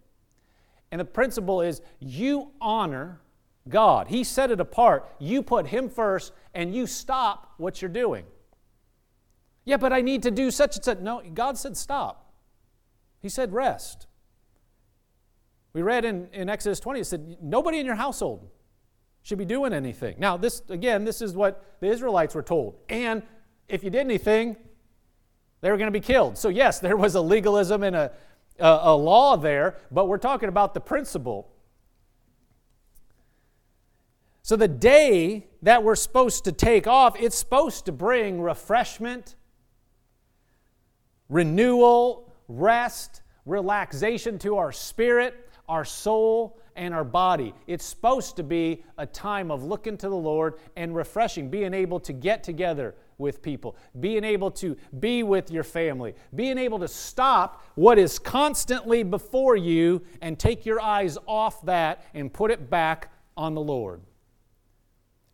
And 0.92 1.00
the 1.00 1.04
principle 1.04 1.62
is 1.62 1.80
you 1.98 2.50
honor 2.60 3.20
God. 3.68 4.08
He 4.08 4.24
set 4.24 4.50
it 4.50 4.60
apart. 4.60 5.08
You 5.18 5.42
put 5.42 5.66
Him 5.68 5.88
first 5.88 6.32
and 6.54 6.74
you 6.74 6.86
stop 6.86 7.54
what 7.56 7.80
you're 7.80 7.90
doing. 7.90 8.24
Yeah, 9.64 9.76
but 9.76 9.92
I 9.92 10.00
need 10.00 10.22
to 10.24 10.30
do 10.30 10.50
such 10.50 10.76
and 10.76 10.84
such. 10.84 10.98
No, 11.00 11.22
God 11.34 11.58
said 11.58 11.76
stop. 11.76 12.32
He 13.20 13.28
said 13.28 13.52
rest. 13.52 14.06
We 15.72 15.82
read 15.82 16.04
in, 16.04 16.28
in 16.32 16.48
Exodus 16.48 16.80
20, 16.80 17.00
it 17.00 17.04
said, 17.04 17.36
nobody 17.40 17.78
in 17.78 17.86
your 17.86 17.94
household 17.94 18.48
should 19.22 19.38
be 19.38 19.44
doing 19.44 19.72
anything. 19.72 20.16
Now, 20.18 20.36
this, 20.36 20.62
again, 20.68 21.04
this 21.04 21.22
is 21.22 21.34
what 21.34 21.76
the 21.80 21.86
Israelites 21.86 22.34
were 22.34 22.42
told. 22.42 22.76
And 22.88 23.22
if 23.68 23.84
you 23.84 23.90
did 23.90 24.00
anything, 24.00 24.56
they 25.60 25.70
were 25.70 25.76
going 25.76 25.92
to 25.92 25.92
be 25.92 26.04
killed. 26.04 26.38
So, 26.38 26.48
yes, 26.48 26.80
there 26.80 26.96
was 26.96 27.14
a 27.14 27.20
legalism 27.20 27.82
and 27.82 27.94
a, 27.94 28.10
a, 28.58 28.80
a 28.82 28.96
law 28.96 29.36
there, 29.36 29.76
but 29.90 30.08
we're 30.08 30.18
talking 30.18 30.48
about 30.48 30.74
the 30.74 30.80
principle. 30.80 31.52
So, 34.42 34.56
the 34.56 34.68
day 34.68 35.48
that 35.62 35.82
we're 35.82 35.94
supposed 35.94 36.44
to 36.44 36.52
take 36.52 36.86
off, 36.86 37.14
it's 37.20 37.36
supposed 37.36 37.86
to 37.86 37.92
bring 37.92 38.40
refreshment, 38.40 39.36
renewal, 41.28 42.32
rest, 42.48 43.22
relaxation 43.44 44.38
to 44.40 44.56
our 44.56 44.72
spirit 44.72 45.50
our 45.70 45.84
soul, 45.84 46.58
and 46.74 46.92
our 46.92 47.04
body. 47.04 47.54
It's 47.68 47.84
supposed 47.84 48.34
to 48.36 48.42
be 48.42 48.84
a 48.98 49.06
time 49.06 49.52
of 49.52 49.62
looking 49.62 49.96
to 49.98 50.08
the 50.08 50.16
Lord 50.16 50.54
and 50.76 50.94
refreshing, 50.96 51.48
being 51.48 51.72
able 51.72 52.00
to 52.00 52.12
get 52.12 52.42
together 52.42 52.96
with 53.18 53.40
people, 53.40 53.76
being 54.00 54.24
able 54.24 54.50
to 54.52 54.76
be 54.98 55.22
with 55.22 55.50
your 55.50 55.62
family, 55.62 56.14
being 56.34 56.58
able 56.58 56.80
to 56.80 56.88
stop 56.88 57.64
what 57.76 57.98
is 57.98 58.18
constantly 58.18 59.04
before 59.04 59.56
you 59.56 60.02
and 60.20 60.38
take 60.38 60.66
your 60.66 60.80
eyes 60.80 61.16
off 61.26 61.64
that 61.66 62.04
and 62.14 62.32
put 62.32 62.50
it 62.50 62.68
back 62.68 63.12
on 63.36 63.54
the 63.54 63.60
Lord. 63.60 64.00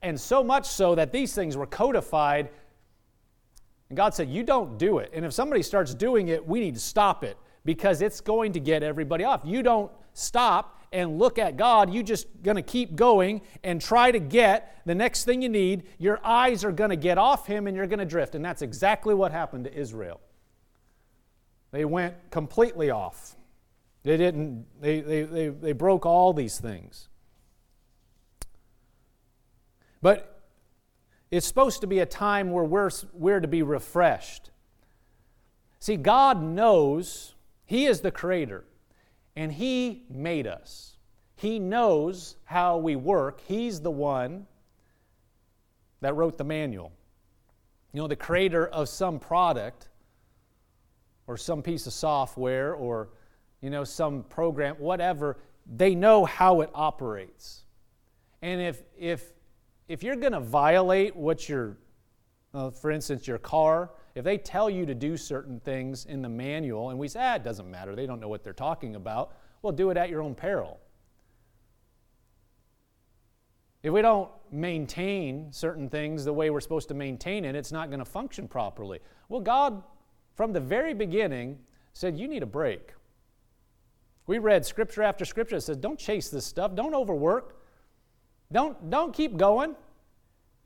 And 0.07 0.21
so 0.21 0.45
much 0.45 0.67
so 0.67 0.95
that 0.95 1.11
these 1.11 1.35
things 1.35 1.57
were 1.57 1.67
codified. 1.67 2.49
And 3.89 3.97
God 3.97 4.15
said, 4.15 4.31
You 4.31 4.45
don't 4.45 4.79
do 4.79 4.99
it. 4.99 5.11
And 5.13 5.25
if 5.25 5.33
somebody 5.33 5.63
starts 5.63 5.95
doing 5.95 6.29
it, 6.29 6.47
we 6.47 6.61
need 6.61 6.75
to 6.75 6.81
stop 6.81 7.25
it 7.25 7.37
because 7.65 8.01
it's 8.01 8.21
going 8.21 8.53
to 8.53 8.61
get 8.61 8.85
everybody 8.85 9.25
off. 9.25 9.41
You 9.45 9.65
don't 9.65 9.91
stop 10.13 10.81
and 10.93 11.19
look 11.19 11.41
at 11.41 11.57
God. 11.57 11.93
You're 11.93 12.05
just 12.05 12.29
going 12.45 12.55
to 12.55 12.63
keep 12.63 12.95
going 12.95 13.43
and 13.65 13.81
try 13.81 14.13
to 14.13 14.21
get 14.21 14.81
the 14.87 14.95
next 14.95 15.25
thing 15.25 15.43
you 15.43 15.49
need. 15.49 15.83
Your 15.99 16.21
eyes 16.25 16.63
are 16.63 16.71
going 16.71 16.91
to 16.91 16.97
get 16.97 17.19
off 17.19 17.49
Him 17.49 17.67
and 17.67 17.77
you're 17.77 17.89
going 17.89 17.99
to 17.99 18.05
drift. 18.05 18.37
And 18.37 18.45
that's 18.45 18.63
exactly 18.63 19.13
what 19.13 19.33
happened 19.33 19.65
to 19.65 19.75
Israel. 19.75 20.21
They 21.73 21.85
went 21.85 22.15
completely 22.31 22.91
off. 22.91 23.35
They 24.05 24.17
didn't, 24.17 24.67
they, 24.81 25.01
they, 25.01 25.23
they, 25.25 25.49
they 25.49 25.73
broke 25.73 26.07
all 26.07 26.33
these 26.33 26.61
things. 26.61 27.09
But 30.03 30.43
it's 31.31 31.47
supposed 31.47 31.81
to 31.81 31.87
be 31.87 31.99
a 31.99 32.07
time 32.07 32.51
where 32.51 32.65
we're, 32.65 32.91
we're 33.13 33.41
to 33.41 33.49
be 33.49 33.63
refreshed. 33.63 34.51
See, 35.79 35.97
God 35.97 36.43
knows, 36.43 37.35
He 37.65 37.87
is 37.87 38.01
the 38.01 38.11
creator. 38.11 38.65
And 39.35 39.53
He 39.53 40.05
made 40.09 40.47
us. 40.47 40.97
He 41.37 41.59
knows 41.59 42.37
how 42.45 42.79
we 42.79 42.97
work. 42.97 43.41
He's 43.47 43.81
the 43.81 43.91
one 43.91 44.47
that 46.01 46.15
wrote 46.15 46.39
the 46.39 46.45
manual. 46.45 46.93
You 47.93 48.01
know, 48.01 48.09
the 48.09 48.17
creator 48.17 48.67
of 48.67 48.89
some 48.89 49.19
product 49.19 49.89
or 51.27 51.37
some 51.37 51.63
piece 51.63 51.87
of 51.87 51.93
software 51.93 52.75
or, 52.75 53.09
you 53.61 53.71
know, 53.71 53.85
some 53.85 54.23
program, 54.25 54.77
whatever, 54.77 55.39
they 55.67 55.95
know 55.95 56.25
how 56.25 56.61
it 56.61 56.71
operates. 56.75 57.65
And 58.43 58.61
if, 58.61 58.83
if, 58.99 59.33
if 59.89 60.03
you're 60.03 60.17
going 60.17 60.33
to 60.33 60.41
violate 60.41 61.15
what 61.15 61.49
your, 61.49 61.77
uh, 62.55 62.71
for 62.71 62.91
instance, 62.91 63.27
your 63.27 63.39
car, 63.39 63.91
if 64.15 64.25
they 64.25 64.39
tell 64.39 64.69
you 64.69 64.87
to 64.87 64.95
do 64.95 65.17
certain 65.17 65.61
things 65.61 66.07
in 66.07 66.23
the 66.23 66.29
manual 66.29 66.91
and 66.91 66.99
we 66.99 67.09
say, 67.09 67.21
ah, 67.23 67.35
it 67.35 67.45
doesn't 67.45 67.71
matter, 67.71 67.95
they 67.95 68.07
don't 68.07 68.21
know 68.21 68.29
what 68.29 68.43
they're 68.43 68.53
talking 68.53 68.97
about, 68.97 69.35
well, 69.63 69.73
do 69.73 69.91
it 69.91 69.97
at 69.97 70.11
your 70.11 70.23
own 70.23 70.35
peril. 70.35 70.81
If 73.83 73.93
we 73.93 74.03
don't 74.03 74.31
maintain 74.51 75.53
certain 75.53 75.89
things 75.89 76.25
the 76.25 76.33
way 76.33 76.51
we're 76.51 76.61
supposed 76.61 76.89
to 76.89 76.95
maintain 76.95 77.45
it, 77.45 77.55
it's 77.55 77.71
not 77.71 77.89
going 77.89 78.01
to 78.01 78.05
function 78.05 78.49
properly. 78.49 78.99
Well, 79.29 79.41
God, 79.41 79.83
from 80.35 80.53
the 80.53 80.61
very 80.61 80.93
beginning, 80.93 81.59
said, 81.93 82.19
You 82.19 82.27
need 82.27 82.43
a 82.43 82.47
break. 82.47 82.95
We 84.27 84.39
read 84.39 84.67
scripture 84.67 85.03
after 85.03 85.25
scripture 85.25 85.57
that 85.57 85.61
says, 85.61 85.77
Don't 85.77 85.99
chase 85.99 86.31
this 86.31 86.45
stuff, 86.45 86.75
don't 86.75 86.95
overwork, 86.95 87.61
don't, 88.53 88.91
don't 88.91 89.13
keep 89.13 89.37
going 89.37 89.75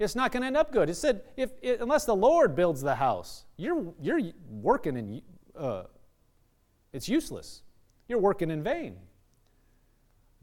it's 0.01 0.16
not 0.16 0.33
going 0.33 0.41
to 0.41 0.47
end 0.47 0.57
up 0.57 0.72
good. 0.72 0.89
It 0.89 0.95
said, 0.95 1.20
if, 1.37 1.51
unless 1.62 2.07
the 2.07 2.16
Lord 2.16 2.57
builds 2.57 2.81
the 2.81 2.95
house, 2.95 3.45
you're, 3.59 3.93
you're 4.01 4.22
working 4.49 4.97
and 4.97 5.20
uh, 5.55 5.83
it's 6.95 7.07
useless. 7.07 7.62
You're 8.09 8.18
working 8.18 8.51
in 8.51 8.62
vain. 8.62 8.97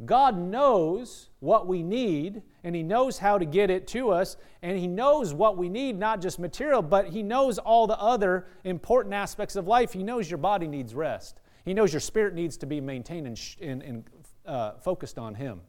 God 0.05 0.37
knows 0.37 1.29
what 1.39 1.65
we 1.65 1.81
need, 1.81 2.43
and 2.63 2.75
He 2.75 2.83
knows 2.83 3.17
how 3.17 3.39
to 3.39 3.45
get 3.45 3.71
it 3.71 3.87
to 3.87 4.11
us, 4.11 4.37
and 4.61 4.77
He 4.77 4.85
knows 4.85 5.33
what 5.33 5.57
we 5.57 5.69
need, 5.69 5.97
not 5.97 6.21
just 6.21 6.37
material, 6.37 6.83
but 6.83 7.07
He 7.07 7.23
knows 7.23 7.57
all 7.57 7.87
the 7.87 7.99
other 7.99 8.45
important 8.63 9.15
aspects 9.15 9.55
of 9.55 9.65
life. 9.65 9.91
He 9.91 10.03
knows 10.03 10.29
your 10.29 10.37
body 10.37 10.67
needs 10.67 10.93
rest, 10.93 11.41
He 11.65 11.73
knows 11.73 11.91
your 11.91 11.99
spirit 11.99 12.35
needs 12.35 12.57
to 12.57 12.67
be 12.67 12.79
maintained 12.79 13.25
and, 13.25 13.55
and, 13.59 13.81
and 13.81 14.03
uh, 14.45 14.73
focused 14.73 15.17
on 15.17 15.33
Him. 15.33 15.61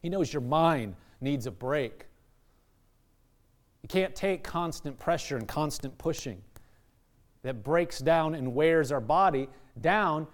He 0.00 0.08
knows 0.08 0.32
your 0.32 0.42
mind 0.42 0.94
needs 1.20 1.46
a 1.46 1.50
break. 1.50 2.06
You 3.82 3.88
can't 3.88 4.14
take 4.14 4.42
constant 4.42 4.98
pressure 4.98 5.36
and 5.36 5.46
constant 5.46 5.96
pushing 5.98 6.42
that 7.42 7.62
breaks 7.62 7.98
down 7.98 8.34
and 8.34 8.54
wears 8.54 8.92
our 8.92 9.00
body 9.00 9.48
down. 9.80 10.26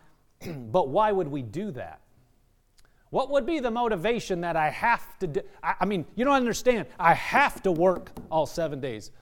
but 0.47 0.89
why 0.89 1.13
would 1.13 1.29
we 1.29 1.43
do 1.43 1.71
that? 1.73 2.01
What 3.11 3.31
would 3.31 3.47
be 3.47 3.61
the 3.61 3.71
motivation 3.71 4.41
that 4.41 4.57
I 4.57 4.69
have 4.71 5.19
to 5.21 5.27
do? 5.29 5.41
I, 5.63 5.75
I, 5.81 5.85
mean, 5.85 6.05
you 6.17 6.25
don't 6.25 6.35
understand. 6.35 6.89
I 6.99 7.15
have 7.15 7.63
to 7.63 7.73
work 7.73 8.11
all 8.31 8.47
seven 8.47 8.81
days. 8.81 9.13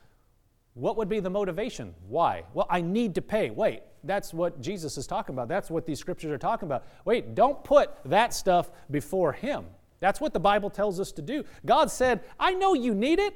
What 0.73 0.97
would 0.97 1.09
be 1.09 1.21
the 1.21 1.31
motivation? 1.31 1.95
Why? 2.09 2.45
Well, 2.55 2.67
I 2.69 2.81
need 2.81 3.15
to 3.17 3.23
pay. 3.23 3.51
Wait, 3.51 3.83
that's 4.03 4.35
what 4.35 4.61
Jesus 4.61 4.99
is 4.99 5.07
talking 5.07 5.35
about. 5.35 5.49
That's 5.49 5.71
what 5.71 5.87
these 5.87 6.01
scriptures 6.01 6.31
are 6.33 6.39
talking 6.39 6.67
about. 6.67 6.85
Wait, 7.05 7.35
don't 7.35 7.63
put 7.63 7.91
that 8.07 8.35
stuff 8.35 8.71
before 8.91 9.33
Him. 9.33 9.67
That's 10.05 10.21
what 10.21 10.35
the 10.35 10.41
Bible 10.41 10.69
tells 10.69 11.01
us 11.01 11.13
to 11.13 11.23
do. 11.23 11.45
God 11.65 11.91
said, 11.91 12.21
I 12.39 12.53
know 12.53 12.75
you 12.75 12.95
need 12.95 13.19
it. 13.19 13.35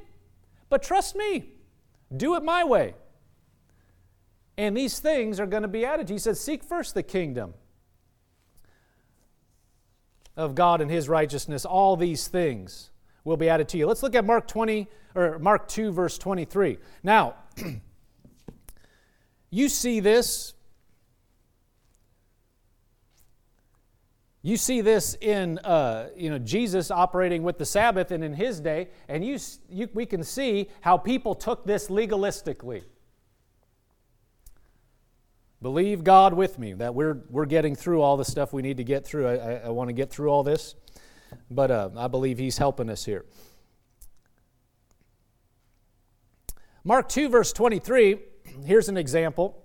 But 0.68 0.82
trust 0.82 1.16
me, 1.16 1.54
do 2.14 2.34
it 2.34 2.42
my 2.42 2.62
way. 2.62 2.94
And 4.58 4.76
these 4.76 4.98
things 4.98 5.40
are 5.40 5.46
going 5.46 5.62
to 5.62 5.68
be 5.68 5.86
added. 5.86 6.10
He 6.10 6.18
says, 6.18 6.38
Seek 6.38 6.62
first 6.62 6.92
the 6.92 7.02
kingdom 7.02 7.54
of 10.36 10.54
God 10.54 10.82
and 10.82 10.90
his 10.90 11.08
righteousness. 11.08 11.64
All 11.64 11.96
these 11.96 12.28
things 12.28 12.90
will 13.24 13.38
be 13.38 13.48
added 13.48 13.70
to 13.70 13.78
you. 13.78 13.86
Let's 13.86 14.02
look 14.02 14.14
at 14.14 14.26
Mark 14.26 14.46
20 14.46 14.88
or 15.14 15.38
Mark 15.38 15.68
2 15.68 15.90
verse 15.90 16.18
23. 16.18 16.76
Now, 17.02 17.36
you 19.50 19.70
see 19.70 20.00
this 20.00 20.52
You 24.42 24.56
see 24.56 24.80
this 24.80 25.16
in 25.20 25.58
uh, 25.58 26.10
you 26.16 26.30
know, 26.30 26.38
Jesus 26.38 26.90
operating 26.90 27.42
with 27.42 27.58
the 27.58 27.64
Sabbath 27.64 28.12
and 28.12 28.22
in 28.22 28.32
his 28.32 28.60
day, 28.60 28.88
and 29.08 29.24
you, 29.24 29.38
you, 29.68 29.88
we 29.94 30.06
can 30.06 30.22
see 30.22 30.68
how 30.80 30.96
people 30.96 31.34
took 31.34 31.66
this 31.66 31.88
legalistically. 31.88 32.84
Believe 35.60 36.04
God 36.04 36.34
with 36.34 36.56
me 36.56 36.72
that 36.74 36.94
we're, 36.94 37.18
we're 37.30 37.46
getting 37.46 37.74
through 37.74 38.00
all 38.00 38.16
the 38.16 38.24
stuff 38.24 38.52
we 38.52 38.62
need 38.62 38.76
to 38.76 38.84
get 38.84 39.04
through. 39.04 39.26
I, 39.26 39.34
I, 39.34 39.52
I 39.64 39.68
want 39.70 39.88
to 39.88 39.92
get 39.92 40.08
through 40.08 40.28
all 40.28 40.44
this, 40.44 40.76
but 41.50 41.72
uh, 41.72 41.90
I 41.96 42.06
believe 42.06 42.38
He's 42.38 42.58
helping 42.58 42.88
us 42.90 43.04
here. 43.04 43.24
Mark 46.84 47.08
2, 47.08 47.28
verse 47.28 47.52
23, 47.52 48.20
here's 48.64 48.88
an 48.88 48.96
example. 48.96 49.64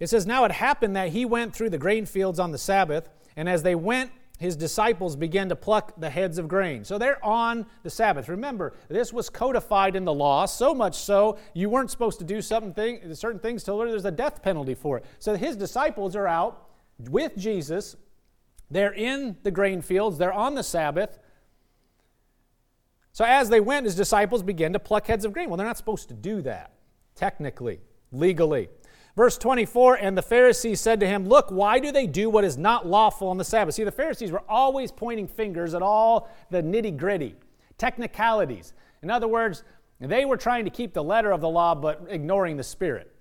It 0.00 0.08
says, 0.08 0.26
Now 0.26 0.44
it 0.44 0.52
happened 0.52 0.96
that 0.96 1.10
he 1.10 1.24
went 1.24 1.54
through 1.54 1.70
the 1.70 1.78
grain 1.78 2.06
fields 2.06 2.40
on 2.40 2.50
the 2.50 2.58
Sabbath, 2.58 3.08
and 3.36 3.48
as 3.48 3.62
they 3.62 3.76
went 3.76 4.10
his 4.40 4.56
disciples 4.56 5.16
began 5.16 5.50
to 5.50 5.54
pluck 5.54 5.92
the 6.00 6.08
heads 6.08 6.38
of 6.38 6.48
grain. 6.48 6.82
So 6.82 6.96
they're 6.96 7.22
on 7.22 7.66
the 7.82 7.90
Sabbath. 7.90 8.26
Remember, 8.26 8.72
this 8.88 9.12
was 9.12 9.28
codified 9.28 9.94
in 9.94 10.06
the 10.06 10.14
law, 10.14 10.46
so 10.46 10.72
much 10.72 10.96
so 10.96 11.36
you 11.52 11.68
weren't 11.68 11.90
supposed 11.90 12.18
to 12.20 12.24
do 12.24 12.40
certain, 12.40 12.72
thing, 12.72 13.14
certain 13.14 13.38
things 13.38 13.62
till 13.62 13.76
there's 13.76 14.06
a 14.06 14.10
death 14.10 14.42
penalty 14.42 14.74
for 14.74 14.96
it. 14.96 15.04
So 15.18 15.36
his 15.36 15.56
disciples 15.56 16.16
are 16.16 16.26
out 16.26 16.70
with 16.98 17.36
Jesus. 17.36 17.96
They're 18.70 18.94
in 18.94 19.36
the 19.42 19.50
grain 19.50 19.82
fields, 19.82 20.16
they're 20.16 20.32
on 20.32 20.54
the 20.54 20.62
Sabbath. 20.62 21.18
So 23.12 23.26
as 23.26 23.50
they 23.50 23.60
went, 23.60 23.84
his 23.84 23.94
disciples 23.94 24.42
began 24.42 24.72
to 24.72 24.78
pluck 24.78 25.06
heads 25.06 25.26
of 25.26 25.34
grain. 25.34 25.50
Well, 25.50 25.58
they're 25.58 25.66
not 25.66 25.76
supposed 25.76 26.08
to 26.08 26.14
do 26.14 26.40
that, 26.42 26.72
technically, 27.14 27.80
legally. 28.10 28.70
Verse 29.16 29.36
24, 29.38 29.96
and 29.96 30.16
the 30.16 30.22
Pharisees 30.22 30.80
said 30.80 31.00
to 31.00 31.06
him, 31.06 31.26
Look, 31.26 31.50
why 31.50 31.78
do 31.78 31.90
they 31.90 32.06
do 32.06 32.30
what 32.30 32.44
is 32.44 32.56
not 32.56 32.86
lawful 32.86 33.28
on 33.28 33.38
the 33.38 33.44
Sabbath? 33.44 33.74
See, 33.74 33.84
the 33.84 33.90
Pharisees 33.90 34.30
were 34.30 34.42
always 34.48 34.92
pointing 34.92 35.26
fingers 35.26 35.74
at 35.74 35.82
all 35.82 36.30
the 36.50 36.62
nitty 36.62 36.96
gritty, 36.96 37.34
technicalities. 37.76 38.72
In 39.02 39.10
other 39.10 39.28
words, 39.28 39.64
they 40.00 40.24
were 40.24 40.36
trying 40.36 40.64
to 40.64 40.70
keep 40.70 40.94
the 40.94 41.02
letter 41.02 41.32
of 41.32 41.40
the 41.40 41.48
law 41.48 41.74
but 41.74 42.06
ignoring 42.08 42.56
the 42.56 42.62
spirit. 42.62 43.14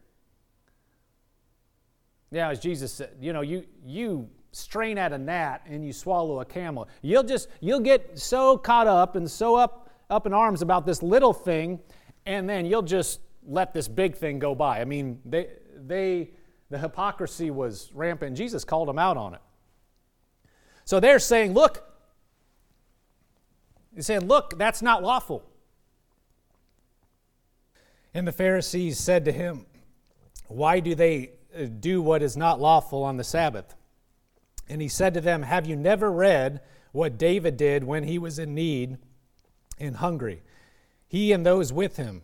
Yeah, 2.31 2.49
as 2.49 2.59
Jesus 2.59 2.93
said, 2.93 3.11
you 3.19 3.33
know, 3.33 3.41
you, 3.41 3.65
you 3.83 4.29
strain 4.51 4.97
at 4.97 5.11
a 5.11 5.17
gnat 5.17 5.63
and 5.65 5.85
you 5.85 5.91
swallow 5.91 6.41
a 6.41 6.45
camel. 6.45 6.87
You'll 7.01 7.23
just, 7.23 7.49
you'll 7.59 7.79
get 7.79 8.19
so 8.19 8.57
caught 8.57 8.87
up 8.87 9.15
and 9.15 9.29
so 9.29 9.55
up, 9.55 9.89
up 10.09 10.27
in 10.27 10.33
arms 10.33 10.61
about 10.61 10.85
this 10.85 11.01
little 11.01 11.33
thing, 11.33 11.79
and 12.25 12.47
then 12.47 12.65
you'll 12.65 12.83
just 12.83 13.21
let 13.47 13.73
this 13.73 13.87
big 13.87 14.15
thing 14.15 14.37
go 14.37 14.53
by. 14.53 14.79
I 14.79 14.85
mean, 14.85 15.19
they, 15.25 15.47
they, 15.87 16.31
the 16.69 16.77
hypocrisy 16.77 17.51
was 17.51 17.91
rampant. 17.93 18.37
Jesus 18.37 18.63
called 18.63 18.87
them 18.87 18.99
out 18.99 19.17
on 19.17 19.33
it. 19.33 19.41
So 20.85 20.99
they're 20.99 21.19
saying, 21.19 21.53
look, 21.53 21.83
he's 23.95 24.05
saying, 24.05 24.27
look, 24.27 24.57
that's 24.57 24.81
not 24.81 25.03
lawful. 25.03 25.43
And 28.13 28.27
the 28.27 28.31
Pharisees 28.31 28.97
said 28.97 29.25
to 29.25 29.31
him, 29.31 29.65
Why 30.47 30.79
do 30.79 30.95
they 30.95 31.31
uh, 31.55 31.65
do 31.79 32.01
what 32.01 32.21
is 32.21 32.35
not 32.35 32.59
lawful 32.59 33.03
on 33.03 33.17
the 33.17 33.23
Sabbath? 33.23 33.75
And 34.67 34.81
he 34.81 34.87
said 34.87 35.13
to 35.13 35.21
them, 35.21 35.43
Have 35.43 35.67
you 35.67 35.75
never 35.75 36.11
read 36.11 36.61
what 36.91 37.17
David 37.17 37.55
did 37.55 37.83
when 37.83 38.03
he 38.03 38.17
was 38.17 38.39
in 38.39 38.55
need 38.55 38.97
and 39.77 39.97
hungry? 39.97 40.41
He 41.07 41.31
and 41.31 41.45
those 41.45 41.71
with 41.71 41.97
him 41.97 42.23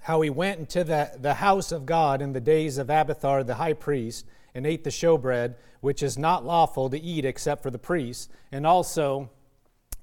how 0.00 0.20
he 0.20 0.30
went 0.30 0.60
into 0.60 0.84
the, 0.84 1.12
the 1.18 1.34
house 1.34 1.72
of 1.72 1.86
God 1.86 2.22
in 2.22 2.32
the 2.32 2.40
days 2.40 2.78
of 2.78 2.88
Abiathar 2.88 3.44
the 3.44 3.56
high 3.56 3.72
priest 3.72 4.24
and 4.54 4.66
ate 4.66 4.84
the 4.84 4.90
showbread, 4.90 5.54
which 5.80 6.02
is 6.02 6.18
not 6.18 6.44
lawful 6.44 6.88
to 6.90 7.00
eat 7.00 7.24
except 7.24 7.62
for 7.62 7.70
the 7.70 7.78
priests, 7.78 8.28
and 8.50 8.66
also 8.66 9.30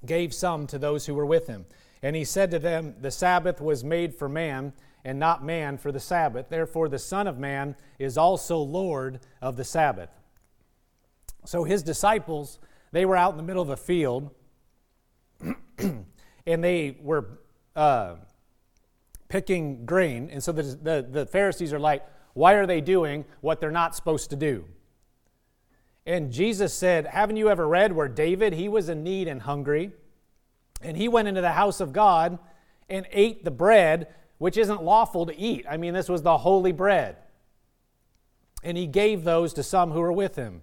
gave 0.04 0.32
some 0.32 0.66
to 0.68 0.78
those 0.78 1.06
who 1.06 1.14
were 1.14 1.26
with 1.26 1.46
him. 1.46 1.66
And 2.02 2.14
he 2.14 2.24
said 2.24 2.50
to 2.52 2.58
them, 2.58 2.94
The 3.00 3.10
Sabbath 3.10 3.60
was 3.60 3.82
made 3.82 4.14
for 4.14 4.28
man, 4.28 4.72
and 5.04 5.18
not 5.18 5.44
man 5.44 5.78
for 5.78 5.92
the 5.92 6.00
Sabbath. 6.00 6.48
Therefore, 6.48 6.88
the 6.88 6.98
Son 6.98 7.26
of 7.26 7.38
Man 7.38 7.76
is 7.98 8.18
also 8.18 8.58
Lord 8.58 9.20
of 9.40 9.56
the 9.56 9.64
Sabbath. 9.64 10.10
So 11.44 11.64
his 11.64 11.82
disciples, 11.82 12.58
they 12.92 13.04
were 13.04 13.16
out 13.16 13.32
in 13.32 13.36
the 13.36 13.42
middle 13.42 13.62
of 13.62 13.70
a 13.70 13.76
field, 13.76 14.30
and 15.78 16.04
they 16.46 16.96
were. 17.00 17.40
Uh, 17.74 18.16
picking 19.28 19.84
grain. 19.86 20.30
And 20.30 20.42
so 20.42 20.52
the, 20.52 20.62
the, 20.62 21.06
the 21.08 21.26
Pharisees 21.26 21.72
are 21.72 21.78
like, 21.78 22.04
why 22.34 22.54
are 22.54 22.66
they 22.66 22.80
doing 22.80 23.24
what 23.40 23.60
they're 23.60 23.70
not 23.70 23.96
supposed 23.96 24.30
to 24.30 24.36
do? 24.36 24.66
And 26.06 26.30
Jesus 26.30 26.72
said, 26.72 27.06
Haven't 27.06 27.36
you 27.36 27.50
ever 27.50 27.66
read 27.66 27.92
where 27.92 28.08
David, 28.08 28.52
he 28.52 28.68
was 28.68 28.88
in 28.88 29.02
need 29.02 29.26
and 29.26 29.42
hungry, 29.42 29.92
and 30.80 30.96
he 30.96 31.08
went 31.08 31.26
into 31.26 31.40
the 31.40 31.52
house 31.52 31.80
of 31.80 31.92
God 31.92 32.38
and 32.88 33.06
ate 33.10 33.44
the 33.44 33.50
bread, 33.50 34.14
which 34.38 34.56
isn't 34.56 34.84
lawful 34.84 35.26
to 35.26 35.36
eat. 35.36 35.64
I 35.68 35.76
mean, 35.76 35.94
this 35.94 36.08
was 36.08 36.22
the 36.22 36.38
holy 36.38 36.72
bread. 36.72 37.16
And 38.62 38.76
he 38.76 38.86
gave 38.86 39.24
those 39.24 39.52
to 39.54 39.62
some 39.62 39.90
who 39.90 40.00
were 40.00 40.12
with 40.12 40.36
him. 40.36 40.62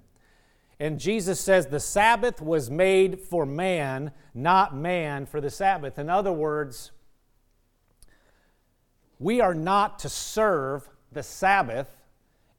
And 0.80 1.00
Jesus 1.00 1.40
says 1.40 1.68
the 1.68 1.80
Sabbath 1.80 2.42
was 2.42 2.70
made 2.70 3.20
for 3.20 3.46
man, 3.46 4.12
not 4.34 4.76
man 4.76 5.26
for 5.26 5.42
the 5.42 5.50
Sabbath. 5.50 6.00
In 6.00 6.10
other 6.10 6.32
words, 6.32 6.92
we 9.20 9.42
are 9.42 9.54
not 9.54 10.00
to 10.00 10.10
serve 10.10 10.90
the 11.12 11.24
Sabbath. 11.24 11.96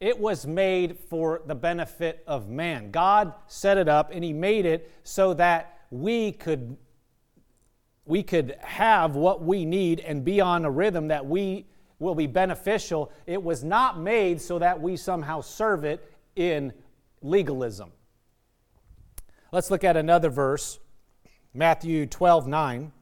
It 0.01 0.19
was 0.19 0.47
made 0.47 0.99
for 0.99 1.43
the 1.47 1.55
benefit 1.55 2.23
of 2.27 2.49
man. 2.49 2.91
God 2.91 3.33
set 3.47 3.79
it 3.79 3.89
up 3.89 4.11
and 4.13 4.25
He 4.25 4.33
made 4.33 4.67
it 4.67 4.91
so 5.03 5.35
that 5.35 5.79
we 5.91 6.33
could, 6.33 6.77
we 8.05 8.23
could 8.23 8.57
have 8.61 9.17
what 9.17 9.43
we 9.43 9.65
need 9.65 10.01
and 10.01 10.25
be 10.25 10.41
on 10.41 10.65
a 10.65 10.71
rhythm 10.71 11.09
that 11.09 11.27
we 11.27 11.67
will 11.99 12.15
be 12.15 12.27
beneficial. 12.27 13.13
It 13.27 13.43
was 13.43 13.65
not 13.65 13.99
made 13.99 14.41
so 14.41 14.59
that 14.59 14.81
we 14.81 14.97
somehow 14.97 15.41
serve 15.41 15.85
it 15.85 16.13
in 16.37 16.73
legalism. 17.23 17.93
Let's 19.53 19.71
look 19.71 19.85
at 19.85 19.97
another 19.97 20.31
verse, 20.31 20.81
Matthew 21.53 22.07
12 22.07 22.47
9. 22.47 22.93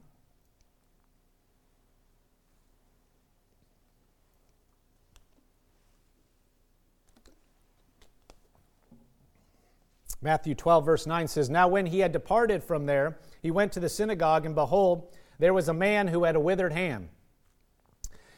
Matthew 10.23 10.55
12, 10.55 10.85
verse 10.85 11.05
9 11.05 11.27
says, 11.27 11.49
Now 11.49 11.67
when 11.67 11.85
he 11.85 11.99
had 11.99 12.13
departed 12.13 12.63
from 12.63 12.85
there, 12.85 13.19
he 13.41 13.51
went 13.51 13.73
to 13.73 13.79
the 13.79 13.89
synagogue, 13.89 14.45
and 14.45 14.55
behold, 14.55 15.11
there 15.37 15.53
was 15.53 15.67
a 15.67 15.73
man 15.73 16.07
who 16.07 16.23
had 16.23 16.35
a 16.35 16.39
withered 16.39 16.71
hand. 16.71 17.09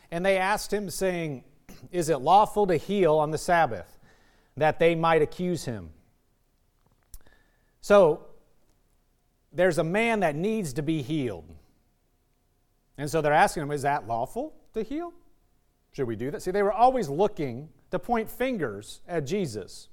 And 0.09 0.25
they 0.25 0.38
asked 0.38 0.73
him, 0.73 0.89
saying, 0.89 1.43
Is 1.91 2.09
it 2.09 2.17
lawful 2.17 2.65
to 2.67 2.77
heal 2.77 3.15
on 3.15 3.29
the 3.31 3.38
Sabbath? 3.38 3.99
That 4.57 4.79
they 4.79 4.95
might 4.95 5.21
accuse 5.21 5.65
him. 5.65 5.91
So, 7.81 8.25
there's 9.53 9.77
a 9.77 9.83
man 9.83 10.21
that 10.21 10.36
needs 10.36 10.73
to 10.73 10.81
be 10.81 11.01
healed. 11.01 11.45
And 12.97 13.09
so 13.09 13.21
they're 13.21 13.33
asking 13.33 13.63
him, 13.63 13.71
Is 13.71 13.83
that 13.83 14.07
lawful 14.07 14.55
to 14.73 14.81
heal? 14.81 15.13
Should 15.91 16.07
we 16.07 16.15
do 16.15 16.31
that? 16.31 16.41
See, 16.41 16.51
they 16.51 16.63
were 16.63 16.73
always 16.73 17.09
looking 17.09 17.69
to 17.91 17.99
point 17.99 18.29
fingers 18.29 19.01
at 19.07 19.25
Jesus. 19.25 19.89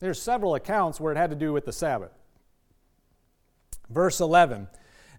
There's 0.00 0.20
several 0.20 0.54
accounts 0.54 0.98
where 0.98 1.12
it 1.12 1.16
had 1.16 1.30
to 1.30 1.36
do 1.36 1.52
with 1.52 1.66
the 1.66 1.72
Sabbath. 1.72 2.10
Verse 3.88 4.20
11. 4.20 4.68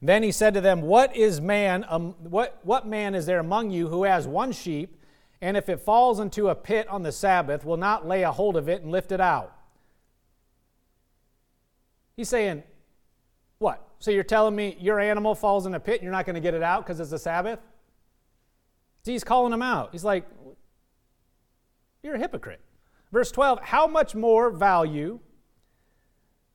Then 0.02 0.24
he 0.24 0.32
said 0.32 0.56
to 0.56 0.62
them, 0.62 0.82
What 0.82 1.16
is 1.16 1.40
man, 1.40 1.86
um, 1.88 2.16
what, 2.20 2.60
what 2.64 2.88
man 2.88 3.14
is 3.14 3.28
there 3.28 3.40
among 3.40 3.70
you 3.70 3.88
who 3.88 4.04
has 4.04 4.28
one 4.28 4.52
sheep, 4.52 5.00
and 5.40 5.56
if 5.56 5.70
it 5.70 5.80
falls 5.80 6.20
into 6.20 6.50
a 6.50 6.56
pit 6.56 6.88
on 6.88 7.04
the 7.04 7.12
Sabbath, 7.12 7.64
will 7.64 7.78
not 7.78 8.08
lay 8.08 8.24
a 8.24 8.32
hold 8.32 8.58
of 8.58 8.68
it 8.68 8.82
and 8.82 8.92
lift 8.92 9.12
it 9.12 9.22
out? 9.22 9.56
He's 12.16 12.30
saying, 12.30 12.64
What? 13.60 13.88
So 14.00 14.10
you're 14.10 14.24
telling 14.24 14.56
me 14.56 14.76
your 14.80 15.00
animal 15.00 15.36
falls 15.36 15.68
in 15.68 15.76
a 15.76 15.80
pit 15.80 15.96
and 15.96 16.04
you're 16.04 16.12
not 16.12 16.26
going 16.26 16.36
to 16.36 16.42
get 16.42 16.56
it 16.56 16.64
out 16.64 16.84
because 16.84 17.00
it's 17.00 17.12
the 17.12 17.20
Sabbath? 17.20 17.60
See, 19.04 19.12
he's 19.12 19.24
calling 19.24 19.52
them 19.52 19.62
out. 19.62 19.90
He's 19.92 20.04
like, 20.04 20.28
You're 22.02 22.16
a 22.16 22.20
hypocrite. 22.20 22.62
Verse 23.12 23.32
12, 23.32 23.60
how 23.62 23.88
much 23.88 24.16
more 24.16 24.50
value 24.50 25.20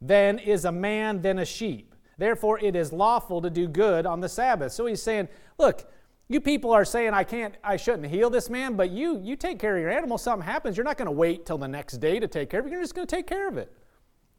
then 0.01 0.39
is 0.39 0.65
a 0.65 0.73
man 0.73 1.23
than 1.23 1.39
a 1.39 1.45
sheep? 1.45 1.95
Therefore, 2.19 2.59
it 2.59 2.75
is 2.75 2.93
lawful 2.93 3.43
to 3.43 3.51
do 3.51 3.69
good 3.69 4.07
on 4.07 4.21
the 4.21 4.29
Sabbath. 4.29 4.73
So 4.73 4.87
he's 4.87 5.03
saying, 5.03 5.29
look, 5.59 5.85
you 6.29 6.41
people 6.41 6.73
are 6.73 6.85
saying 6.85 7.13
I 7.13 7.25
can't, 7.25 7.55
I 7.63 7.77
shouldn't 7.77 8.07
heal 8.07 8.31
this 8.31 8.49
man, 8.49 8.75
but 8.75 8.91
you, 8.91 9.21
you 9.23 9.37
take 9.37 9.59
care 9.59 9.77
of 9.77 9.83
your 9.83 9.91
animal. 9.91 10.19
Something 10.19 10.47
happens, 10.47 10.77
you're 10.77 10.85
not 10.85 10.97
going 10.97 11.07
to 11.07 11.13
wait 11.13 11.47
till 11.47 11.59
the 11.59 11.69
next 11.69 11.99
day 11.99 12.19
to 12.19 12.27
take 12.27 12.51
care 12.51 12.61
of 12.61 12.67
it. 12.67 12.73
You're 12.73 12.81
just 12.81 12.95
going 12.95 13.07
to 13.07 13.15
take 13.15 13.27
care 13.27 13.49
of 13.49 13.59
it. 13.59 13.73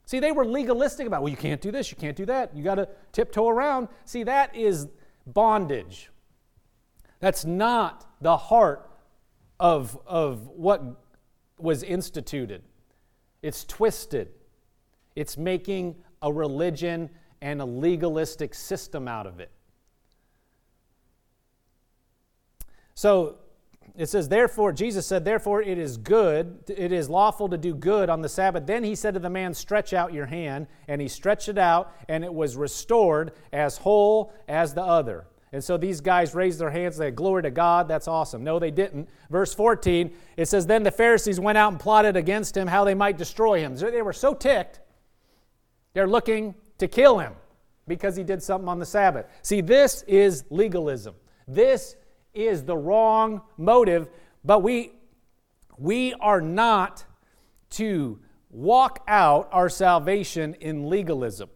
See, 0.06 0.20
they 0.20 0.32
were 0.32 0.46
legalistic 0.46 1.06
about, 1.06 1.22
well, 1.22 1.30
you 1.30 1.38
can't 1.38 1.62
do 1.62 1.72
this, 1.72 1.92
you 1.92 1.98
can't 1.98 2.16
do 2.16 2.26
that. 2.26 2.56
You 2.56 2.64
got 2.64 2.76
to 2.76 2.90
tiptoe 3.12 3.50
around. 3.50 3.90
See, 4.06 4.24
that 4.24 4.56
is 4.56 4.88
bondage. 5.26 6.10
That's 7.20 7.46
not 7.46 8.06
the 8.22 8.38
heart 8.38 8.90
of, 9.60 10.00
of 10.06 10.48
what 10.48 10.82
was 11.58 11.84
instituted. 11.84 12.64
It's 13.42 13.66
twisted. 13.66 14.30
It's 15.16 15.38
making 15.38 15.96
a 16.22 16.32
religion 16.32 17.10
and 17.42 17.62
a 17.62 17.66
legalistic 17.66 18.54
system 18.54 19.08
out 19.08 19.28
of 19.28 19.40
it. 19.40 19.52
So 22.94 23.38
it 23.96 24.10
says, 24.10 24.30
therefore, 24.30 24.72
Jesus 24.72 25.06
said, 25.06 25.26
therefore 25.26 25.62
it 25.62 25.78
is 25.78 25.98
good, 25.98 26.64
it 26.68 26.92
is 26.92 27.10
lawful 27.10 27.50
to 27.50 27.58
do 27.58 27.74
good 27.74 28.10
on 28.10 28.22
the 28.22 28.30
Sabbath. 28.30 28.66
Then 28.66 28.84
he 28.84 28.96
said 28.96 29.14
to 29.16 29.20
the 29.20 29.30
man, 29.30 29.54
Stretch 29.54 29.94
out 29.94 30.14
your 30.14 30.26
hand. 30.28 30.68
And 30.88 31.02
he 31.02 31.08
stretched 31.08 31.50
it 31.50 31.58
out, 31.58 31.96
and 32.08 32.24
it 32.24 32.34
was 32.34 32.56
restored 32.56 33.34
as 33.52 33.78
whole 33.78 34.34
as 34.48 34.74
the 34.74 34.84
other. 34.84 35.26
And 35.54 35.64
so 35.64 35.78
these 35.78 36.02
guys 36.02 36.36
raised 36.36 36.60
their 36.60 36.70
hands, 36.70 36.98
they 36.98 37.06
had 37.06 37.16
glory 37.16 37.44
to 37.44 37.52
God. 37.52 37.88
That's 37.88 38.08
awesome. 38.08 38.44
No, 38.44 38.60
they 38.60 38.72
didn't. 38.72 39.08
Verse 39.30 39.54
14, 39.54 40.14
it 40.36 40.48
says, 40.48 40.68
Then 40.68 40.84
the 40.84 40.92
Pharisees 40.92 41.40
went 41.40 41.58
out 41.58 41.72
and 41.72 41.80
plotted 41.80 42.18
against 42.18 42.58
him 42.58 42.68
how 42.68 42.84
they 42.84 42.94
might 42.94 43.18
destroy 43.18 43.60
him. 43.60 43.76
They 43.76 44.02
were 44.02 44.14
so 44.14 44.34
ticked 44.34 44.82
They're 45.94 46.08
looking 46.08 46.56
to 46.80 46.88
kill 46.88 47.20
him 47.20 47.34
because 47.88 48.18
he 48.18 48.24
did 48.24 48.44
something 48.44 48.68
on 48.68 48.80
the 48.80 48.86
Sabbath. 48.86 49.26
See, 49.42 49.62
this 49.62 50.04
is 50.04 50.44
legalism. 50.50 51.16
This 51.48 51.96
is 52.34 52.64
the 52.64 52.76
wrong 52.76 53.42
motive, 53.58 54.10
but 54.44 54.60
we, 54.60 54.92
we 55.78 56.14
are 56.16 56.42
not 56.42 57.06
to 57.72 58.20
walk 58.50 59.04
out 59.08 59.48
our 59.52 59.70
salvation 59.70 60.56
in 60.56 60.90
legalism. 60.90 61.50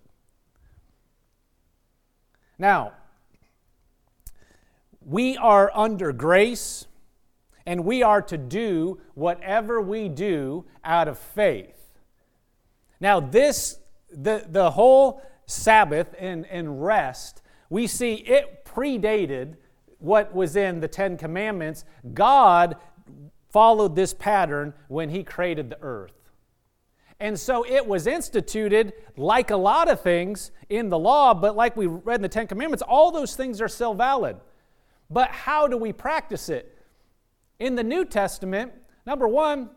Now, 2.57 2.93
we 5.05 5.37
are 5.37 5.71
under 5.73 6.11
grace 6.11 6.87
and 7.65 7.85
we 7.85 8.03
are 8.03 8.21
to 8.21 8.37
do 8.37 8.99
whatever 9.13 9.81
we 9.81 10.09
do 10.09 10.65
out 10.83 11.07
of 11.07 11.17
faith. 11.17 11.77
Now, 12.99 13.19
this, 13.19 13.79
the, 14.11 14.45
the 14.47 14.71
whole 14.71 15.21
Sabbath 15.45 16.13
and, 16.19 16.45
and 16.47 16.83
rest, 16.83 17.41
we 17.69 17.87
see 17.87 18.15
it 18.15 18.65
predated 18.65 19.55
what 19.99 20.33
was 20.33 20.55
in 20.55 20.79
the 20.79 20.87
Ten 20.87 21.17
Commandments. 21.17 21.83
God 22.13 22.75
followed 23.49 23.95
this 23.95 24.13
pattern 24.13 24.73
when 24.87 25.09
He 25.09 25.23
created 25.23 25.69
the 25.69 25.81
earth. 25.81 26.13
And 27.19 27.39
so 27.39 27.63
it 27.63 27.85
was 27.85 28.07
instituted 28.07 28.93
like 29.15 29.51
a 29.51 29.57
lot 29.57 29.87
of 29.87 30.01
things 30.01 30.51
in 30.69 30.89
the 30.89 30.97
law, 30.97 31.35
but 31.35 31.55
like 31.55 31.77
we 31.77 31.85
read 31.85 32.15
in 32.15 32.21
the 32.23 32.29
Ten 32.29 32.47
Commandments, 32.47 32.81
all 32.81 33.11
those 33.11 33.35
things 33.35 33.61
are 33.61 33.67
still 33.67 33.93
valid. 33.93 34.37
But 35.11 35.29
how 35.31 35.67
do 35.67 35.77
we 35.77 35.91
practice 35.91 36.47
it? 36.49 36.77
In 37.59 37.75
the 37.75 37.83
New 37.83 38.05
Testament, 38.05 38.71
number 39.05 39.27
one, 39.27 39.69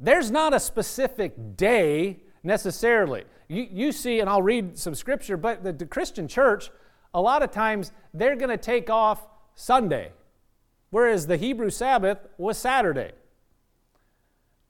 there's 0.00 0.30
not 0.30 0.52
a 0.52 0.60
specific 0.60 1.56
day 1.56 2.20
necessarily. 2.42 3.24
You, 3.48 3.66
you 3.70 3.92
see, 3.92 4.20
and 4.20 4.28
I'll 4.28 4.42
read 4.42 4.76
some 4.76 4.94
scripture, 4.94 5.36
but 5.36 5.62
the, 5.62 5.72
the 5.72 5.86
Christian 5.86 6.28
church, 6.28 6.70
a 7.14 7.20
lot 7.20 7.42
of 7.42 7.50
times 7.50 7.92
they're 8.12 8.36
going 8.36 8.50
to 8.50 8.58
take 8.58 8.90
off 8.90 9.26
Sunday, 9.54 10.12
whereas 10.90 11.26
the 11.26 11.36
Hebrew 11.36 11.70
Sabbath 11.70 12.18
was 12.36 12.58
Saturday. 12.58 13.12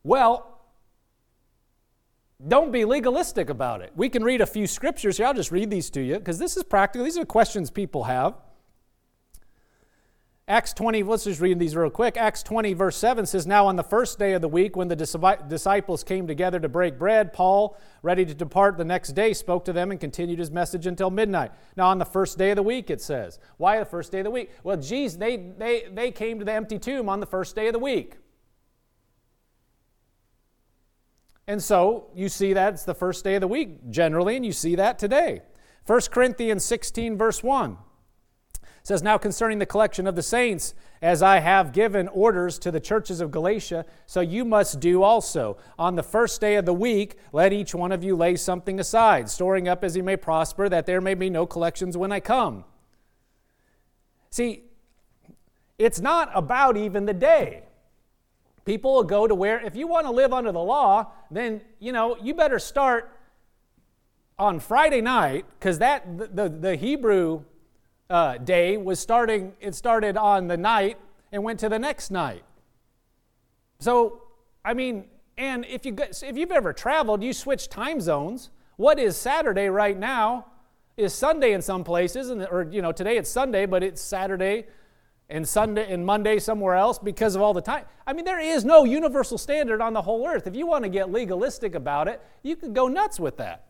Well, 0.05 0.61
don't 2.47 2.71
be 2.71 2.85
legalistic 2.85 3.51
about 3.51 3.81
it. 3.81 3.93
We 3.97 4.09
can 4.09 4.23
read 4.23 4.41
a 4.41 4.47
few 4.47 4.67
scriptures 4.67 5.17
here. 5.17 5.27
I'll 5.27 5.35
just 5.35 5.51
read 5.51 5.71
these 5.71 5.91
to 5.91 6.01
you 6.01 6.19
because 6.19 6.39
this 6.39 6.57
is 6.57 6.63
practical. 6.63 7.05
These 7.05 7.19
are 7.19 7.25
questions 7.25 7.71
people 7.71 8.05
have. 8.05 8.35
Acts 10.49 10.73
20, 10.73 11.03
let's 11.03 11.25
just 11.25 11.43
read 11.43 11.59
these 11.59 11.77
real 11.77 11.91
quick. 11.91 12.17
Acts 12.17 12.43
20, 12.43 12.73
verse 12.73 12.97
7 12.97 13.27
says, 13.27 13.47
Now 13.47 13.67
on 13.67 13.77
the 13.77 13.83
first 13.83 14.19
day 14.19 14.33
of 14.33 14.41
the 14.41 14.49
week, 14.49 14.77
when 14.77 14.89
the 14.89 14.97
disciples 14.97 16.03
came 16.03 16.27
together 16.27 16.59
to 16.59 16.71
break 16.71 16.99
bread, 16.99 17.35
Paul, 17.35 17.77
ready 18.01 18.25
to 18.25 18.33
depart 18.33 18.79
the 18.79 18.85
next 18.85 19.13
day, 19.13 19.35
spoke 19.35 19.67
to 19.67 19.75
them 19.75 19.91
and 19.91 20.01
continued 20.01 20.39
his 20.39 20.51
message 20.51 20.87
until 20.87 21.11
midnight. 21.11 21.53
Now 21.77 21.89
on 21.89 21.99
the 21.99 22.07
first 22.07 22.39
day 22.39 22.49
of 22.49 22.57
the 22.57 22.63
week, 22.63 22.89
it 22.89 23.03
says. 23.03 23.39
Why 23.59 23.79
the 23.79 23.85
first 23.85 24.11
day 24.11 24.21
of 24.21 24.25
the 24.25 24.31
week? 24.31 24.51
Well, 24.63 24.79
geez, 24.79 25.19
they, 25.19 25.37
they, 25.37 25.89
they 25.93 26.11
came 26.11 26.39
to 26.39 26.47
the 26.47 26.53
empty 26.53 26.79
tomb 26.79 27.11
on 27.11 27.21
the 27.21 27.27
first 27.27 27.55
day 27.55 27.67
of 27.67 27.75
the 27.75 27.79
week. 27.79 28.17
And 31.47 31.63
so 31.63 32.09
you 32.15 32.31
see 32.31 32.55
that 32.55 32.73
it's 32.73 32.85
the 32.85 32.95
first 32.95 33.23
day 33.23 33.35
of 33.35 33.43
the 33.43 33.49
week 33.49 33.91
generally, 33.91 34.37
and 34.37 34.47
you 34.47 34.53
see 34.53 34.77
that 34.77 34.99
today. 34.99 35.43
1 35.85 36.01
Corinthians 36.11 36.65
16, 36.65 37.19
verse 37.19 37.43
1 37.43 37.77
says, 38.89 39.03
Now 39.03 39.19
concerning 39.19 39.59
the 39.59 39.67
collection 39.67 40.07
of 40.07 40.17
the 40.17 40.23
saints, 40.23 40.73
as 41.03 41.23
I 41.23 41.41
have 41.41 41.73
given 41.73 42.09
orders 42.09 42.59
to 42.61 42.71
the 42.71 42.81
churches 42.81 43.21
of 43.21 43.31
Galatia, 43.31 43.85
so 44.07 44.23
you 44.23 44.47
must 44.47 44.81
do 44.81 45.03
also. 45.03 45.59
On 45.79 45.95
the 45.95 46.03
first 46.03 46.41
day 46.41 46.57
of 46.57 46.65
the 46.65 46.73
week, 46.73 47.17
let 47.31 47.53
each 47.53 47.75
one 47.75 47.93
of 47.93 48.03
you 48.03 48.17
lay 48.17 48.35
something 48.37 48.81
aside, 48.81 49.29
storing 49.29 49.69
up 49.69 49.85
as 49.85 49.95
he 49.95 50.01
may 50.01 50.17
prosper, 50.17 50.71
that 50.71 50.87
there 50.87 51.03
may 51.03 51.13
be 51.13 51.29
no 51.29 51.45
collections 51.45 51.99
when 51.99 52.11
I 52.11 52.21
come. 52.21 52.65
See, 54.31 54.63
it's 55.79 56.01
not 56.01 56.31
about 56.35 56.79
even 56.79 57.05
the 57.05 57.13
day. 57.13 57.65
People 58.65 58.95
will 58.95 59.05
go 59.05 59.27
to 59.27 59.35
where, 59.35 59.61
if 59.61 59.77
you 59.77 59.87
want 59.87 60.07
to 60.07 60.13
live 60.13 60.33
under 60.33 60.51
the 60.51 60.63
law, 60.63 61.13
then, 61.31 61.61
you 61.79 61.93
know, 61.93 62.17
you 62.23 62.33
better 62.33 62.59
start 62.59 63.15
on 64.39 64.61
Friday 64.61 65.03
night, 65.03 65.45
because 65.59 65.79
that, 65.79 66.17
the, 66.17 66.27
the, 66.29 66.49
the 66.49 66.77
Hebrew 66.77 67.45
uh, 68.11 68.39
day 68.39 68.77
was 68.77 68.99
starting, 68.99 69.55
it 69.61 69.75
started 69.75 70.17
on 70.17 70.49
the 70.49 70.57
night 70.57 70.99
and 71.31 71.43
went 71.43 71.61
to 71.61 71.69
the 71.69 71.79
next 71.79 72.11
night. 72.11 72.43
So, 73.81 74.23
I 74.65 74.75
mean, 74.75 75.05
and 75.37 75.65
if, 75.67 75.87
you, 75.87 75.97
if 75.99 76.37
you've 76.37 76.51
ever 76.51 76.73
traveled, 76.73 77.23
you 77.23 77.33
switch 77.33 77.69
time 77.69 78.01
zones. 78.01 78.51
What 78.77 78.99
is 78.99 79.17
Saturday 79.17 79.69
right 79.69 79.97
now 79.97 80.47
is 80.97 81.15
Sunday 81.15 81.53
in 81.53 81.63
some 81.63 81.85
places, 81.85 82.31
and, 82.31 82.47
or, 82.51 82.67
you 82.71 82.83
know, 82.83 82.91
today 82.91 83.17
it's 83.19 83.31
Sunday, 83.31 83.67
but 83.67 83.85
it's 83.85 84.01
Saturday 84.01 84.67
and 85.31 85.47
Sunday 85.47 85.93
and 85.93 86.05
Monday 86.05 86.41
somewhere 86.41 86.75
else 86.75 86.99
because 86.99 87.37
of 87.37 87.43
all 87.43 87.55
the 87.55 87.61
time. 87.61 87.85
I 88.07 88.15
mean, 88.15 88.25
there 88.25 88.41
is 88.41 88.65
no 88.65 88.85
universal 88.85 89.39
standard 89.39 89.81
on 89.81 89.93
the 89.93 90.03
whole 90.03 90.27
earth. 90.27 90.49
If 90.49 90.57
you 90.57 90.67
want 90.67 90.85
to 90.85 90.89
get 90.89 91.13
legalistic 91.13 91.77
about 91.77 92.09
it, 92.09 92.21
you 92.43 92.57
could 92.57 92.75
go 92.75 92.89
nuts 92.89 93.21
with 93.21 93.37
that. 93.37 93.67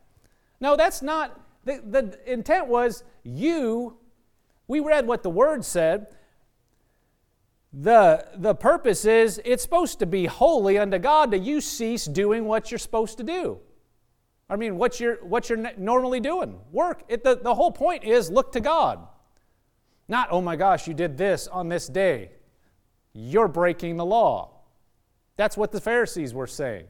No, 0.60 0.74
that's 0.76 1.02
not, 1.02 1.38
the, 1.64 1.82
the 1.84 2.32
intent 2.32 2.66
was 2.66 3.04
you 3.24 3.97
we 4.68 4.80
read 4.80 5.06
what 5.06 5.22
the 5.22 5.30
Word 5.30 5.64
said. 5.64 6.06
The, 7.72 8.26
the 8.36 8.54
purpose 8.54 9.04
is 9.04 9.40
it's 9.44 9.62
supposed 9.62 9.98
to 9.98 10.06
be 10.06 10.26
holy 10.26 10.78
unto 10.78 10.98
God 10.98 11.30
that 11.32 11.40
you 11.40 11.60
cease 11.60 12.04
doing 12.04 12.44
what 12.44 12.70
you're 12.70 12.78
supposed 12.78 13.18
to 13.18 13.24
do. 13.24 13.58
I 14.48 14.56
mean, 14.56 14.78
what 14.78 15.00
you're, 15.00 15.16
what 15.24 15.48
you're 15.48 15.72
normally 15.76 16.20
doing. 16.20 16.58
Work. 16.72 17.02
It, 17.08 17.24
the, 17.24 17.36
the 17.36 17.54
whole 17.54 17.72
point 17.72 18.04
is 18.04 18.30
look 18.30 18.52
to 18.52 18.60
God. 18.60 19.06
Not, 20.06 20.28
oh 20.30 20.40
my 20.40 20.56
gosh, 20.56 20.88
you 20.88 20.94
did 20.94 21.18
this 21.18 21.46
on 21.48 21.68
this 21.68 21.86
day. 21.86 22.30
You're 23.12 23.48
breaking 23.48 23.96
the 23.96 24.06
law. 24.06 24.50
That's 25.36 25.56
what 25.56 25.70
the 25.70 25.80
Pharisees 25.80 26.32
were 26.32 26.46
saying. 26.46 26.86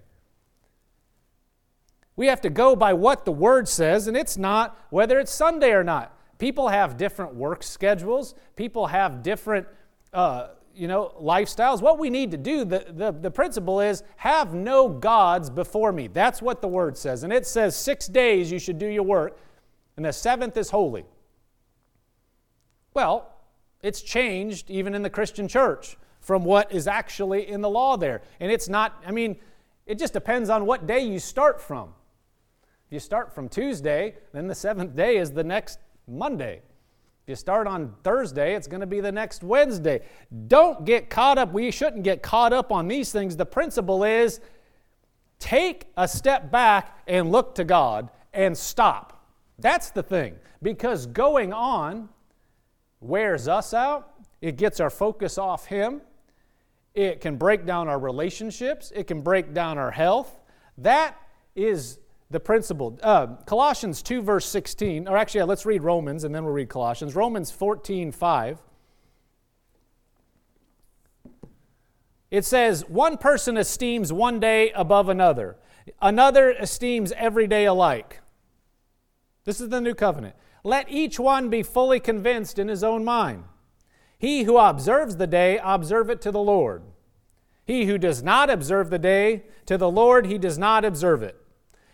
We 2.14 2.26
have 2.26 2.40
to 2.42 2.50
go 2.50 2.74
by 2.74 2.92
what 2.94 3.24
the 3.24 3.32
Word 3.32 3.68
says, 3.68 4.08
and 4.08 4.16
it's 4.16 4.36
not 4.36 4.76
whether 4.90 5.18
it's 5.18 5.32
Sunday 5.32 5.70
or 5.70 5.84
not. 5.84 6.17
People 6.38 6.68
have 6.68 6.96
different 6.96 7.34
work 7.34 7.62
schedules. 7.62 8.34
People 8.56 8.86
have 8.86 9.22
different, 9.22 9.66
uh, 10.12 10.48
you 10.74 10.86
know, 10.86 11.12
lifestyles. 11.20 11.82
What 11.82 11.98
we 11.98 12.10
need 12.10 12.30
to 12.30 12.36
do, 12.36 12.64
the, 12.64 12.86
the, 12.88 13.10
the 13.10 13.30
principle 13.30 13.80
is 13.80 14.04
have 14.16 14.54
no 14.54 14.88
gods 14.88 15.50
before 15.50 15.92
me. 15.92 16.06
That's 16.06 16.40
what 16.40 16.62
the 16.62 16.68
word 16.68 16.96
says. 16.96 17.24
And 17.24 17.32
it 17.32 17.46
says 17.46 17.74
six 17.76 18.06
days 18.06 18.52
you 18.52 18.60
should 18.60 18.78
do 18.78 18.86
your 18.86 19.02
work, 19.02 19.38
and 19.96 20.06
the 20.06 20.12
seventh 20.12 20.56
is 20.56 20.70
holy. 20.70 21.04
Well, 22.94 23.32
it's 23.82 24.00
changed 24.00 24.70
even 24.70 24.94
in 24.94 25.02
the 25.02 25.10
Christian 25.10 25.48
church 25.48 25.96
from 26.20 26.44
what 26.44 26.72
is 26.72 26.86
actually 26.86 27.48
in 27.48 27.60
the 27.60 27.70
law 27.70 27.96
there. 27.96 28.22
And 28.38 28.50
it's 28.50 28.68
not, 28.68 29.02
I 29.06 29.10
mean, 29.10 29.36
it 29.86 29.98
just 29.98 30.12
depends 30.12 30.50
on 30.50 30.66
what 30.66 30.86
day 30.86 31.00
you 31.00 31.18
start 31.18 31.60
from. 31.60 31.94
If 32.86 32.92
you 32.92 33.00
start 33.00 33.34
from 33.34 33.48
Tuesday, 33.48 34.14
then 34.32 34.46
the 34.46 34.54
seventh 34.54 34.94
day 34.94 35.16
is 35.16 35.32
the 35.32 35.44
next 35.44 35.78
Monday. 36.08 36.62
If 37.22 37.28
you 37.32 37.36
start 37.36 37.66
on 37.66 37.94
Thursday, 38.02 38.54
it's 38.54 38.66
going 38.66 38.80
to 38.80 38.86
be 38.86 39.00
the 39.00 39.12
next 39.12 39.42
Wednesday. 39.42 40.00
Don't 40.46 40.84
get 40.84 41.10
caught 41.10 41.36
up. 41.36 41.52
We 41.52 41.70
shouldn't 41.70 42.02
get 42.02 42.22
caught 42.22 42.52
up 42.52 42.72
on 42.72 42.88
these 42.88 43.12
things. 43.12 43.36
The 43.36 43.44
principle 43.44 44.02
is 44.04 44.40
take 45.38 45.84
a 45.96 46.08
step 46.08 46.50
back 46.50 47.00
and 47.06 47.30
look 47.30 47.54
to 47.56 47.64
God 47.64 48.10
and 48.32 48.56
stop. 48.56 49.26
That's 49.58 49.90
the 49.90 50.02
thing. 50.02 50.36
Because 50.62 51.06
going 51.06 51.52
on 51.52 52.08
wears 53.00 53.46
us 53.46 53.74
out, 53.74 54.14
it 54.40 54.56
gets 54.56 54.80
our 54.80 54.90
focus 54.90 55.38
off 55.38 55.66
Him, 55.66 56.00
it 56.94 57.20
can 57.20 57.36
break 57.36 57.66
down 57.66 57.88
our 57.88 57.98
relationships, 57.98 58.92
it 58.94 59.06
can 59.06 59.20
break 59.20 59.52
down 59.52 59.78
our 59.78 59.90
health. 59.90 60.40
That 60.78 61.16
is 61.54 61.98
the 62.30 62.40
principle. 62.40 62.98
Uh, 63.02 63.26
Colossians 63.46 64.02
2, 64.02 64.22
verse 64.22 64.46
16, 64.46 65.08
or 65.08 65.16
actually, 65.16 65.38
yeah, 65.38 65.44
let's 65.44 65.64
read 65.64 65.82
Romans 65.82 66.24
and 66.24 66.34
then 66.34 66.44
we'll 66.44 66.52
read 66.52 66.68
Colossians. 66.68 67.14
Romans 67.14 67.50
14, 67.50 68.12
5. 68.12 68.58
It 72.30 72.44
says, 72.44 72.86
One 72.88 73.16
person 73.16 73.56
esteems 73.56 74.12
one 74.12 74.40
day 74.40 74.70
above 74.72 75.08
another, 75.08 75.56
another 76.02 76.50
esteems 76.52 77.12
every 77.12 77.46
day 77.46 77.64
alike. 77.64 78.20
This 79.44 79.60
is 79.60 79.70
the 79.70 79.80
new 79.80 79.94
covenant. 79.94 80.36
Let 80.62 80.90
each 80.90 81.18
one 81.18 81.48
be 81.48 81.62
fully 81.62 82.00
convinced 82.00 82.58
in 82.58 82.68
his 82.68 82.84
own 82.84 83.04
mind. 83.04 83.44
He 84.18 84.42
who 84.42 84.58
observes 84.58 85.16
the 85.16 85.26
day, 85.26 85.58
observe 85.62 86.10
it 86.10 86.20
to 86.22 86.32
the 86.32 86.42
Lord. 86.42 86.82
He 87.64 87.86
who 87.86 87.96
does 87.96 88.22
not 88.22 88.50
observe 88.50 88.90
the 88.90 88.98
day, 88.98 89.44
to 89.66 89.78
the 89.78 89.90
Lord 89.90 90.26
he 90.26 90.36
does 90.36 90.58
not 90.58 90.84
observe 90.84 91.22
it. 91.22 91.37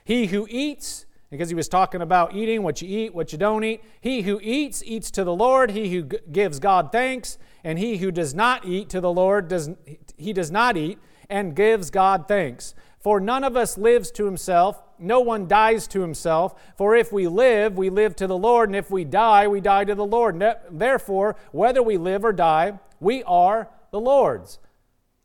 He 0.05 0.27
who 0.27 0.47
eats, 0.51 1.07
because 1.31 1.49
he 1.49 1.55
was 1.55 1.69
talking 1.69 2.03
about 2.03 2.35
eating, 2.35 2.63
what 2.63 2.83
you 2.83 2.89
eat, 2.89 3.15
what 3.15 3.33
you 3.33 3.39
don't 3.39 3.65
eat. 3.65 3.83
He 4.01 4.23
who 4.23 4.39
eats, 4.43 4.83
eats 4.85 5.11
to 5.13 5.25
the 5.25 5.35
Lord. 5.35 5.71
He 5.71 5.93
who 5.93 6.03
g- 6.03 6.19
gives 6.31 6.59
God 6.59 6.93
thanks. 6.93 7.39
And 7.65 7.79
he 7.79 7.97
who 7.97 8.11
does 8.11 8.35
not 8.35 8.67
eat 8.67 8.91
to 8.91 9.01
the 9.01 9.13
Lord, 9.13 9.49
does, 9.49 9.71
he 10.17 10.33
does 10.33 10.51
not 10.51 10.77
eat 10.77 10.99
and 11.31 11.57
gives 11.57 11.91
God 11.91 12.29
thanks. 12.29 12.75
For 13.01 13.21
none 13.21 13.45
of 13.45 13.57
us 13.57 13.77
lives 13.77 14.11
to 14.13 14.25
himself, 14.25 14.83
no 14.99 15.21
one 15.21 15.49
dies 15.49 15.87
to 15.89 16.01
himself. 16.01 16.55
For 16.77 16.95
if 16.95 17.13
we 17.13 17.27
live, 17.27 17.77
we 17.77 17.91
live 17.91 18.17
to 18.17 18.27
the 18.27 18.37
Lord, 18.37 18.69
and 18.69 18.77
if 18.77 18.91
we 18.91 19.05
die, 19.05 19.47
we 19.49 19.61
die 19.61 19.85
to 19.85 19.95
the 19.95 20.07
Lord. 20.07 20.43
Therefore, 20.71 21.37
whether 21.53 21.83
we 21.83 21.97
live 21.97 22.25
or 22.25 22.33
die, 22.33 22.79
we 23.01 23.23
are 23.25 23.69
the 23.91 24.01
Lord's. 24.01 24.59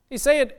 He's 0.09 0.21
saying, 0.21 0.51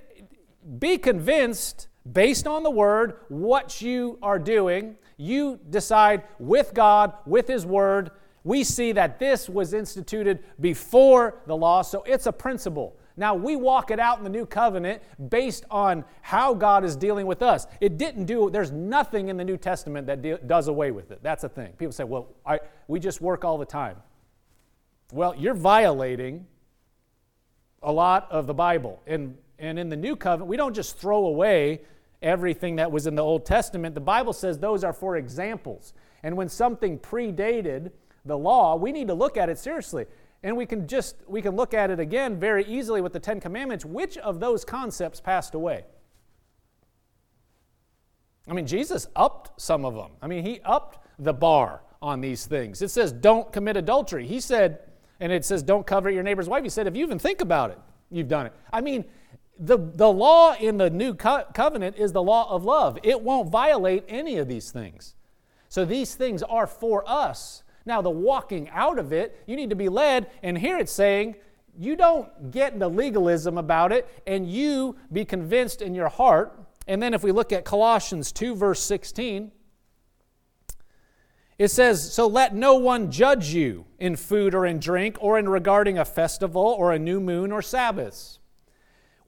be 0.78 0.96
convinced 0.96 1.88
based 2.12 2.46
on 2.46 2.62
the 2.62 2.70
word 2.70 3.20
what 3.28 3.80
you 3.80 4.18
are 4.22 4.38
doing. 4.38 4.96
You 5.16 5.58
decide 5.68 6.24
with 6.38 6.72
God, 6.74 7.12
with 7.26 7.46
His 7.46 7.66
word. 7.66 8.10
We 8.42 8.64
see 8.64 8.92
that 8.92 9.18
this 9.18 9.48
was 9.48 9.74
instituted 9.74 10.42
before 10.60 11.42
the 11.46 11.56
law, 11.56 11.82
so 11.82 12.02
it's 12.04 12.26
a 12.26 12.32
principle. 12.32 12.96
Now, 13.16 13.34
we 13.34 13.54
walk 13.54 13.90
it 13.90 14.00
out 14.00 14.16
in 14.16 14.24
the 14.24 14.30
new 14.30 14.46
covenant 14.46 15.02
based 15.28 15.66
on 15.70 16.06
how 16.22 16.54
God 16.54 16.84
is 16.86 16.96
dealing 16.96 17.26
with 17.26 17.42
us. 17.42 17.66
It 17.78 17.98
didn't 17.98 18.24
do, 18.24 18.48
there's 18.48 18.70
nothing 18.70 19.28
in 19.28 19.36
the 19.36 19.44
New 19.44 19.58
Testament 19.58 20.06
that 20.06 20.22
de- 20.22 20.38
does 20.38 20.68
away 20.68 20.90
with 20.90 21.10
it. 21.10 21.22
That's 21.22 21.44
a 21.44 21.48
thing. 21.50 21.72
People 21.76 21.92
say, 21.92 22.04
well, 22.04 22.28
I, 22.46 22.60
we 22.88 22.98
just 22.98 23.20
work 23.20 23.44
all 23.44 23.58
the 23.58 23.66
time. 23.66 23.96
Well, 25.12 25.34
you're 25.36 25.52
violating 25.52 26.46
a 27.82 27.92
lot 27.92 28.26
of 28.30 28.46
the 28.46 28.54
Bible. 28.54 29.02
And, 29.06 29.36
and 29.60 29.78
in 29.78 29.88
the 29.88 29.96
new 29.96 30.16
covenant, 30.16 30.48
we 30.48 30.56
don't 30.56 30.74
just 30.74 30.98
throw 30.98 31.26
away 31.26 31.82
everything 32.22 32.76
that 32.76 32.90
was 32.90 33.06
in 33.06 33.14
the 33.14 33.22
Old 33.22 33.46
Testament. 33.46 33.94
The 33.94 34.00
Bible 34.00 34.32
says 34.32 34.58
those 34.58 34.84
are 34.84 34.92
for 34.92 35.16
examples. 35.16 35.94
And 36.22 36.36
when 36.36 36.48
something 36.48 36.98
predated 36.98 37.92
the 38.24 38.36
law, 38.36 38.76
we 38.76 38.92
need 38.92 39.08
to 39.08 39.14
look 39.14 39.36
at 39.36 39.48
it 39.48 39.58
seriously. 39.58 40.06
And 40.42 40.56
we 40.56 40.66
can 40.66 40.86
just 40.86 41.16
we 41.28 41.42
can 41.42 41.54
look 41.54 41.74
at 41.74 41.90
it 41.90 42.00
again 42.00 42.38
very 42.38 42.64
easily 42.64 43.00
with 43.00 43.12
the 43.12 43.20
10 43.20 43.40
commandments. 43.40 43.84
Which 43.84 44.16
of 44.18 44.40
those 44.40 44.64
concepts 44.64 45.20
passed 45.20 45.54
away? 45.54 45.84
I 48.48 48.54
mean, 48.54 48.66
Jesus 48.66 49.06
upped 49.14 49.60
some 49.60 49.84
of 49.84 49.94
them. 49.94 50.12
I 50.22 50.26
mean, 50.26 50.44
he 50.44 50.60
upped 50.64 50.98
the 51.18 51.34
bar 51.34 51.82
on 52.00 52.20
these 52.20 52.46
things. 52.46 52.80
It 52.80 52.88
says 52.90 53.12
don't 53.12 53.52
commit 53.52 53.76
adultery. 53.76 54.26
He 54.26 54.40
said 54.40 54.80
and 55.20 55.30
it 55.30 55.44
says 55.44 55.62
don't 55.62 55.86
covet 55.86 56.14
your 56.14 56.22
neighbor's 56.22 56.48
wife. 56.48 56.62
He 56.62 56.70
said 56.70 56.86
if 56.86 56.96
you 56.96 57.04
even 57.04 57.18
think 57.18 57.42
about 57.42 57.70
it, 57.70 57.78
you've 58.10 58.28
done 58.28 58.46
it. 58.46 58.54
I 58.72 58.80
mean, 58.80 59.04
the, 59.60 59.76
the 59.76 60.10
law 60.10 60.54
in 60.58 60.78
the 60.78 60.88
new 60.88 61.14
co- 61.14 61.44
covenant 61.52 61.96
is 61.96 62.12
the 62.12 62.22
law 62.22 62.50
of 62.50 62.64
love. 62.64 62.98
It 63.02 63.20
won't 63.20 63.50
violate 63.50 64.04
any 64.08 64.38
of 64.38 64.48
these 64.48 64.70
things. 64.70 65.14
So 65.68 65.84
these 65.84 66.14
things 66.14 66.42
are 66.42 66.66
for 66.66 67.04
us. 67.06 67.62
Now, 67.84 68.02
the 68.02 68.10
walking 68.10 68.68
out 68.70 68.98
of 68.98 69.12
it, 69.12 69.42
you 69.46 69.56
need 69.56 69.70
to 69.70 69.76
be 69.76 69.88
led, 69.88 70.30
and 70.42 70.56
here 70.56 70.78
it's 70.78 70.92
saying, 70.92 71.36
you 71.78 71.94
don't 71.94 72.50
get 72.50 72.72
into 72.72 72.88
legalism 72.88 73.56
about 73.58 73.92
it, 73.92 74.08
and 74.26 74.50
you 74.50 74.96
be 75.12 75.24
convinced 75.24 75.80
in 75.82 75.94
your 75.94 76.08
heart. 76.08 76.58
And 76.86 77.02
then 77.02 77.14
if 77.14 77.22
we 77.22 77.30
look 77.30 77.52
at 77.52 77.64
Colossians 77.64 78.32
2, 78.32 78.54
verse 78.54 78.80
16, 78.80 79.52
it 81.58 81.68
says, 81.68 82.12
So 82.12 82.26
let 82.26 82.54
no 82.54 82.74
one 82.74 83.10
judge 83.10 83.54
you 83.54 83.86
in 83.98 84.16
food 84.16 84.54
or 84.54 84.66
in 84.66 84.80
drink, 84.80 85.16
or 85.20 85.38
in 85.38 85.48
regarding 85.48 85.98
a 85.98 86.04
festival, 86.04 86.62
or 86.62 86.92
a 86.92 86.98
new 86.98 87.20
moon, 87.20 87.52
or 87.52 87.62
Sabbaths, 87.62 88.39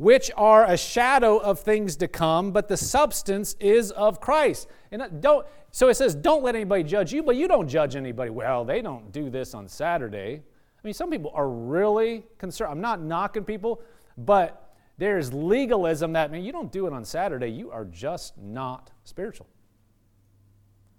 which 0.02 0.32
are 0.36 0.64
a 0.64 0.76
shadow 0.76 1.38
of 1.38 1.60
things 1.60 1.94
to 1.94 2.08
come, 2.08 2.50
but 2.50 2.66
the 2.66 2.76
substance 2.76 3.54
is 3.60 3.92
of 3.92 4.20
Christ. 4.20 4.66
And 4.90 5.20
don't, 5.20 5.46
so 5.70 5.88
it 5.88 5.94
says, 5.94 6.16
don't 6.16 6.42
let 6.42 6.56
anybody 6.56 6.82
judge 6.82 7.12
you, 7.12 7.22
but 7.22 7.36
you 7.36 7.46
don't 7.46 7.68
judge 7.68 7.94
anybody. 7.94 8.28
Well, 8.30 8.64
they 8.64 8.82
don't 8.82 9.12
do 9.12 9.30
this 9.30 9.54
on 9.54 9.68
Saturday. 9.68 10.42
I 10.42 10.80
mean, 10.82 10.92
some 10.92 11.08
people 11.08 11.30
are 11.36 11.48
really 11.48 12.24
concerned. 12.36 12.72
I'm 12.72 12.80
not 12.80 13.00
knocking 13.00 13.44
people, 13.44 13.80
but 14.18 14.74
there's 14.98 15.32
legalism 15.32 16.14
that, 16.14 16.32
man, 16.32 16.42
you 16.42 16.50
don't 16.50 16.72
do 16.72 16.88
it 16.88 16.92
on 16.92 17.04
Saturday. 17.04 17.52
You 17.52 17.70
are 17.70 17.84
just 17.84 18.36
not 18.36 18.90
spiritual. 19.04 19.46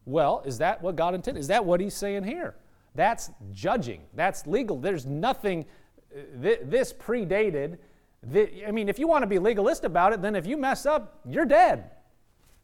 Well, 0.06 0.44
is 0.46 0.60
that 0.60 0.82
what 0.82 0.96
God 0.96 1.14
intended? 1.14 1.42
Is 1.42 1.48
that 1.48 1.66
what 1.66 1.82
he's 1.82 1.94
saying 1.94 2.24
here? 2.24 2.56
That's 2.96 3.32
judging. 3.52 4.04
That's 4.14 4.48
legal. 4.48 4.80
There's 4.80 5.06
nothing, 5.06 5.66
uh, 6.16 6.22
this 6.40 6.94
predated. 6.94 7.80
I 8.32 8.72
mean, 8.72 8.90
if 8.90 9.00
you 9.00 9.08
want 9.08 9.24
to 9.24 9.28
be 9.28 9.40
legalist 9.40 9.84
about 9.84 10.14
it, 10.14 10.22
then 10.22 10.36
if 10.36 10.46
you 10.46 10.58
mess 10.58 10.86
up, 10.86 11.20
you're 11.28 11.46
dead. 11.46 11.92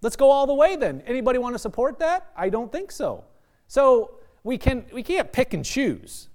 Let's 0.01 0.15
go 0.15 0.31
all 0.31 0.47
the 0.47 0.53
way 0.53 0.75
then. 0.75 1.03
Anybody 1.05 1.39
want 1.39 1.55
to 1.55 1.59
support 1.59 1.99
that? 1.99 2.31
I 2.35 2.49
don't 2.49 2.71
think 2.71 2.91
so. 2.91 3.25
So 3.67 4.19
we, 4.43 4.57
can, 4.57 4.85
we 4.93 5.03
can't 5.03 5.31
pick 5.31 5.53
and 5.53 5.65
choose. 5.65 6.29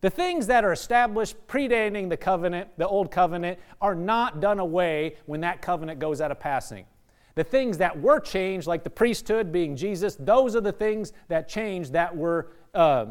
The 0.00 0.10
things 0.10 0.46
that 0.46 0.64
are 0.64 0.72
established 0.72 1.36
predating 1.46 2.08
the 2.08 2.16
covenant, 2.16 2.68
the 2.78 2.86
old 2.86 3.10
covenant, 3.10 3.58
are 3.80 3.94
not 3.94 4.40
done 4.40 4.58
away 4.58 5.16
when 5.26 5.40
that 5.40 5.60
covenant 5.60 5.98
goes 5.98 6.20
out 6.20 6.30
of 6.30 6.40
passing. 6.40 6.86
The 7.34 7.44
things 7.44 7.78
that 7.78 8.00
were 8.00 8.20
changed, 8.20 8.66
like 8.66 8.82
the 8.82 8.90
priesthood 8.90 9.52
being 9.52 9.76
Jesus, 9.76 10.16
those 10.18 10.56
are 10.56 10.60
the 10.60 10.72
things 10.72 11.12
that 11.28 11.48
changed 11.48 11.92
that 11.92 12.16
were 12.16 12.52
uh, 12.74 13.06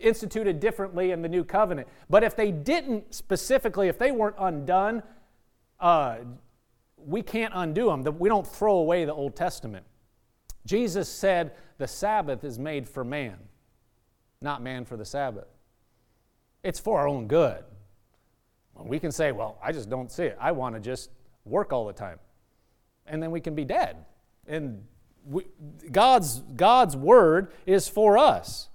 instituted 0.00 0.60
differently 0.60 1.10
in 1.10 1.22
the 1.22 1.28
new 1.28 1.44
covenant. 1.44 1.88
But 2.08 2.24
if 2.24 2.36
they 2.36 2.50
didn't 2.50 3.14
specifically, 3.14 3.88
if 3.88 3.98
they 3.98 4.10
weren't 4.10 4.36
undone, 4.38 5.02
uh, 5.78 6.18
we 6.96 7.22
can't 7.22 7.52
undo 7.54 7.86
them. 7.86 8.04
We 8.18 8.28
don't 8.28 8.46
throw 8.46 8.76
away 8.76 9.04
the 9.04 9.14
Old 9.14 9.36
Testament. 9.36 9.84
Jesus 10.66 11.08
said 11.08 11.52
the 11.78 11.88
Sabbath 11.88 12.44
is 12.44 12.58
made 12.58 12.88
for 12.88 13.04
man, 13.04 13.36
not 14.40 14.62
man 14.62 14.84
for 14.84 14.96
the 14.96 15.04
Sabbath. 15.04 15.48
It's 16.62 16.78
for 16.78 17.00
our 17.00 17.08
own 17.08 17.26
good. 17.26 17.64
We 18.76 18.98
can 18.98 19.12
say, 19.12 19.32
well, 19.32 19.58
I 19.62 19.72
just 19.72 19.90
don't 19.90 20.10
see 20.10 20.24
it. 20.24 20.38
I 20.40 20.52
want 20.52 20.74
to 20.74 20.80
just 20.80 21.10
work 21.44 21.72
all 21.72 21.86
the 21.86 21.92
time. 21.92 22.18
And 23.06 23.22
then 23.22 23.30
we 23.30 23.40
can 23.40 23.54
be 23.54 23.64
dead. 23.64 23.96
And 24.46 24.84
we, 25.26 25.44
God's, 25.90 26.40
God's 26.56 26.96
word 26.96 27.52
is 27.66 27.88
for 27.88 28.16
us. 28.16 28.69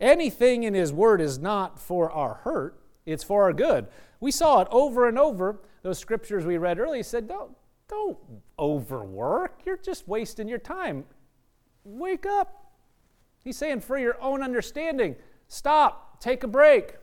Anything 0.00 0.62
in 0.62 0.74
His 0.74 0.92
word 0.92 1.20
is 1.20 1.38
not 1.38 1.78
for 1.78 2.10
our 2.10 2.34
hurt, 2.44 2.80
it's 3.06 3.24
for 3.24 3.44
our 3.44 3.52
good. 3.52 3.86
We 4.20 4.30
saw 4.30 4.60
it 4.60 4.68
over 4.70 5.08
and 5.08 5.18
over 5.18 5.60
those 5.82 5.98
scriptures 5.98 6.44
we 6.44 6.58
read 6.58 6.78
earlier 6.78 7.02
said, 7.02 7.28
don't, 7.28 7.52
don't 7.88 8.18
overwork. 8.58 9.60
You're 9.64 9.76
just 9.76 10.06
wasting 10.08 10.48
your 10.48 10.58
time. 10.58 11.04
Wake 11.84 12.26
up. 12.26 12.72
He's 13.44 13.56
saying, 13.56 13.80
for 13.80 13.96
your 13.96 14.20
own 14.20 14.42
understanding, 14.42 15.16
stop, 15.46 16.20
take 16.20 16.42
a 16.42 16.48
break. 16.48 16.94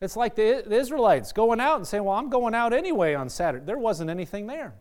It's 0.00 0.16
like 0.16 0.34
the, 0.34 0.62
the 0.66 0.76
Israelites 0.76 1.32
going 1.32 1.60
out 1.60 1.76
and 1.76 1.86
saying, 1.86 2.04
Well, 2.04 2.16
I'm 2.16 2.30
going 2.30 2.54
out 2.54 2.72
anyway 2.72 3.14
on 3.14 3.28
Saturday. 3.28 3.64
There 3.64 3.78
wasn't 3.78 4.08
anything 4.08 4.46
there. 4.46 4.74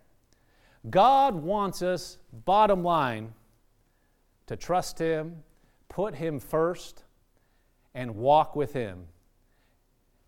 God 0.89 1.35
wants 1.35 1.81
us, 1.81 2.17
bottom 2.31 2.83
line, 2.83 3.33
to 4.47 4.55
trust 4.55 4.97
Him, 4.97 5.43
put 5.89 6.15
Him 6.15 6.39
first, 6.39 7.03
and 7.93 8.15
walk 8.15 8.55
with 8.55 8.73
Him 8.73 9.05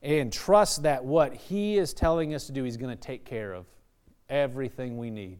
and 0.01 0.33
trust 0.33 0.83
that 0.83 1.05
what 1.05 1.33
He 1.33 1.77
is 1.77 1.93
telling 1.93 2.33
us 2.33 2.47
to 2.47 2.51
do, 2.51 2.63
He's 2.63 2.77
going 2.77 2.95
to 2.95 3.01
take 3.01 3.23
care 3.23 3.53
of 3.53 3.65
everything 4.29 4.97
we 4.97 5.09
need. 5.09 5.37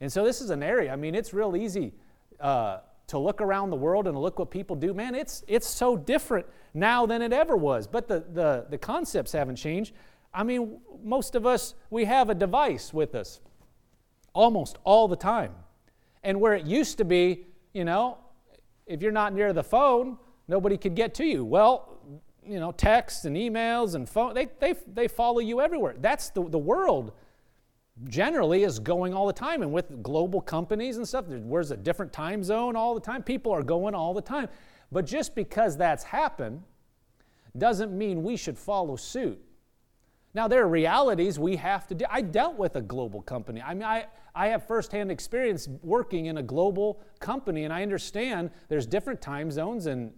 And 0.00 0.12
so, 0.12 0.24
this 0.24 0.40
is 0.40 0.50
an 0.50 0.62
area, 0.62 0.92
I 0.92 0.96
mean, 0.96 1.14
it's 1.14 1.32
real 1.32 1.56
easy 1.56 1.94
uh, 2.40 2.78
to 3.08 3.18
look 3.18 3.40
around 3.40 3.70
the 3.70 3.76
world 3.76 4.08
and 4.08 4.18
look 4.18 4.38
what 4.38 4.50
people 4.50 4.74
do. 4.74 4.92
Man, 4.94 5.14
it's, 5.14 5.44
it's 5.46 5.66
so 5.66 5.96
different 5.96 6.46
now 6.74 7.06
than 7.06 7.22
it 7.22 7.32
ever 7.32 7.56
was. 7.56 7.86
But 7.86 8.08
the, 8.08 8.24
the, 8.32 8.66
the 8.70 8.78
concepts 8.78 9.32
haven't 9.32 9.56
changed. 9.56 9.94
I 10.34 10.42
mean, 10.42 10.80
most 11.04 11.34
of 11.34 11.46
us, 11.46 11.74
we 11.90 12.04
have 12.06 12.30
a 12.30 12.34
device 12.34 12.92
with 12.92 13.14
us 13.14 13.40
almost 14.32 14.78
all 14.84 15.08
the 15.08 15.16
time. 15.16 15.54
And 16.22 16.40
where 16.40 16.54
it 16.54 16.64
used 16.64 16.98
to 16.98 17.04
be, 17.04 17.46
you 17.74 17.84
know, 17.84 18.18
if 18.86 19.02
you're 19.02 19.12
not 19.12 19.32
near 19.34 19.52
the 19.52 19.62
phone, 19.62 20.18
nobody 20.48 20.76
could 20.76 20.94
get 20.94 21.14
to 21.14 21.24
you. 21.24 21.44
Well, 21.44 21.98
you 22.44 22.58
know, 22.58 22.72
texts 22.72 23.24
and 23.24 23.36
emails 23.36 23.94
and 23.94 24.08
phone, 24.08 24.34
they, 24.34 24.48
they, 24.58 24.74
they 24.92 25.08
follow 25.08 25.38
you 25.38 25.60
everywhere. 25.60 25.94
That's 25.98 26.30
the, 26.30 26.48
the 26.48 26.58
world 26.58 27.12
generally 28.08 28.64
is 28.64 28.78
going 28.78 29.14
all 29.14 29.26
the 29.26 29.32
time. 29.32 29.62
And 29.62 29.72
with 29.72 30.02
global 30.02 30.40
companies 30.40 30.96
and 30.96 31.06
stuff, 31.06 31.26
where's 31.26 31.70
a 31.70 31.76
different 31.76 32.12
time 32.12 32.42
zone 32.42 32.74
all 32.74 32.94
the 32.94 33.00
time? 33.00 33.22
People 33.22 33.52
are 33.52 33.62
going 33.62 33.94
all 33.94 34.14
the 34.14 34.22
time. 34.22 34.48
But 34.90 35.06
just 35.06 35.34
because 35.34 35.76
that's 35.76 36.02
happened 36.02 36.62
doesn't 37.56 37.96
mean 37.96 38.22
we 38.22 38.36
should 38.36 38.58
follow 38.58 38.96
suit. 38.96 39.40
Now, 40.34 40.48
there 40.48 40.62
are 40.62 40.68
realities 40.68 41.38
we 41.38 41.56
have 41.56 41.86
to 41.88 41.94
do. 41.94 42.04
I 42.08 42.22
dealt 42.22 42.56
with 42.56 42.76
a 42.76 42.80
global 42.80 43.20
company. 43.20 43.60
I 43.60 43.74
mean, 43.74 43.84
I, 43.84 44.06
I 44.34 44.48
have 44.48 44.66
firsthand 44.66 45.10
experience 45.10 45.68
working 45.82 46.26
in 46.26 46.38
a 46.38 46.42
global 46.42 47.02
company, 47.20 47.64
and 47.64 47.72
I 47.72 47.82
understand 47.82 48.50
there's 48.68 48.86
different 48.86 49.20
time 49.20 49.50
zones 49.50 49.86
and 49.86 50.12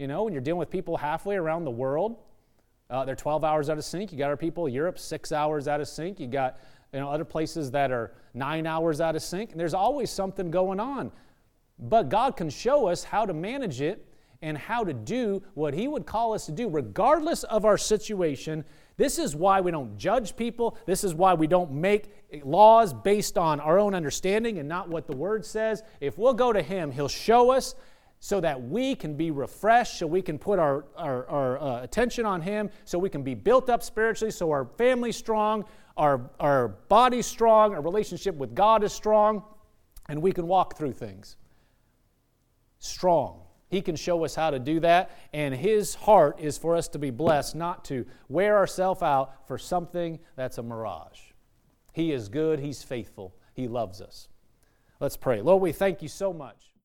you 0.00 0.06
know, 0.06 0.24
when 0.24 0.32
you're 0.32 0.40
dealing 0.40 0.58
with 0.58 0.70
people 0.70 0.96
halfway 0.96 1.36
around 1.36 1.66
the 1.66 1.70
world, 1.70 2.16
uh, 2.88 3.04
they're 3.04 3.14
12 3.14 3.44
hours 3.44 3.68
out 3.68 3.76
of 3.76 3.84
sync. 3.84 4.10
You 4.10 4.16
got 4.16 4.30
our 4.30 4.36
people 4.36 4.66
Europe 4.66 4.98
six 4.98 5.30
hours 5.30 5.68
out 5.68 5.78
of 5.78 5.88
sync. 5.88 6.18
You 6.18 6.26
got 6.26 6.58
you 6.94 7.00
know 7.00 7.10
other 7.10 7.24
places 7.24 7.70
that 7.72 7.92
are 7.92 8.14
nine 8.32 8.66
hours 8.66 9.02
out 9.02 9.14
of 9.14 9.22
sync. 9.22 9.50
And 9.50 9.60
there's 9.60 9.74
always 9.74 10.10
something 10.10 10.50
going 10.50 10.80
on. 10.80 11.12
But 11.78 12.08
God 12.08 12.34
can 12.34 12.48
show 12.48 12.86
us 12.86 13.04
how 13.04 13.26
to 13.26 13.34
manage 13.34 13.82
it 13.82 14.06
and 14.40 14.56
how 14.56 14.84
to 14.84 14.94
do 14.94 15.42
what 15.52 15.74
He 15.74 15.86
would 15.86 16.06
call 16.06 16.32
us 16.32 16.46
to 16.46 16.52
do, 16.52 16.70
regardless 16.70 17.44
of 17.44 17.66
our 17.66 17.76
situation. 17.76 18.64
This 19.00 19.18
is 19.18 19.34
why 19.34 19.62
we 19.62 19.70
don't 19.70 19.96
judge 19.96 20.36
people. 20.36 20.76
This 20.84 21.04
is 21.04 21.14
why 21.14 21.32
we 21.32 21.46
don't 21.46 21.72
make 21.72 22.12
laws 22.44 22.92
based 22.92 23.38
on 23.38 23.58
our 23.58 23.78
own 23.78 23.94
understanding 23.94 24.58
and 24.58 24.68
not 24.68 24.90
what 24.90 25.06
the 25.06 25.16
Word 25.16 25.42
says. 25.42 25.82
If 26.02 26.18
we'll 26.18 26.34
go 26.34 26.52
to 26.52 26.60
Him, 26.60 26.90
He'll 26.90 27.08
show 27.08 27.50
us 27.50 27.74
so 28.18 28.42
that 28.42 28.62
we 28.62 28.94
can 28.94 29.16
be 29.16 29.30
refreshed, 29.30 29.98
so 29.98 30.06
we 30.06 30.20
can 30.20 30.38
put 30.38 30.58
our, 30.58 30.84
our, 30.98 31.26
our 31.28 31.58
uh, 31.58 31.82
attention 31.82 32.26
on 32.26 32.42
Him, 32.42 32.68
so 32.84 32.98
we 32.98 33.08
can 33.08 33.22
be 33.22 33.34
built 33.34 33.70
up 33.70 33.82
spiritually, 33.82 34.30
so 34.30 34.50
our 34.50 34.66
family's 34.76 35.16
strong, 35.16 35.64
our, 35.96 36.28
our 36.38 36.68
body's 36.68 37.24
strong, 37.24 37.72
our 37.72 37.80
relationship 37.80 38.34
with 38.34 38.54
God 38.54 38.84
is 38.84 38.92
strong, 38.92 39.42
and 40.10 40.20
we 40.20 40.30
can 40.30 40.46
walk 40.46 40.76
through 40.76 40.92
things 40.92 41.38
strong. 42.80 43.40
He 43.70 43.80
can 43.80 43.94
show 43.94 44.24
us 44.24 44.34
how 44.34 44.50
to 44.50 44.58
do 44.58 44.80
that, 44.80 45.16
and 45.32 45.54
His 45.54 45.94
heart 45.94 46.40
is 46.40 46.58
for 46.58 46.76
us 46.76 46.88
to 46.88 46.98
be 46.98 47.10
blessed, 47.10 47.54
not 47.54 47.84
to 47.86 48.04
wear 48.28 48.56
ourselves 48.56 49.00
out 49.00 49.46
for 49.46 49.56
something 49.58 50.18
that's 50.34 50.58
a 50.58 50.62
mirage. 50.62 51.20
He 51.92 52.12
is 52.12 52.28
good, 52.28 52.58
He's 52.58 52.82
faithful, 52.82 53.34
He 53.54 53.68
loves 53.68 54.00
us. 54.00 54.28
Let's 54.98 55.16
pray. 55.16 55.40
Lord, 55.40 55.62
we 55.62 55.72
thank 55.72 56.02
you 56.02 56.08
so 56.08 56.32
much. 56.32 56.69